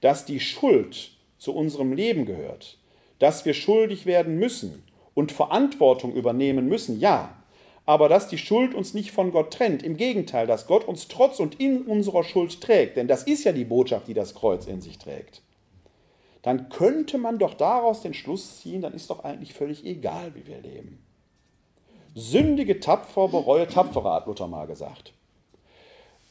dass 0.00 0.24
die 0.24 0.38
Schuld 0.38 1.10
zu 1.38 1.52
unserem 1.52 1.92
Leben 1.92 2.26
gehört, 2.26 2.78
dass 3.18 3.44
wir 3.44 3.54
schuldig 3.54 4.06
werden 4.06 4.38
müssen 4.38 4.84
und 5.14 5.32
Verantwortung 5.32 6.14
übernehmen 6.14 6.68
müssen, 6.68 7.00
ja, 7.00 7.41
aber 7.84 8.08
dass 8.08 8.28
die 8.28 8.38
Schuld 8.38 8.74
uns 8.74 8.94
nicht 8.94 9.12
von 9.12 9.32
Gott 9.32 9.52
trennt. 9.52 9.82
Im 9.82 9.96
Gegenteil, 9.96 10.46
dass 10.46 10.66
Gott 10.66 10.84
uns 10.86 11.08
trotz 11.08 11.40
und 11.40 11.58
in 11.60 11.82
unserer 11.82 12.24
Schuld 12.24 12.60
trägt, 12.60 12.96
denn 12.96 13.08
das 13.08 13.24
ist 13.24 13.44
ja 13.44 13.52
die 13.52 13.64
Botschaft, 13.64 14.08
die 14.08 14.14
das 14.14 14.34
Kreuz 14.34 14.66
in 14.66 14.80
sich 14.80 14.98
trägt. 14.98 15.42
Dann 16.42 16.68
könnte 16.68 17.18
man 17.18 17.38
doch 17.38 17.54
daraus 17.54 18.02
den 18.02 18.14
Schluss 18.14 18.60
ziehen, 18.60 18.82
dann 18.82 18.94
ist 18.94 19.10
doch 19.10 19.24
eigentlich 19.24 19.54
völlig 19.54 19.84
egal, 19.84 20.34
wie 20.34 20.46
wir 20.46 20.60
leben. 20.60 21.04
Sündige 22.14 22.78
tapfer, 22.80 23.28
bereue 23.28 23.66
tapferer, 23.66 24.14
hat 24.14 24.26
Luther 24.26 24.48
mal 24.48 24.66
gesagt. 24.66 25.14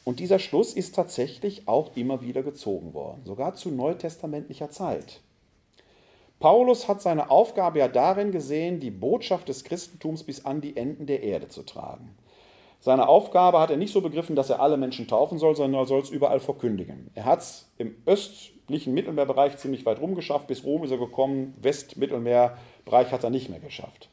Und 0.03 0.19
dieser 0.19 0.39
Schluss 0.39 0.73
ist 0.73 0.95
tatsächlich 0.95 1.67
auch 1.67 1.95
immer 1.95 2.21
wieder 2.21 2.43
gezogen 2.43 2.93
worden, 2.93 3.21
sogar 3.25 3.55
zu 3.55 3.69
neutestamentlicher 3.69 4.69
Zeit. 4.69 5.21
Paulus 6.41 6.87
hat 6.87 7.03
seine 7.03 7.29
Aufgabe 7.29 7.79
ja 7.79 7.87
darin 7.87 8.31
gesehen, 8.31 8.79
die 8.79 8.89
Botschaft 8.89 9.47
des 9.47 9.63
Christentums 9.63 10.23
bis 10.23 10.43
an 10.43 10.59
die 10.59 10.75
Enden 10.75 11.05
der 11.05 11.21
Erde 11.21 11.49
zu 11.49 11.61
tragen. 11.61 12.17
Seine 12.79 13.07
Aufgabe 13.07 13.59
hat 13.59 13.69
er 13.69 13.77
nicht 13.77 13.93
so 13.93 14.01
begriffen, 14.01 14.35
dass 14.35 14.49
er 14.49 14.59
alle 14.59 14.75
Menschen 14.75 15.07
taufen 15.07 15.37
soll, 15.37 15.55
sondern 15.55 15.83
er 15.83 15.85
soll 15.85 16.01
es 16.01 16.09
überall 16.09 16.39
verkündigen. 16.39 17.11
Er 17.13 17.25
hat 17.25 17.41
es 17.41 17.71
im 17.77 17.95
östlichen 18.07 18.95
Mittelmeerbereich 18.95 19.55
ziemlich 19.57 19.85
weit 19.85 20.01
rumgeschafft, 20.01 20.47
bis 20.47 20.63
Rom 20.63 20.83
ist 20.83 20.89
er 20.89 20.97
gekommen, 20.97 21.53
Westmittelmeerbereich 21.61 23.11
hat 23.11 23.23
er 23.23 23.29
nicht 23.29 23.49
mehr 23.49 23.59
geschafft. 23.59 24.09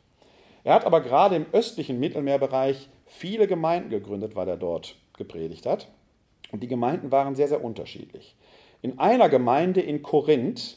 Er 0.64 0.74
hat 0.74 0.84
aber 0.84 1.00
gerade 1.00 1.34
im 1.34 1.46
östlichen 1.52 1.98
Mittelmeerbereich 1.98 2.90
viele 3.06 3.46
Gemeinden 3.46 3.88
gegründet, 3.88 4.36
weil 4.36 4.48
er 4.48 4.58
dort 4.58 4.96
gepredigt 5.16 5.64
hat. 5.64 5.88
Und 6.52 6.62
die 6.62 6.68
Gemeinden 6.68 7.10
waren 7.10 7.34
sehr, 7.34 7.48
sehr 7.48 7.64
unterschiedlich. 7.64 8.36
In 8.82 8.98
einer 8.98 9.30
Gemeinde 9.30 9.80
in 9.80 10.02
Korinth 10.02 10.76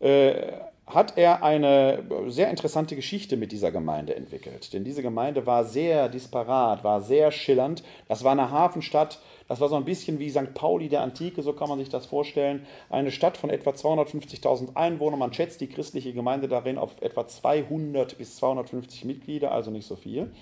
hat 0.00 1.16
er 1.16 1.42
eine 1.42 2.04
sehr 2.26 2.50
interessante 2.50 2.94
Geschichte 2.94 3.36
mit 3.36 3.52
dieser 3.52 3.72
Gemeinde 3.72 4.14
entwickelt. 4.14 4.72
Denn 4.72 4.84
diese 4.84 5.02
Gemeinde 5.02 5.46
war 5.46 5.64
sehr 5.64 6.08
disparat, 6.08 6.84
war 6.84 7.00
sehr 7.00 7.30
schillernd. 7.30 7.82
Das 8.06 8.22
war 8.22 8.32
eine 8.32 8.50
Hafenstadt, 8.50 9.18
das 9.48 9.60
war 9.60 9.68
so 9.68 9.76
ein 9.76 9.84
bisschen 9.84 10.18
wie 10.18 10.30
St. 10.30 10.54
Pauli 10.54 10.88
der 10.88 11.02
Antike, 11.02 11.42
so 11.42 11.52
kann 11.52 11.68
man 11.68 11.78
sich 11.78 11.88
das 11.88 12.06
vorstellen. 12.06 12.66
Eine 12.90 13.10
Stadt 13.10 13.36
von 13.36 13.50
etwa 13.50 13.70
250.000 13.70 14.74
Einwohnern. 14.76 15.18
Man 15.18 15.32
schätzt 15.32 15.60
die 15.60 15.68
christliche 15.68 16.12
Gemeinde 16.12 16.48
darin 16.48 16.78
auf 16.78 17.00
etwa 17.00 17.26
200 17.26 18.18
bis 18.18 18.36
250 18.36 19.04
Mitglieder, 19.04 19.52
also 19.52 19.70
nicht 19.70 19.86
so 19.86 19.96
viel. 19.96 20.32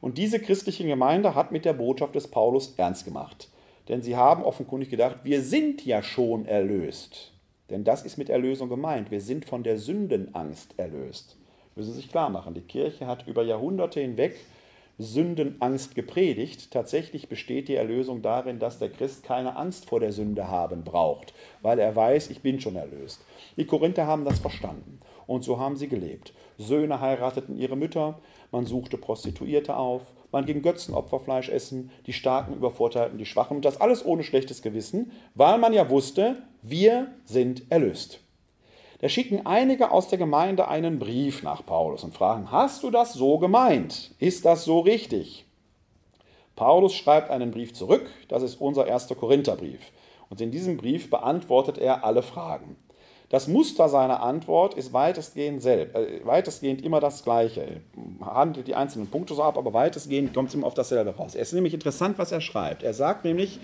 Und 0.00 0.18
diese 0.18 0.40
christliche 0.40 0.86
Gemeinde 0.86 1.34
hat 1.34 1.52
mit 1.52 1.64
der 1.64 1.72
Botschaft 1.72 2.14
des 2.14 2.28
Paulus 2.28 2.74
ernst 2.76 3.04
gemacht. 3.04 3.48
Denn 3.88 4.02
sie 4.02 4.16
haben 4.16 4.42
offenkundig 4.42 4.90
gedacht, 4.90 5.18
wir 5.22 5.42
sind 5.42 5.84
ja 5.86 6.02
schon 6.02 6.46
erlöst. 6.46 7.32
Denn 7.70 7.84
das 7.84 8.04
ist 8.04 8.16
mit 8.16 8.30
Erlösung 8.30 8.68
gemeint. 8.68 9.10
Wir 9.10 9.20
sind 9.20 9.44
von 9.44 9.62
der 9.62 9.78
Sündenangst 9.78 10.78
erlöst. 10.78 11.36
Müssen 11.74 11.92
Sie 11.92 12.00
sich 12.00 12.10
klar 12.10 12.30
machen, 12.30 12.54
die 12.54 12.62
Kirche 12.62 13.06
hat 13.06 13.26
über 13.26 13.42
Jahrhunderte 13.42 14.00
hinweg 14.00 14.36
Sündenangst 14.98 15.94
gepredigt. 15.94 16.70
Tatsächlich 16.70 17.28
besteht 17.28 17.68
die 17.68 17.74
Erlösung 17.74 18.22
darin, 18.22 18.58
dass 18.58 18.78
der 18.78 18.88
Christ 18.88 19.24
keine 19.24 19.56
Angst 19.56 19.86
vor 19.86 20.00
der 20.00 20.12
Sünde 20.12 20.48
haben 20.48 20.84
braucht, 20.84 21.34
weil 21.60 21.78
er 21.78 21.94
weiß, 21.94 22.30
ich 22.30 22.40
bin 22.40 22.60
schon 22.60 22.76
erlöst. 22.76 23.22
Die 23.58 23.66
Korinther 23.66 24.06
haben 24.06 24.24
das 24.24 24.38
verstanden 24.38 25.00
und 25.26 25.44
so 25.44 25.58
haben 25.58 25.76
sie 25.76 25.88
gelebt. 25.88 26.32
Söhne 26.56 27.00
heirateten 27.00 27.58
ihre 27.58 27.76
Mütter, 27.76 28.18
man 28.52 28.64
suchte 28.64 28.96
Prostituierte 28.96 29.76
auf, 29.76 30.02
man 30.32 30.44
ging 30.44 30.62
Götzenopferfleisch 30.62 31.48
essen, 31.48 31.90
die 32.06 32.12
Starken 32.12 32.54
übervorteilten 32.54 33.18
die 33.18 33.26
Schwachen 33.26 33.56
und 33.56 33.64
das 33.64 33.80
alles 33.80 34.04
ohne 34.04 34.24
schlechtes 34.24 34.62
Gewissen, 34.62 35.12
weil 35.34 35.58
man 35.58 35.72
ja 35.72 35.88
wusste, 35.88 36.36
wir 36.62 37.08
sind 37.24 37.70
erlöst. 37.70 38.20
Da 39.00 39.08
schicken 39.08 39.44
einige 39.44 39.90
aus 39.90 40.08
der 40.08 40.18
Gemeinde 40.18 40.68
einen 40.68 40.98
Brief 40.98 41.42
nach 41.42 41.64
Paulus 41.64 42.02
und 42.02 42.14
fragen, 42.14 42.50
hast 42.50 42.82
du 42.82 42.90
das 42.90 43.12
so 43.12 43.38
gemeint? 43.38 44.14
Ist 44.18 44.44
das 44.44 44.64
so 44.64 44.80
richtig? 44.80 45.44
Paulus 46.54 46.94
schreibt 46.94 47.30
einen 47.30 47.50
Brief 47.50 47.74
zurück, 47.74 48.08
das 48.28 48.42
ist 48.42 48.58
unser 48.60 48.86
erster 48.86 49.14
Korintherbrief. 49.14 49.92
Und 50.30 50.40
in 50.40 50.50
diesem 50.50 50.78
Brief 50.78 51.10
beantwortet 51.10 51.76
er 51.76 52.04
alle 52.04 52.22
Fragen. 52.22 52.76
Das 53.28 53.48
Muster 53.48 53.88
seiner 53.88 54.22
Antwort 54.22 54.74
ist 54.74 54.92
weitestgehend, 54.92 55.60
selb, 55.60 55.96
äh, 55.96 56.24
weitestgehend 56.24 56.82
immer 56.84 57.00
das 57.00 57.24
gleiche. 57.24 57.80
Er 58.20 58.34
handelt 58.34 58.68
die 58.68 58.76
einzelnen 58.76 59.08
Punkte 59.08 59.34
so 59.34 59.42
ab, 59.42 59.58
aber 59.58 59.72
weitestgehend 59.72 60.32
kommt 60.32 60.50
es 60.50 60.54
immer 60.54 60.66
auf 60.66 60.74
dasselbe 60.74 61.10
raus. 61.10 61.34
Es 61.34 61.48
ist 61.48 61.54
nämlich 61.54 61.74
interessant, 61.74 62.18
was 62.18 62.30
er 62.30 62.40
schreibt. 62.40 62.84
Er 62.84 62.94
sagt 62.94 63.24
nämlich, 63.24 63.58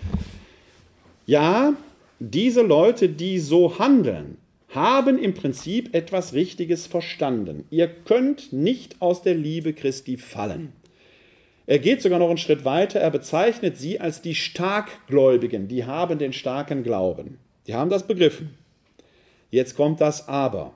ja, 1.27 1.75
diese 2.19 2.63
Leute, 2.63 3.09
die 3.09 3.39
so 3.39 3.79
handeln, 3.79 4.39
haben 4.69 5.19
im 5.19 5.35
Prinzip 5.35 5.95
etwas 5.95 6.33
Richtiges 6.33 6.87
verstanden. 6.87 7.67
Ihr 7.71 7.89
könnt 7.89 8.53
nicht 8.53 9.01
aus 9.01 9.23
der 9.23 9.35
Liebe 9.35 9.75
Christi 9.75 10.17
fallen. 10.17 10.73
Er 11.67 11.79
geht 11.79 12.03
sogar 12.03 12.19
noch 12.19 12.29
einen 12.29 12.39
Schritt 12.39 12.65
weiter. 12.65 12.99
Er 12.99 13.11
bezeichnet 13.11 13.77
sie 13.77 14.01
als 14.01 14.23
die 14.23 14.35
Starkgläubigen. 14.35 15.69
Die 15.69 15.85
haben 15.85 16.19
den 16.19 16.33
starken 16.33 16.83
Glauben. 16.83 17.39
Die 17.67 17.75
haben 17.75 17.91
das 17.91 18.07
begriffen. 18.07 18.57
Jetzt 19.53 19.77
kommt 19.77 20.01
das 20.01 20.29
Aber. 20.29 20.73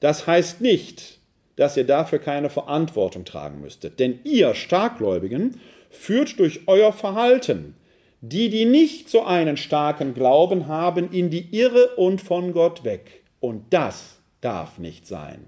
Das 0.00 0.26
heißt 0.26 0.60
nicht, 0.60 1.20
dass 1.56 1.78
ihr 1.78 1.84
dafür 1.84 2.18
keine 2.18 2.50
Verantwortung 2.50 3.24
tragen 3.24 3.62
müsstet. 3.62 3.98
Denn 4.00 4.18
ihr 4.24 4.54
Starkgläubigen 4.54 5.58
führt 5.88 6.38
durch 6.38 6.62
euer 6.66 6.92
Verhalten 6.92 7.76
die, 8.20 8.48
die 8.48 8.64
nicht 8.64 9.10
so 9.10 9.22
einen 9.22 9.58
starken 9.58 10.14
Glauben 10.14 10.66
haben, 10.66 11.12
in 11.12 11.28
die 11.28 11.54
Irre 11.54 11.88
und 11.96 12.22
von 12.22 12.54
Gott 12.54 12.82
weg. 12.82 13.22
Und 13.38 13.64
das 13.70 14.18
darf 14.40 14.78
nicht 14.78 15.06
sein. 15.06 15.44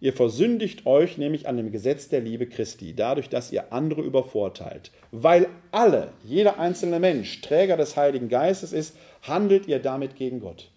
Ihr 0.00 0.12
versündigt 0.12 0.86
euch 0.86 1.18
nämlich 1.18 1.48
an 1.48 1.56
dem 1.56 1.72
Gesetz 1.72 2.08
der 2.08 2.20
Liebe 2.20 2.46
Christi, 2.46 2.94
dadurch, 2.94 3.28
dass 3.28 3.50
ihr 3.50 3.72
andere 3.72 4.02
übervorteilt. 4.02 4.92
Weil 5.10 5.48
alle, 5.72 6.12
jeder 6.22 6.60
einzelne 6.60 7.00
Mensch 7.00 7.40
Träger 7.40 7.76
des 7.76 7.96
Heiligen 7.96 8.28
Geistes 8.28 8.72
ist, 8.72 8.96
handelt 9.22 9.66
ihr 9.66 9.80
damit 9.80 10.14
gegen 10.14 10.38
Gott. 10.38 10.70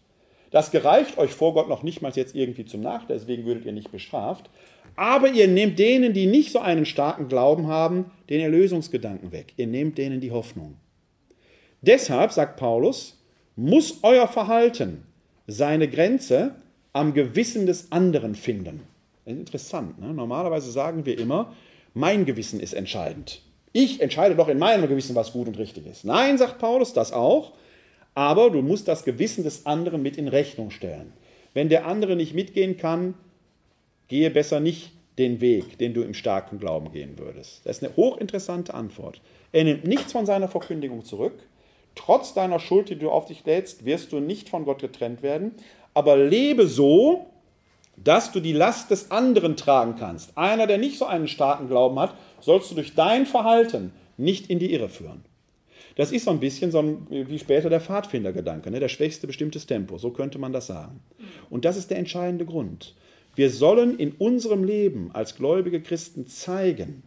Das 0.52 0.70
gereicht 0.70 1.18
euch 1.18 1.32
vor 1.32 1.54
Gott 1.54 1.70
noch 1.70 1.82
nicht 1.82 2.02
mal 2.02 2.12
jetzt 2.12 2.36
irgendwie 2.36 2.66
zum 2.66 2.82
Nachteil, 2.82 3.18
deswegen 3.18 3.45
würdet 3.45 3.66
ihr 3.66 3.72
nicht 3.72 3.91
bestraft. 3.91 4.49
Aber 4.97 5.30
ihr 5.30 5.47
nehmt 5.47 5.80
denen, 5.80 6.14
die 6.14 6.28
nicht 6.28 6.52
so 6.52 6.60
einen 6.60 6.86
starken 6.86 7.30
Glauben 7.30 7.68
haben, 7.68 8.12
den 8.30 8.41
Erlösungsgedanken 8.41 9.32
weg. 9.32 9.54
Ihr 9.56 9.68
nehmt 9.68 9.97
denen 9.97 10.20
die 10.20 10.32
Hoffnung. 10.32 10.76
Deshalb, 11.82 12.32
sagt 12.32 12.58
Paulus, 12.58 13.18
muss 13.56 13.99
euer 14.04 14.28
Verhalten 14.28 15.04
seine 15.47 15.88
Grenze 15.88 16.56
am 16.93 17.14
Gewissen 17.14 17.66
des 17.66 17.91
anderen 17.91 18.36
finden. 18.36 18.82
Interessant. 19.26 19.99
Ne? 19.99 20.14
Normalerweise 20.14 20.72
sagen 20.72 21.06
wir 21.06 21.18
immer, 21.18 21.54
mein 21.93 22.26
Gewissen 22.26 22.60
ist 22.60 22.74
entscheidend. 22.74 23.41
Ich 23.74 24.02
entscheide 24.02 24.36
doch 24.36 24.49
in 24.49 24.60
meinem 24.60 24.88
Gewissen, 24.88 25.16
was 25.16 25.32
gut 25.32 25.47
und 25.47 25.58
richtig 25.58 25.86
ist. 25.86 26.04
Nein, 26.04 26.38
sagt 26.38 26.60
Paulus, 26.60 26.93
das 26.93 27.14
auch 27.14 27.54
aber 28.16 28.49
du 28.49 28.62
musst 28.62 28.88
das 28.88 29.03
Gewissen 29.03 29.43
des 29.43 29.66
anderen 29.66 30.01
mit 30.01 30.18
in 30.18 30.28
Rechnung 30.28 30.72
stellen. 30.72 31.14
Wenn 31.53 31.70
der 31.70 31.86
andere 31.86 32.16
nicht 32.16 32.34
mitgehen 32.34 32.78
kann, 32.78 33.14
gehe 34.07 34.30
besser 34.30 34.59
nicht 34.59 34.91
den 35.18 35.41
Weg, 35.41 35.78
den 35.78 35.93
du 35.93 36.01
im 36.01 36.14
starken 36.14 36.59
Glauben 36.59 36.91
gehen 36.91 37.18
würdest. 37.18 37.62
Das 37.66 37.78
ist 37.78 37.84
eine 37.84 37.95
hochinteressante 37.95 38.74
Antwort. 38.74 39.22
Er 39.51 39.64
nimmt 39.64 39.86
nichts 39.86 40.12
von 40.12 40.26
seiner 40.26 40.47
Verkündigung 40.47 41.03
zurück. 41.03 41.34
Trotz 41.95 42.34
deiner 42.34 42.59
Schuld, 42.59 42.89
die 42.89 42.97
du 42.97 43.09
auf 43.09 43.26
dich 43.26 43.45
lädst, 43.45 43.86
wirst 43.86 44.12
du 44.14 44.20
nicht 44.20 44.49
von 44.49 44.66
Gott 44.66 44.80
getrennt 44.80 45.22
werden. 45.22 45.51
Aber 45.93 46.16
lebe 46.16 46.68
so, 46.68 47.28
dass 47.97 48.32
du 48.32 48.39
die 48.39 48.53
Last 48.53 48.89
des 48.91 49.12
anderen 49.12 49.57
tragen 49.57 49.95
kannst. 49.97 50.38
Einer, 50.38 50.68
der 50.68 50.78
nicht 50.78 50.97
so 50.97 51.05
einen 51.05 51.28
starken 51.28 51.68
Glauben 51.68 51.99
hat, 51.99 52.16
sollst 52.39 52.72
du 52.72 52.76
durch 52.76 52.95
dein 52.95 53.26
Verhalten 53.26 53.91
nicht 54.18 54.49
in 54.49 54.59
die 54.59 54.74
Irre 54.74 54.89
führen. 54.89 55.24
Das 55.96 56.12
ist 56.12 56.26
so 56.26 56.32
ein 56.32 56.39
bisschen 56.39 56.72
so 56.72 56.80
ein, 56.80 57.08
wie 57.10 57.39
später 57.39 57.70
der 57.70 57.82
Pfadfindergedanke, 57.82 58.72
ne? 58.72 58.80
der 58.80 58.88
Schwächste 58.88 59.28
bestimmtes 59.28 59.66
Tempo, 59.66 59.98
so 59.98 60.12
könnte 60.12 60.39
man 60.39 60.54
das 60.54 60.68
sagen. 60.68 61.02
Und 61.50 61.66
das 61.66 61.78
ist 61.78 61.89
der 61.89 61.98
entscheidende 61.98 62.46
Grund. 62.46 62.96
Wir 63.36 63.50
sollen 63.50 63.98
in 63.98 64.12
unserem 64.14 64.64
Leben 64.64 65.10
als 65.14 65.36
gläubige 65.36 65.82
Christen 65.82 66.28
zeigen, 66.28 67.04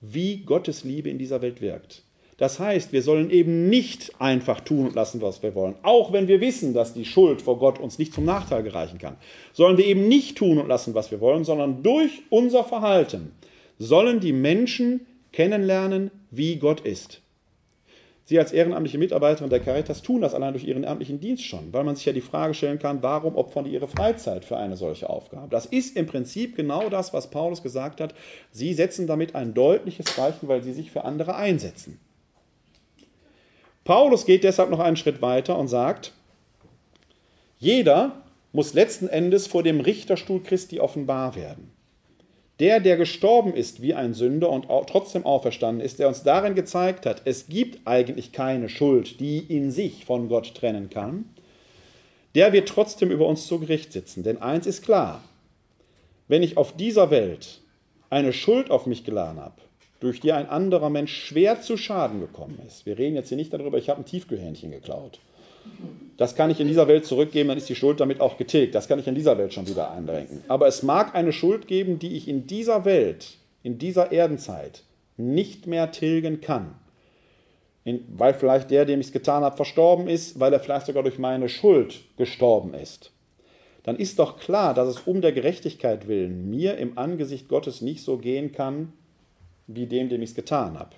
wie 0.00 0.38
Gottes 0.38 0.84
Liebe 0.84 1.10
in 1.10 1.18
dieser 1.18 1.42
Welt 1.42 1.60
wirkt. 1.60 2.04
Das 2.40 2.58
heißt, 2.58 2.94
wir 2.94 3.02
sollen 3.02 3.28
eben 3.30 3.68
nicht 3.68 4.18
einfach 4.18 4.60
tun 4.60 4.86
und 4.86 4.94
lassen, 4.94 5.20
was 5.20 5.42
wir 5.42 5.54
wollen, 5.54 5.74
auch 5.82 6.10
wenn 6.10 6.26
wir 6.26 6.40
wissen, 6.40 6.72
dass 6.72 6.94
die 6.94 7.04
Schuld 7.04 7.42
vor 7.42 7.58
Gott 7.58 7.78
uns 7.78 7.98
nicht 7.98 8.14
zum 8.14 8.24
Nachteil 8.24 8.62
gereichen 8.62 8.98
kann. 8.98 9.16
Sollen 9.52 9.76
wir 9.76 9.84
eben 9.84 10.08
nicht 10.08 10.38
tun 10.38 10.56
und 10.56 10.66
lassen, 10.66 10.94
was 10.94 11.10
wir 11.10 11.20
wollen, 11.20 11.44
sondern 11.44 11.82
durch 11.82 12.22
unser 12.30 12.64
Verhalten 12.64 13.32
sollen 13.78 14.20
die 14.20 14.32
Menschen 14.32 15.06
kennenlernen, 15.32 16.10
wie 16.30 16.56
Gott 16.56 16.80
ist. 16.80 17.20
Sie 18.30 18.38
als 18.38 18.52
ehrenamtliche 18.52 18.96
Mitarbeiterin 18.96 19.50
der 19.50 19.58
Caritas 19.58 20.02
tun 20.02 20.20
das 20.20 20.34
allein 20.34 20.52
durch 20.52 20.62
ihren 20.62 20.84
amtlichen 20.84 21.18
Dienst 21.18 21.44
schon, 21.44 21.72
weil 21.72 21.82
man 21.82 21.96
sich 21.96 22.04
ja 22.04 22.12
die 22.12 22.20
Frage 22.20 22.54
stellen 22.54 22.78
kann, 22.78 23.02
warum 23.02 23.34
opfern 23.34 23.64
die 23.64 23.72
ihre 23.72 23.88
Freizeit 23.88 24.44
für 24.44 24.56
eine 24.56 24.76
solche 24.76 25.10
Aufgabe? 25.10 25.48
Das 25.50 25.66
ist 25.66 25.96
im 25.96 26.06
Prinzip 26.06 26.54
genau 26.54 26.88
das, 26.90 27.12
was 27.12 27.28
Paulus 27.28 27.60
gesagt 27.60 28.00
hat. 28.00 28.14
Sie 28.52 28.72
setzen 28.72 29.08
damit 29.08 29.34
ein 29.34 29.52
deutliches 29.52 30.06
Zeichen, 30.06 30.46
weil 30.46 30.62
sie 30.62 30.72
sich 30.72 30.92
für 30.92 31.04
andere 31.04 31.34
einsetzen. 31.34 31.98
Paulus 33.82 34.24
geht 34.26 34.44
deshalb 34.44 34.70
noch 34.70 34.78
einen 34.78 34.96
Schritt 34.96 35.20
weiter 35.20 35.58
und 35.58 35.66
sagt, 35.66 36.12
jeder 37.58 38.22
muss 38.52 38.74
letzten 38.74 39.08
Endes 39.08 39.48
vor 39.48 39.64
dem 39.64 39.80
Richterstuhl 39.80 40.40
Christi 40.40 40.78
offenbar 40.78 41.34
werden. 41.34 41.72
Der, 42.60 42.78
der 42.78 42.98
gestorben 42.98 43.54
ist 43.54 43.80
wie 43.80 43.94
ein 43.94 44.12
Sünder 44.12 44.50
und 44.50 44.66
trotzdem 44.86 45.24
auferstanden 45.24 45.84
ist, 45.84 45.98
der 45.98 46.08
uns 46.08 46.22
darin 46.22 46.54
gezeigt 46.54 47.06
hat, 47.06 47.22
es 47.24 47.48
gibt 47.48 47.86
eigentlich 47.86 48.32
keine 48.32 48.68
Schuld, 48.68 49.18
die 49.18 49.38
in 49.38 49.70
sich 49.70 50.04
von 50.04 50.28
Gott 50.28 50.54
trennen 50.54 50.90
kann, 50.90 51.24
der 52.34 52.52
wird 52.52 52.68
trotzdem 52.68 53.10
über 53.10 53.26
uns 53.26 53.46
zu 53.46 53.58
Gericht 53.58 53.92
sitzen. 53.92 54.22
Denn 54.22 54.42
eins 54.42 54.66
ist 54.66 54.82
klar, 54.82 55.24
wenn 56.28 56.42
ich 56.42 56.58
auf 56.58 56.76
dieser 56.76 57.10
Welt 57.10 57.60
eine 58.10 58.34
Schuld 58.34 58.70
auf 58.70 58.84
mich 58.84 59.04
geladen 59.04 59.40
habe, 59.40 59.60
durch 60.00 60.20
die 60.20 60.32
ein 60.32 60.48
anderer 60.48 60.90
Mensch 60.90 61.14
schwer 61.14 61.62
zu 61.62 61.78
Schaden 61.78 62.20
gekommen 62.20 62.60
ist, 62.66 62.84
wir 62.84 62.98
reden 62.98 63.16
jetzt 63.16 63.28
hier 63.28 63.38
nicht 63.38 63.52
darüber, 63.54 63.78
ich 63.78 63.88
habe 63.88 64.02
ein 64.02 64.06
Tiefkühlhähnchen 64.06 64.70
geklaut, 64.70 65.18
das 66.20 66.34
kann 66.34 66.50
ich 66.50 66.60
in 66.60 66.68
dieser 66.68 66.86
Welt 66.86 67.06
zurückgeben, 67.06 67.48
dann 67.48 67.56
ist 67.56 67.70
die 67.70 67.74
Schuld 67.74 67.98
damit 67.98 68.20
auch 68.20 68.36
getilgt. 68.36 68.74
Das 68.74 68.88
kann 68.88 68.98
ich 68.98 69.06
in 69.06 69.14
dieser 69.14 69.38
Welt 69.38 69.54
schon 69.54 69.66
wieder 69.66 69.90
einrenken. 69.90 70.44
Aber 70.48 70.66
es 70.66 70.82
mag 70.82 71.14
eine 71.14 71.32
Schuld 71.32 71.66
geben, 71.66 71.98
die 71.98 72.14
ich 72.14 72.28
in 72.28 72.46
dieser 72.46 72.84
Welt, 72.84 73.38
in 73.62 73.78
dieser 73.78 74.12
Erdenzeit 74.12 74.82
nicht 75.16 75.66
mehr 75.66 75.92
tilgen 75.92 76.42
kann. 76.42 76.74
In, 77.84 78.04
weil 78.18 78.34
vielleicht 78.34 78.70
der, 78.70 78.84
dem 78.84 79.00
ich 79.00 79.06
es 79.06 79.12
getan 79.14 79.44
habe, 79.44 79.56
verstorben 79.56 80.08
ist, 80.08 80.38
weil 80.38 80.52
er 80.52 80.60
vielleicht 80.60 80.84
sogar 80.84 81.04
durch 81.04 81.18
meine 81.18 81.48
Schuld 81.48 82.02
gestorben 82.18 82.74
ist. 82.74 83.12
Dann 83.84 83.96
ist 83.96 84.18
doch 84.18 84.38
klar, 84.38 84.74
dass 84.74 84.88
es 84.88 84.98
um 84.98 85.22
der 85.22 85.32
Gerechtigkeit 85.32 86.06
willen 86.06 86.50
mir 86.50 86.76
im 86.76 86.98
Angesicht 86.98 87.48
Gottes 87.48 87.80
nicht 87.80 88.04
so 88.04 88.18
gehen 88.18 88.52
kann, 88.52 88.92
wie 89.66 89.86
dem, 89.86 90.10
dem 90.10 90.20
ich 90.20 90.30
es 90.30 90.36
getan 90.36 90.78
habe. 90.78 90.96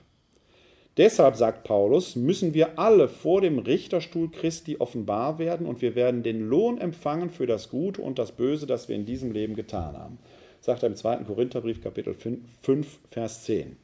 Deshalb, 0.99 1.37
sagt 1.37 1.65
Paulus, 1.65 2.17
müssen 2.17 2.53
wir 2.53 2.79
alle 2.79 3.09
vor 3.09 3.41
dem 3.41 3.59
Richterstuhl 3.59 4.31
Christi 4.31 4.77
offenbar 4.79 5.39
werden 5.39 5.67
und 5.67 5.81
wir 5.81 5.95
werden 5.95 6.23
den 6.23 6.47
Lohn 6.49 6.77
empfangen 6.77 7.31
für 7.31 7.47
das 7.47 7.71
Gute 7.71 8.03
und 8.03 8.19
das 8.19 8.33
Böse, 8.33 8.67
das 8.67 8.89
wir 8.89 8.97
in 8.97 9.07
diesem 9.07 9.33
Leben 9.33 9.57
getan 9.57 9.97
haben. 9.97 10.19
Sagt 10.61 10.83
er 10.83 10.91
im 10.91 10.97
2. 10.97 11.25
Korintherbrief, 11.25 11.83
Kapitel 11.83 12.15
5, 12.15 12.99
Vers 13.11 13.45
10. 13.45 13.77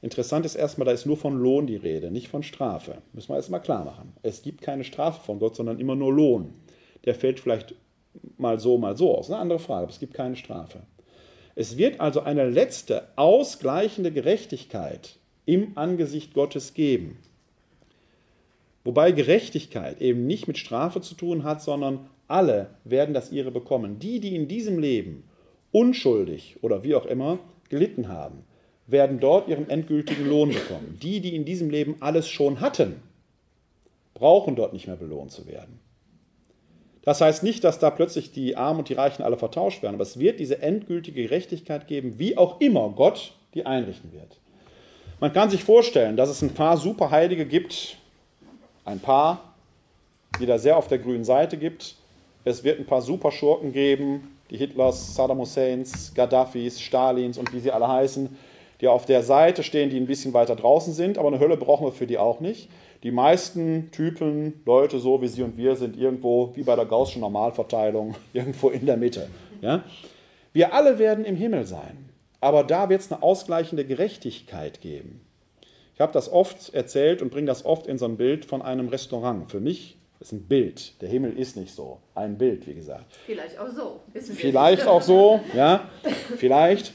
Interessant 0.00 0.46
ist 0.46 0.54
erstmal, 0.54 0.86
da 0.86 0.92
ist 0.92 1.04
nur 1.04 1.18
von 1.18 1.36
Lohn 1.36 1.66
die 1.66 1.76
Rede, 1.76 2.10
nicht 2.10 2.28
von 2.28 2.42
Strafe. 2.42 2.98
Müssen 3.12 3.28
wir 3.28 3.36
erstmal 3.36 3.60
klar 3.60 3.84
machen. 3.84 4.14
Es 4.22 4.42
gibt 4.42 4.62
keine 4.62 4.84
Strafe 4.84 5.20
von 5.20 5.40
Gott, 5.40 5.54
sondern 5.54 5.78
immer 5.78 5.96
nur 5.96 6.14
Lohn. 6.14 6.54
Der 7.04 7.14
fällt 7.14 7.40
vielleicht 7.40 7.74
mal 8.38 8.58
so, 8.58 8.78
mal 8.78 8.96
so 8.96 9.18
aus. 9.18 9.30
Eine 9.30 9.40
andere 9.40 9.58
Frage, 9.58 9.82
aber 9.82 9.92
es 9.92 10.00
gibt 10.00 10.14
keine 10.14 10.36
Strafe. 10.36 10.80
Es 11.54 11.76
wird 11.76 12.00
also 12.00 12.20
eine 12.20 12.48
letzte 12.48 13.08
ausgleichende 13.16 14.12
Gerechtigkeit 14.12 15.17
im 15.48 15.72
Angesicht 15.76 16.34
Gottes 16.34 16.74
geben. 16.74 17.16
Wobei 18.84 19.12
Gerechtigkeit 19.12 20.00
eben 20.02 20.26
nicht 20.26 20.46
mit 20.46 20.58
Strafe 20.58 21.00
zu 21.00 21.14
tun 21.14 21.42
hat, 21.42 21.62
sondern 21.62 22.06
alle 22.26 22.68
werden 22.84 23.14
das 23.14 23.32
ihre 23.32 23.50
bekommen. 23.50 23.98
Die, 23.98 24.20
die 24.20 24.36
in 24.36 24.46
diesem 24.46 24.78
Leben 24.78 25.24
unschuldig 25.72 26.56
oder 26.60 26.82
wie 26.84 26.94
auch 26.94 27.06
immer 27.06 27.38
gelitten 27.70 28.08
haben, 28.08 28.44
werden 28.86 29.20
dort 29.20 29.48
ihren 29.48 29.70
endgültigen 29.70 30.28
Lohn 30.28 30.50
bekommen. 30.50 30.98
Die, 31.02 31.20
die 31.20 31.34
in 31.34 31.46
diesem 31.46 31.70
Leben 31.70 31.96
alles 32.00 32.28
schon 32.28 32.60
hatten, 32.60 32.96
brauchen 34.12 34.54
dort 34.54 34.74
nicht 34.74 34.86
mehr 34.86 34.96
belohnt 34.96 35.30
zu 35.30 35.46
werden. 35.46 35.80
Das 37.02 37.22
heißt 37.22 37.42
nicht, 37.42 37.64
dass 37.64 37.78
da 37.78 37.88
plötzlich 37.88 38.32
die 38.32 38.56
Armen 38.56 38.80
und 38.80 38.90
die 38.90 38.94
Reichen 38.94 39.22
alle 39.22 39.38
vertauscht 39.38 39.82
werden, 39.82 39.94
aber 39.94 40.02
es 40.02 40.18
wird 40.18 40.40
diese 40.40 40.60
endgültige 40.60 41.22
Gerechtigkeit 41.22 41.86
geben, 41.86 42.18
wie 42.18 42.36
auch 42.36 42.60
immer 42.60 42.90
Gott 42.90 43.32
die 43.54 43.64
einrichten 43.64 44.12
wird. 44.12 44.38
Man 45.20 45.32
kann 45.32 45.50
sich 45.50 45.64
vorstellen, 45.64 46.16
dass 46.16 46.28
es 46.28 46.42
ein 46.42 46.54
paar 46.54 46.76
Superheilige 46.76 47.44
gibt, 47.44 47.96
ein 48.84 49.00
paar, 49.00 49.54
die 50.40 50.46
da 50.46 50.58
sehr 50.58 50.76
auf 50.76 50.86
der 50.86 50.98
grünen 50.98 51.24
Seite 51.24 51.56
gibt. 51.56 51.96
Es 52.44 52.62
wird 52.62 52.78
ein 52.78 52.86
paar 52.86 53.02
Superschurken 53.02 53.72
geben, 53.72 54.36
die 54.50 54.56
Hitlers, 54.56 55.16
Saddam 55.16 55.38
Husseins, 55.40 56.12
Gaddafis, 56.14 56.80
Stalins 56.80 57.36
und 57.36 57.52
wie 57.52 57.58
sie 57.58 57.72
alle 57.72 57.88
heißen, 57.88 58.36
die 58.80 58.86
auf 58.86 59.06
der 59.06 59.24
Seite 59.24 59.64
stehen, 59.64 59.90
die 59.90 59.98
ein 59.98 60.06
bisschen 60.06 60.32
weiter 60.34 60.54
draußen 60.54 60.92
sind, 60.92 61.18
aber 61.18 61.28
eine 61.28 61.40
Hölle 61.40 61.56
brauchen 61.56 61.86
wir 61.86 61.92
für 61.92 62.06
die 62.06 62.16
auch 62.16 62.38
nicht. 62.38 62.68
Die 63.02 63.10
meisten 63.10 63.90
Typen, 63.90 64.60
Leute 64.64 65.00
so 65.00 65.20
wie 65.20 65.28
Sie 65.28 65.42
und 65.42 65.56
wir, 65.56 65.74
sind 65.74 65.96
irgendwo, 65.96 66.52
wie 66.54 66.62
bei 66.62 66.76
der 66.76 66.86
Gaußschen 66.86 67.20
Normalverteilung, 67.20 68.14
irgendwo 68.32 68.70
in 68.70 68.86
der 68.86 68.96
Mitte. 68.96 69.28
Ja? 69.62 69.82
Wir 70.52 70.72
alle 70.72 71.00
werden 71.00 71.24
im 71.24 71.34
Himmel 71.34 71.64
sein. 71.64 72.07
Aber 72.40 72.64
da 72.64 72.88
wird 72.88 73.00
es 73.00 73.10
eine 73.10 73.22
ausgleichende 73.22 73.84
Gerechtigkeit 73.84 74.80
geben. 74.80 75.20
Ich 75.94 76.00
habe 76.00 76.12
das 76.12 76.30
oft 76.30 76.72
erzählt 76.74 77.22
und 77.22 77.30
bringe 77.30 77.48
das 77.48 77.64
oft 77.64 77.88
in 77.88 77.98
so 77.98 78.04
ein 78.04 78.16
Bild 78.16 78.44
von 78.44 78.62
einem 78.62 78.88
Restaurant. 78.88 79.50
Für 79.50 79.58
mich 79.58 79.96
ist 80.20 80.30
ein 80.30 80.42
Bild. 80.42 81.00
Der 81.00 81.08
Himmel 81.08 81.36
ist 81.36 81.56
nicht 81.56 81.74
so. 81.74 81.98
Ein 82.14 82.38
Bild, 82.38 82.68
wie 82.68 82.74
gesagt. 82.74 83.18
Vielleicht 83.26 83.58
auch 83.58 83.70
so. 83.70 84.00
Vielleicht 84.14 84.86
auch 84.86 85.02
so, 85.02 85.40
ja. 85.54 85.88
Vielleicht. 86.36 86.92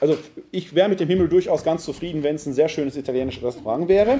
Also 0.00 0.18
ich 0.50 0.74
wäre 0.74 0.88
mit 0.88 0.98
dem 0.98 1.08
Himmel 1.08 1.28
durchaus 1.28 1.62
ganz 1.62 1.84
zufrieden, 1.84 2.24
wenn 2.24 2.34
es 2.34 2.46
ein 2.46 2.52
sehr 2.52 2.68
schönes 2.68 2.96
italienisches 2.96 3.44
Restaurant 3.44 3.86
wäre. 3.86 4.18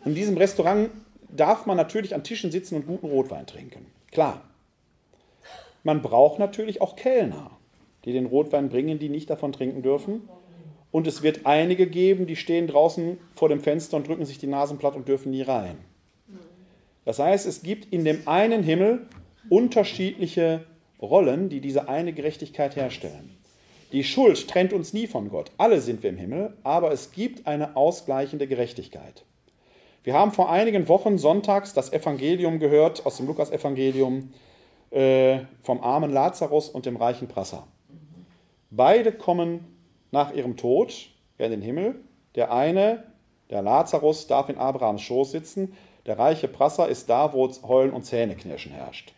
Und 0.00 0.10
in 0.10 0.14
diesem 0.14 0.36
Restaurant 0.36 0.90
darf 1.30 1.64
man 1.64 1.78
natürlich 1.78 2.14
an 2.14 2.22
Tischen 2.22 2.50
sitzen 2.50 2.76
und 2.76 2.86
guten 2.86 3.06
Rotwein 3.06 3.46
trinken. 3.46 3.86
Klar. 4.10 4.42
Man 5.84 6.02
braucht 6.02 6.38
natürlich 6.38 6.82
auch 6.82 6.96
Kellner 6.96 7.50
die 8.04 8.12
den 8.12 8.26
Rotwein 8.26 8.68
bringen, 8.68 8.98
die 8.98 9.08
nicht 9.08 9.30
davon 9.30 9.52
trinken 9.52 9.82
dürfen. 9.82 10.28
Und 10.90 11.06
es 11.06 11.22
wird 11.22 11.46
einige 11.46 11.86
geben, 11.86 12.26
die 12.26 12.36
stehen 12.36 12.66
draußen 12.66 13.18
vor 13.32 13.48
dem 13.48 13.60
Fenster 13.60 13.96
und 13.96 14.06
drücken 14.06 14.26
sich 14.26 14.38
die 14.38 14.46
Nasen 14.46 14.78
platt 14.78 14.94
und 14.94 15.08
dürfen 15.08 15.30
nie 15.30 15.42
rein. 15.42 15.76
Das 17.04 17.18
heißt, 17.18 17.46
es 17.46 17.62
gibt 17.62 17.92
in 17.92 18.04
dem 18.04 18.28
einen 18.28 18.62
Himmel 18.62 19.06
unterschiedliche 19.48 20.64
Rollen, 21.00 21.48
die 21.48 21.60
diese 21.60 21.88
eine 21.88 22.12
Gerechtigkeit 22.12 22.76
herstellen. 22.76 23.36
Die 23.90 24.04
Schuld 24.04 24.48
trennt 24.48 24.72
uns 24.72 24.92
nie 24.92 25.06
von 25.06 25.28
Gott. 25.28 25.50
Alle 25.58 25.80
sind 25.80 26.02
wir 26.02 26.10
im 26.10 26.16
Himmel, 26.16 26.56
aber 26.62 26.92
es 26.92 27.12
gibt 27.12 27.46
eine 27.46 27.76
ausgleichende 27.76 28.46
Gerechtigkeit. 28.46 29.24
Wir 30.04 30.14
haben 30.14 30.32
vor 30.32 30.50
einigen 30.50 30.88
Wochen 30.88 31.18
sonntags 31.18 31.74
das 31.74 31.92
Evangelium 31.92 32.58
gehört 32.58 33.04
aus 33.04 33.18
dem 33.18 33.26
Lukas-Evangelium 33.26 34.32
äh, 34.90 35.40
vom 35.62 35.80
armen 35.82 36.10
Lazarus 36.10 36.68
und 36.68 36.86
dem 36.86 36.96
reichen 36.96 37.28
Prasser. 37.28 37.66
Beide 38.74 39.12
kommen 39.12 39.66
nach 40.12 40.32
ihrem 40.32 40.56
Tod 40.56 41.10
in 41.36 41.50
den 41.50 41.60
Himmel. 41.60 41.96
Der 42.34 42.50
eine, 42.50 43.04
der 43.50 43.60
Lazarus, 43.60 44.26
darf 44.26 44.48
in 44.48 44.56
Abrahams 44.56 45.02
Schoß 45.02 45.30
sitzen. 45.30 45.74
Der 46.06 46.18
reiche 46.18 46.48
Prasser 46.48 46.88
ist 46.88 47.10
da, 47.10 47.34
wo 47.34 47.46
Heulen 47.68 47.92
und 47.92 48.04
Zähneknirschen 48.04 48.72
herrscht. 48.72 49.12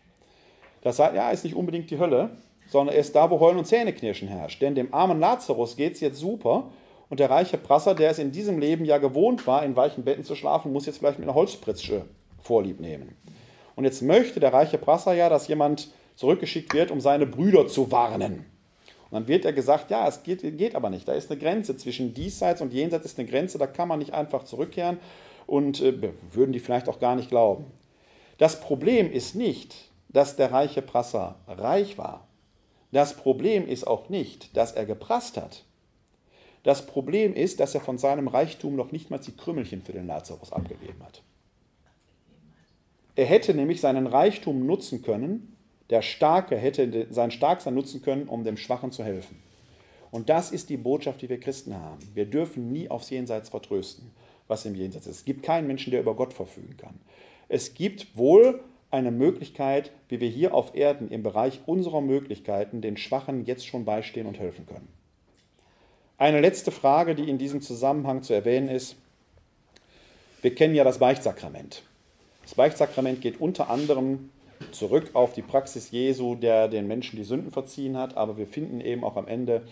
Das 0.83 0.99
heißt, 0.99 1.15
ja, 1.15 1.31
ist 1.31 1.45
nicht 1.45 1.55
unbedingt 1.55 1.89
die 1.93 2.01
Hölle, 2.01 2.31
sondern 2.67 2.97
er 2.97 3.01
ist 3.01 3.15
da, 3.15 3.31
wo 3.31 3.39
Heulen 3.39 3.59
und 3.59 3.67
Zähneknirschen 3.67 4.27
herrscht. 4.27 4.61
Denn 4.61 4.75
dem 4.75 4.93
armen 4.93 5.21
Lazarus 5.21 5.77
geht 5.77 5.95
es 5.95 6.01
jetzt 6.01 6.19
super 6.19 6.65
und 7.09 7.21
der 7.21 7.31
reiche 7.31 7.57
Prasser, 7.57 7.95
der 7.95 8.11
es 8.11 8.19
in 8.19 8.33
diesem 8.33 8.59
Leben 8.59 8.85
ja 8.85 8.99
gewohnt 8.99 9.47
war, 9.47 9.65
in 9.65 9.77
weichen 9.77 10.03
Betten 10.03 10.25
zu 10.25 10.35
schlafen, 10.35 10.73
muss 10.73 10.87
jetzt 10.87 10.99
vielleicht 10.99 11.21
mit 11.21 11.29
einer 11.29 11.37
Holzpritsche 11.37 12.07
Vorlieb 12.43 12.81
nehmen. 12.81 13.15
Und 13.77 13.85
jetzt 13.85 14.03
möchte 14.03 14.41
der 14.41 14.53
reiche 14.53 14.79
Prasser 14.79 15.15
ja, 15.15 15.29
dass 15.29 15.47
jemand 15.47 15.93
zurückgeschickt 16.17 16.75
wird, 16.75 16.91
um 16.91 17.01
seine 17.01 17.27
Brüder 17.27 17.69
zu 17.69 17.93
warnen. 17.93 18.47
Dann 19.15 19.29
wird 19.29 19.45
er 19.45 19.53
gesagt, 19.53 19.93
ja, 19.93 20.09
es 20.09 20.25
geht, 20.25 20.41
geht 20.59 20.75
aber 20.75 20.91
nicht. 20.91 21.07
Da 21.07 21.13
ist 21.13 21.31
eine 21.31 21.39
Grenze 21.39 21.77
zwischen 21.77 22.15
diesseits 22.15 22.61
und 22.61 22.73
jenseits 22.73 23.07
ist 23.07 23.17
eine 23.17 23.29
Grenze, 23.29 23.59
da 23.59 23.69
kann 23.69 23.87
man 23.87 24.01
nicht 24.01 24.13
einfach 24.13 24.43
zurückkehren 24.43 24.99
und 25.47 25.81
äh, 25.81 26.11
würden 26.33 26.53
die 26.53 26.59
vielleicht 26.59 26.89
auch 26.89 26.99
gar 26.99 27.15
nicht 27.15 27.29
glauben. 27.29 27.67
Das 28.39 28.59
Problem 28.59 29.13
ist 29.13 29.37
nicht, 29.37 29.77
dass 30.09 30.35
der 30.35 30.51
reiche 30.51 30.83
Prasser 30.83 31.37
reich 31.47 31.97
war. 31.97 32.27
Das 32.91 33.15
Problem 33.15 33.69
ist 33.69 33.87
auch 33.87 34.09
nicht, 34.09 34.57
dass 34.57 34.73
er 34.73 34.85
geprasst 34.85 35.37
hat. 35.37 35.63
Das 36.65 36.85
Problem 36.85 37.35
ist, 37.35 37.61
dass 37.61 37.73
er 37.73 37.83
von 37.83 37.99
seinem 37.99 38.27
Reichtum 38.27 38.75
noch 38.75 38.91
nicht 38.91 39.11
mal 39.11 39.19
die 39.19 39.37
Krümmelchen 39.37 39.83
für 39.83 39.93
den 39.93 40.09
Lazarus 40.09 40.53
abgegeben 40.53 41.01
hat. 41.05 41.23
Er 43.15 43.27
hätte 43.27 43.55
nämlich 43.55 43.81
seinen 43.81 44.09
Reichtum 44.09 44.67
nutzen 44.67 45.03
können, 45.03 45.54
der 45.91 46.03
Starke 46.03 46.57
hätte 46.57 47.07
sein 47.11 47.31
Starksein 47.31 47.75
nutzen 47.75 48.03
können, 48.03 48.29
um 48.29 48.45
dem 48.45 48.57
Schwachen 48.57 48.91
zu 48.91 49.05
helfen. 49.05 49.43
Und 50.11 50.29
das 50.29 50.53
ist 50.53 50.71
die 50.71 50.77
Botschaft, 50.77 51.23
die 51.23 51.29
wir 51.29 51.41
Christen 51.41 51.75
haben. 51.75 51.99
Wir 52.15 52.27
dürfen 52.27 52.73
nie 52.73 52.89
aufs 52.89 53.11
Jenseits 53.11 53.49
vertrösten, 53.49 54.13
was 54.47 54.65
im 54.65 54.75
Jenseits 54.75 55.07
ist. 55.07 55.17
Es 55.17 55.25
gibt 55.25 55.43
keinen 55.43 55.67
Menschen, 55.67 55.91
der 55.91 56.01
über 56.01 56.15
Gott 56.15 56.33
verfügen 56.33 56.77
kann. 56.77 56.95
Es 57.49 57.75
gibt 57.75 58.17
wohl 58.17 58.61
eine 58.91 59.11
Möglichkeit, 59.11 59.91
wie 60.09 60.21
wir 60.21 60.29
hier 60.29 60.55
auf 60.55 60.75
Erden 60.75 61.09
im 61.11 61.23
Bereich 61.23 61.61
unserer 61.67 62.01
Möglichkeiten 62.01 62.81
den 62.81 62.97
Schwachen 62.97 63.45
jetzt 63.45 63.67
schon 63.67 63.85
beistehen 63.85 64.27
und 64.27 64.39
helfen 64.39 64.67
können. 64.67 64.89
Eine 66.17 66.41
letzte 66.41 66.71
Frage, 66.71 67.17
die 67.17 67.29
in 67.29 67.39
diesem 67.39 67.61
Zusammenhang 67.61 68.23
zu 68.23 68.33
erwähnen 68.33 68.69
ist. 68.69 68.97
Wir 70.43 70.55
kennen 70.55 70.77
ja 70.77 70.85
das 70.85 70.99
Beichtsakrament. 70.99 71.83
Das 72.43 72.55
Beichtsakrament 72.55 73.21
geht 73.21 73.41
unter 73.41 73.69
anderem 73.69 74.31
zurück 74.73 75.11
auf 75.15 75.33
die 75.33 75.43
Praxis 75.43 75.91
Jesu, 75.91 76.35
der 76.35 76.69
den 76.69 76.87
Menschen 76.87 77.17
die 77.17 77.25
Sünden 77.25 77.51
verziehen 77.51 77.97
hat, 77.97 78.17
aber 78.17 78.37
wir 78.37 78.47
finden 78.47 78.81
eben 78.81 79.05
auch 79.05 79.17
am 79.17 79.27
Ende, 79.27 79.63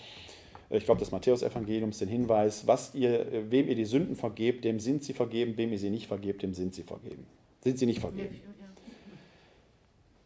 äh, 0.71 0.79
ich 0.79 0.85
glaube, 0.85 1.01
des 1.01 1.11
Matthäus-Evangeliums 1.11 1.99
den 1.99 2.09
Hinweis, 2.09 2.67
was 2.67 2.95
ihr, 2.95 3.33
äh, 3.33 3.51
wem 3.51 3.69
ihr 3.69 3.75
die 3.75 3.85
Sünden 3.85 4.17
vergebt, 4.17 4.65
dem 4.65 4.81
sind 4.81 5.05
sie 5.05 5.13
vergeben, 5.13 5.57
wem 5.57 5.73
ihr 5.73 5.79
sie 5.79 5.91
nicht 5.91 6.07
vergebt, 6.07 6.43
dem 6.43 6.55
sind 6.55 6.75
sie 6.75 6.83
vergeben. 6.83 7.27
Sind 7.63 7.79
sie 7.79 7.87
nicht 7.87 8.01
vergeben. 8.01 8.41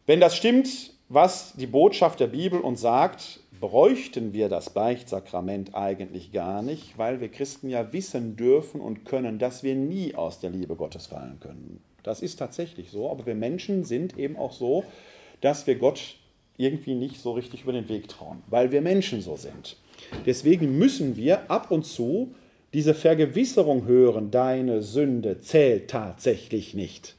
Wenn 0.05 0.19
das 0.19 0.35
stimmt, 0.35 0.93
was 1.09 1.53
die 1.55 1.67
Botschaft 1.67 2.19
der 2.19 2.27
Bibel 2.27 2.59
uns 2.59 2.81
sagt, 2.81 3.41
bräuchten 3.59 4.33
wir 4.33 4.49
das 4.49 4.69
Beichtsakrament 4.69 5.75
eigentlich 5.75 6.31
gar 6.31 6.61
nicht, 6.61 6.97
weil 6.97 7.19
wir 7.21 7.29
Christen 7.29 7.69
ja 7.69 7.91
wissen 7.93 8.35
dürfen 8.35 8.81
und 8.81 9.05
können, 9.05 9.39
dass 9.39 9.63
wir 9.63 9.75
nie 9.75 10.15
aus 10.15 10.39
der 10.39 10.49
Liebe 10.49 10.75
Gottes 10.75 11.07
fallen 11.07 11.39
können. 11.39 11.81
Das 12.07 12.21
ist 12.21 12.37
tatsächlich 12.37 12.89
so, 12.89 13.11
aber 13.11 13.25
wir 13.25 13.35
Menschen 13.35 13.83
sind 13.83 14.17
eben 14.17 14.37
auch 14.37 14.53
so, 14.53 14.85
dass 15.41 15.67
wir 15.67 15.75
Gott 15.75 16.15
irgendwie 16.55 16.95
nicht 16.95 17.21
so 17.21 17.33
richtig 17.33 17.63
über 17.63 17.73
den 17.73 17.89
Weg 17.89 18.07
trauen, 18.07 18.41
weil 18.47 18.71
wir 18.71 18.81
Menschen 18.81 19.21
so 19.21 19.35
sind. 19.35 19.75
Deswegen 20.25 20.77
müssen 20.77 21.17
wir 21.17 21.51
ab 21.51 21.69
und 21.69 21.85
zu 21.85 22.33
diese 22.73 22.93
Vergewisserung 22.93 23.85
hören, 23.85 24.31
deine 24.31 24.81
Sünde 24.81 25.41
zählt 25.41 25.89
tatsächlich 25.89 26.73
nicht. 26.73 27.15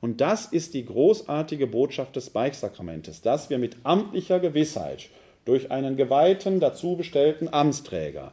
Und 0.00 0.20
das 0.20 0.46
ist 0.46 0.74
die 0.74 0.84
großartige 0.84 1.68
Botschaft 1.68 2.16
des 2.16 2.30
Beichsakramentes, 2.30 3.22
dass 3.22 3.48
wir 3.48 3.58
mit 3.58 3.76
amtlicher 3.84 4.40
Gewissheit 4.40 5.08
durch 5.44 5.70
einen 5.70 5.96
geweihten, 5.96 6.58
dazu 6.58 6.96
bestellten 6.96 7.48
Amtsträger 7.48 8.32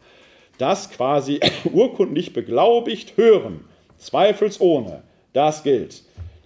das 0.60 0.92
quasi 0.92 1.40
urkundlich 1.72 2.34
beglaubigt 2.34 3.18
hören, 3.18 3.62
zweifelsohne, 3.98 5.04
das 5.34 5.64
gilt. 5.64 6.04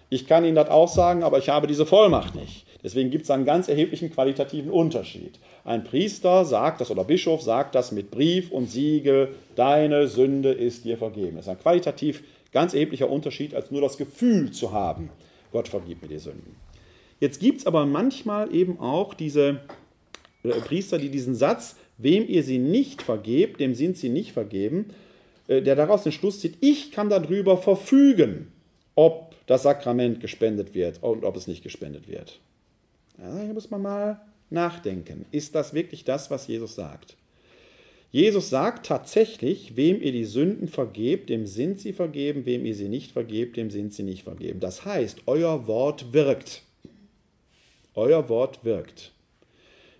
Ich 0.10 0.28
kann 0.28 0.46
Ihnen 0.46 0.56
das 0.56 0.70
auch 0.70 0.88
sagen, 0.88 1.24
aber 1.24 1.40
ich 1.40 1.50
habe 1.50 1.68
diese 1.68 1.86
Vollmacht 1.86 2.36
nicht. 2.36 2.66
Deswegen 2.84 3.10
gibt 3.10 3.24
es 3.24 3.32
einen 3.32 3.46
ganz 3.46 3.70
erheblichen 3.70 4.12
qualitativen 4.12 4.70
Unterschied. 4.70 5.40
Ein 5.64 5.86
Priester 5.86 6.44
sagt 6.44 6.82
das 6.82 6.92
oder 6.92 7.06
Bischof 7.06 7.42
sagt 7.42 7.76
das 7.76 7.94
mit 7.94 8.12
Brief 8.12 8.52
und 8.52 8.70
Siegel, 8.70 9.36
deine 9.56 10.08
Sünde 10.08 10.52
ist 10.52 10.84
dir 10.84 10.98
vergeben. 10.98 11.38
Das 11.38 11.46
ist 11.46 11.50
ein 11.50 11.60
qualitativ 11.60 12.24
ganz 12.52 12.74
erheblicher 12.74 13.10
Unterschied, 13.10 13.56
als 13.56 13.72
nur 13.72 13.82
das 13.82 13.98
Gefühl 13.98 14.52
zu 14.52 14.72
haben, 14.72 15.10
Gott 15.52 15.68
vergibt 15.68 16.02
mir 16.02 16.10
die 16.10 16.20
Sünden. 16.20 16.56
Jetzt 17.20 17.40
gibt 17.40 17.62
es 17.62 17.66
aber 17.66 17.86
manchmal 17.86 18.54
eben 18.54 18.80
auch 18.80 19.14
diese 19.14 19.62
äh, 20.44 20.50
Priester, 20.50 21.00
die 21.00 21.10
diesen 21.10 21.36
Satz, 21.36 21.78
wem 21.98 22.28
ihr 22.28 22.44
sie 22.44 22.60
nicht 22.60 23.02
vergebt, 23.02 23.60
dem 23.60 23.76
sind 23.76 23.98
sie 23.98 24.10
nicht 24.10 24.34
vergeben, 24.34 24.90
äh, 25.48 25.62
der 25.62 25.76
daraus 25.76 26.04
den 26.04 26.12
Schluss 26.12 26.40
zieht, 26.40 26.58
ich 26.62 26.92
kann 26.92 27.10
darüber 27.10 27.58
verfügen, 27.58 28.53
ob 28.96 29.36
das 29.48 29.64
Sakrament 29.64 30.20
gespendet 30.20 30.74
wird 30.74 31.02
und 31.02 31.24
ob 31.24 31.36
es 31.36 31.48
nicht 31.48 31.64
gespendet 31.64 32.08
wird. 32.08 32.40
Ja, 33.18 33.42
hier 33.44 33.54
muss 33.54 33.70
man 33.70 33.82
mal 33.82 34.22
nachdenken. 34.50 35.26
Ist 35.32 35.56
das 35.56 35.74
wirklich 35.74 36.04
das, 36.04 36.32
was 36.32 36.48
Jesus 36.48 36.76
sagt? 36.76 37.16
Jesus 38.12 38.52
sagt 38.52 38.86
tatsächlich, 38.86 39.76
wem 39.76 40.00
ihr 40.00 40.12
die 40.12 40.26
Sünden 40.26 40.68
vergebt, 40.68 41.30
dem 41.30 41.48
sind 41.48 41.80
sie 41.80 41.94
vergeben, 41.94 42.46
wem 42.46 42.64
ihr 42.64 42.76
sie 42.76 42.88
nicht 42.88 43.12
vergebt, 43.12 43.58
dem 43.58 43.72
sind 43.72 43.92
sie 43.92 44.04
nicht 44.04 44.24
vergeben. 44.24 44.60
Das 44.60 44.86
heißt, 44.86 45.24
euer 45.26 45.66
Wort 45.66 46.14
wirkt. 46.14 46.62
Euer 47.96 48.30
Wort 48.30 48.64
wirkt. 48.64 49.14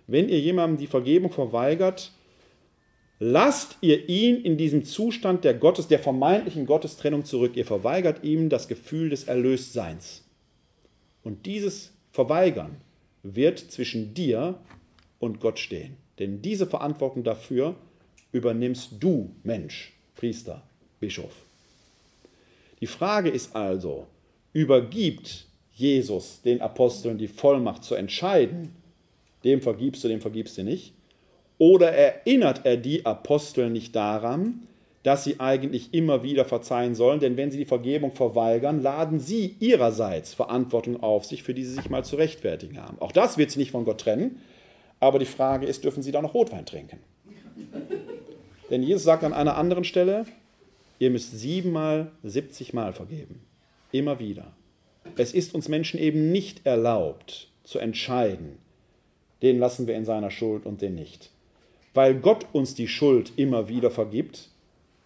Wenn 0.06 0.28
ihr 0.28 0.38
jemandem 0.38 0.78
die 0.78 0.86
Vergebung 0.86 1.32
verweigert, 1.32 2.12
lasst 3.18 3.78
ihr 3.80 4.08
ihn 4.08 4.36
in 4.36 4.56
diesem 4.56 4.84
Zustand 4.84 5.44
der 5.44 5.54
Gottes, 5.54 5.88
der 5.88 5.98
vermeintlichen 5.98 6.66
Gottestrennung 6.66 7.24
zurück. 7.24 7.56
Ihr 7.56 7.64
verweigert 7.64 8.24
ihm 8.24 8.48
das 8.48 8.68
Gefühl 8.68 9.10
des 9.10 9.24
Erlöstseins. 9.24 10.24
Und 11.22 11.46
dieses 11.46 11.92
Verweigern 12.12 12.76
wird 13.22 13.58
zwischen 13.58 14.14
dir 14.14 14.58
und 15.18 15.40
Gott 15.40 15.58
stehen. 15.58 15.96
Denn 16.18 16.42
diese 16.42 16.66
Verantwortung 16.66 17.24
dafür 17.24 17.76
übernimmst 18.32 18.92
du, 19.00 19.30
Mensch, 19.42 19.92
Priester, 20.16 20.62
Bischof. 21.00 21.44
Die 22.80 22.86
Frage 22.86 23.30
ist 23.30 23.56
also, 23.56 24.06
übergibt 24.52 25.46
Jesus 25.72 26.42
den 26.42 26.60
Aposteln 26.60 27.18
die 27.18 27.28
Vollmacht 27.28 27.84
zu 27.84 27.94
entscheiden, 27.94 28.70
dem 29.42 29.60
vergibst 29.60 30.04
du, 30.04 30.08
dem 30.08 30.20
vergibst 30.20 30.58
du 30.58 30.64
nicht, 30.64 30.93
oder 31.64 31.92
erinnert 31.92 32.66
er 32.66 32.76
die 32.76 33.06
Apostel 33.06 33.70
nicht 33.70 33.96
daran, 33.96 34.66
dass 35.02 35.24
sie 35.24 35.40
eigentlich 35.40 35.94
immer 35.94 36.22
wieder 36.22 36.44
verzeihen 36.44 36.94
sollen, 36.94 37.20
denn 37.20 37.38
wenn 37.38 37.50
sie 37.50 37.56
die 37.56 37.64
Vergebung 37.64 38.12
verweigern, 38.12 38.82
laden 38.82 39.18
sie 39.18 39.56
ihrerseits 39.60 40.34
Verantwortung 40.34 41.02
auf 41.02 41.24
sich, 41.24 41.42
für 41.42 41.54
die 41.54 41.64
sie 41.64 41.72
sich 41.72 41.88
mal 41.88 42.04
zu 42.04 42.16
rechtfertigen 42.16 42.82
haben. 42.82 42.98
Auch 43.00 43.12
das 43.12 43.38
wird 43.38 43.50
sie 43.50 43.60
nicht 43.60 43.70
von 43.70 43.86
Gott 43.86 44.02
trennen, 44.02 44.42
aber 45.00 45.18
die 45.18 45.24
Frage 45.24 45.64
ist, 45.64 45.84
dürfen 45.84 46.02
sie 46.02 46.12
da 46.12 46.20
noch 46.20 46.34
Rotwein 46.34 46.66
trinken? 46.66 46.98
denn 48.70 48.82
Jesus 48.82 49.04
sagt 49.04 49.24
an 49.24 49.32
einer 49.32 49.56
anderen 49.56 49.84
Stelle, 49.84 50.26
ihr 50.98 51.08
müsst 51.08 51.32
siebenmal, 51.32 52.10
siebzigmal 52.22 52.92
vergeben. 52.92 53.40
Immer 53.90 54.18
wieder. 54.18 54.52
Es 55.16 55.32
ist 55.32 55.54
uns 55.54 55.70
Menschen 55.70 55.98
eben 55.98 56.30
nicht 56.30 56.66
erlaubt 56.66 57.48
zu 57.62 57.78
entscheiden, 57.78 58.58
den 59.40 59.58
lassen 59.58 59.86
wir 59.86 59.94
in 59.94 60.04
seiner 60.04 60.30
Schuld 60.30 60.66
und 60.66 60.82
den 60.82 60.94
nicht. 60.94 61.30
Weil 61.94 62.16
Gott 62.16 62.46
uns 62.52 62.74
die 62.74 62.88
Schuld 62.88 63.32
immer 63.36 63.68
wieder 63.68 63.90
vergibt, 63.90 64.48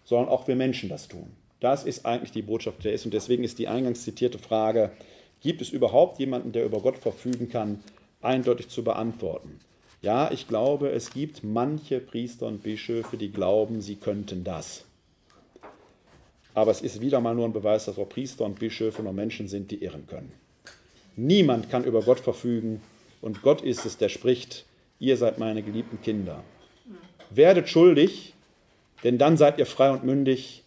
sondern 0.03 0.29
auch 0.29 0.47
wir 0.47 0.55
Menschen 0.55 0.89
das 0.89 1.07
tun. 1.07 1.31
Das 1.59 1.83
ist 1.83 2.05
eigentlich 2.05 2.31
die 2.31 2.41
Botschaft, 2.41 2.83
der 2.83 2.93
ist. 2.93 3.05
Und 3.05 3.13
deswegen 3.13 3.43
ist 3.43 3.59
die 3.59 3.67
eingangs 3.67 4.03
zitierte 4.03 4.39
Frage, 4.39 4.91
gibt 5.41 5.61
es 5.61 5.69
überhaupt 5.69 6.19
jemanden, 6.19 6.51
der 6.51 6.65
über 6.65 6.81
Gott 6.81 6.97
verfügen 6.97 7.49
kann, 7.49 7.79
eindeutig 8.21 8.69
zu 8.69 8.83
beantworten. 8.83 9.59
Ja, 10.01 10.31
ich 10.31 10.47
glaube, 10.47 10.89
es 10.89 11.11
gibt 11.11 11.43
manche 11.43 11.99
Priester 11.99 12.47
und 12.47 12.63
Bischöfe, 12.63 13.17
die 13.17 13.31
glauben, 13.31 13.81
sie 13.81 13.95
könnten 13.95 14.43
das. 14.43 14.85
Aber 16.53 16.71
es 16.71 16.81
ist 16.81 17.01
wieder 17.01 17.19
mal 17.19 17.35
nur 17.35 17.45
ein 17.45 17.53
Beweis, 17.53 17.85
dass 17.85 17.97
auch 17.97 18.09
Priester 18.09 18.45
und 18.45 18.59
Bischöfe 18.59 19.03
nur 19.03 19.13
Menschen 19.13 19.47
sind, 19.47 19.71
die 19.71 19.83
irren 19.83 20.07
können. 20.07 20.31
Niemand 21.15 21.69
kann 21.69 21.83
über 21.83 22.01
Gott 22.01 22.19
verfügen 22.19 22.81
und 23.21 23.41
Gott 23.41 23.61
ist 23.61 23.85
es, 23.85 23.97
der 23.97 24.09
spricht, 24.09 24.65
ihr 24.99 25.17
seid 25.17 25.37
meine 25.37 25.61
geliebten 25.61 26.01
Kinder. 26.01 26.43
Werdet 27.29 27.69
schuldig, 27.69 28.33
denn 29.03 29.17
dann 29.17 29.37
seid 29.37 29.59
ihr 29.59 29.65
frei 29.65 29.91
und 29.91 30.03
mündig. 30.03 30.63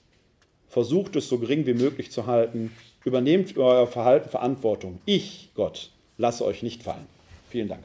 Versucht 0.69 1.17
es 1.17 1.29
so 1.29 1.39
gering 1.39 1.67
wie 1.67 1.75
möglich 1.75 2.11
zu 2.11 2.27
halten. 2.27 2.73
Übernehmt 3.05 3.57
euer 3.59 3.87
Verhalten 3.87 4.29
Verantwortung. 4.29 5.01
Ich, 5.05 5.51
Gott, 5.55 5.91
lasse 6.19 6.45
euch 6.45 6.63
nicht 6.63 6.83
fallen. 6.83 7.07
Vielen 7.51 7.69
Dank. 7.69 7.83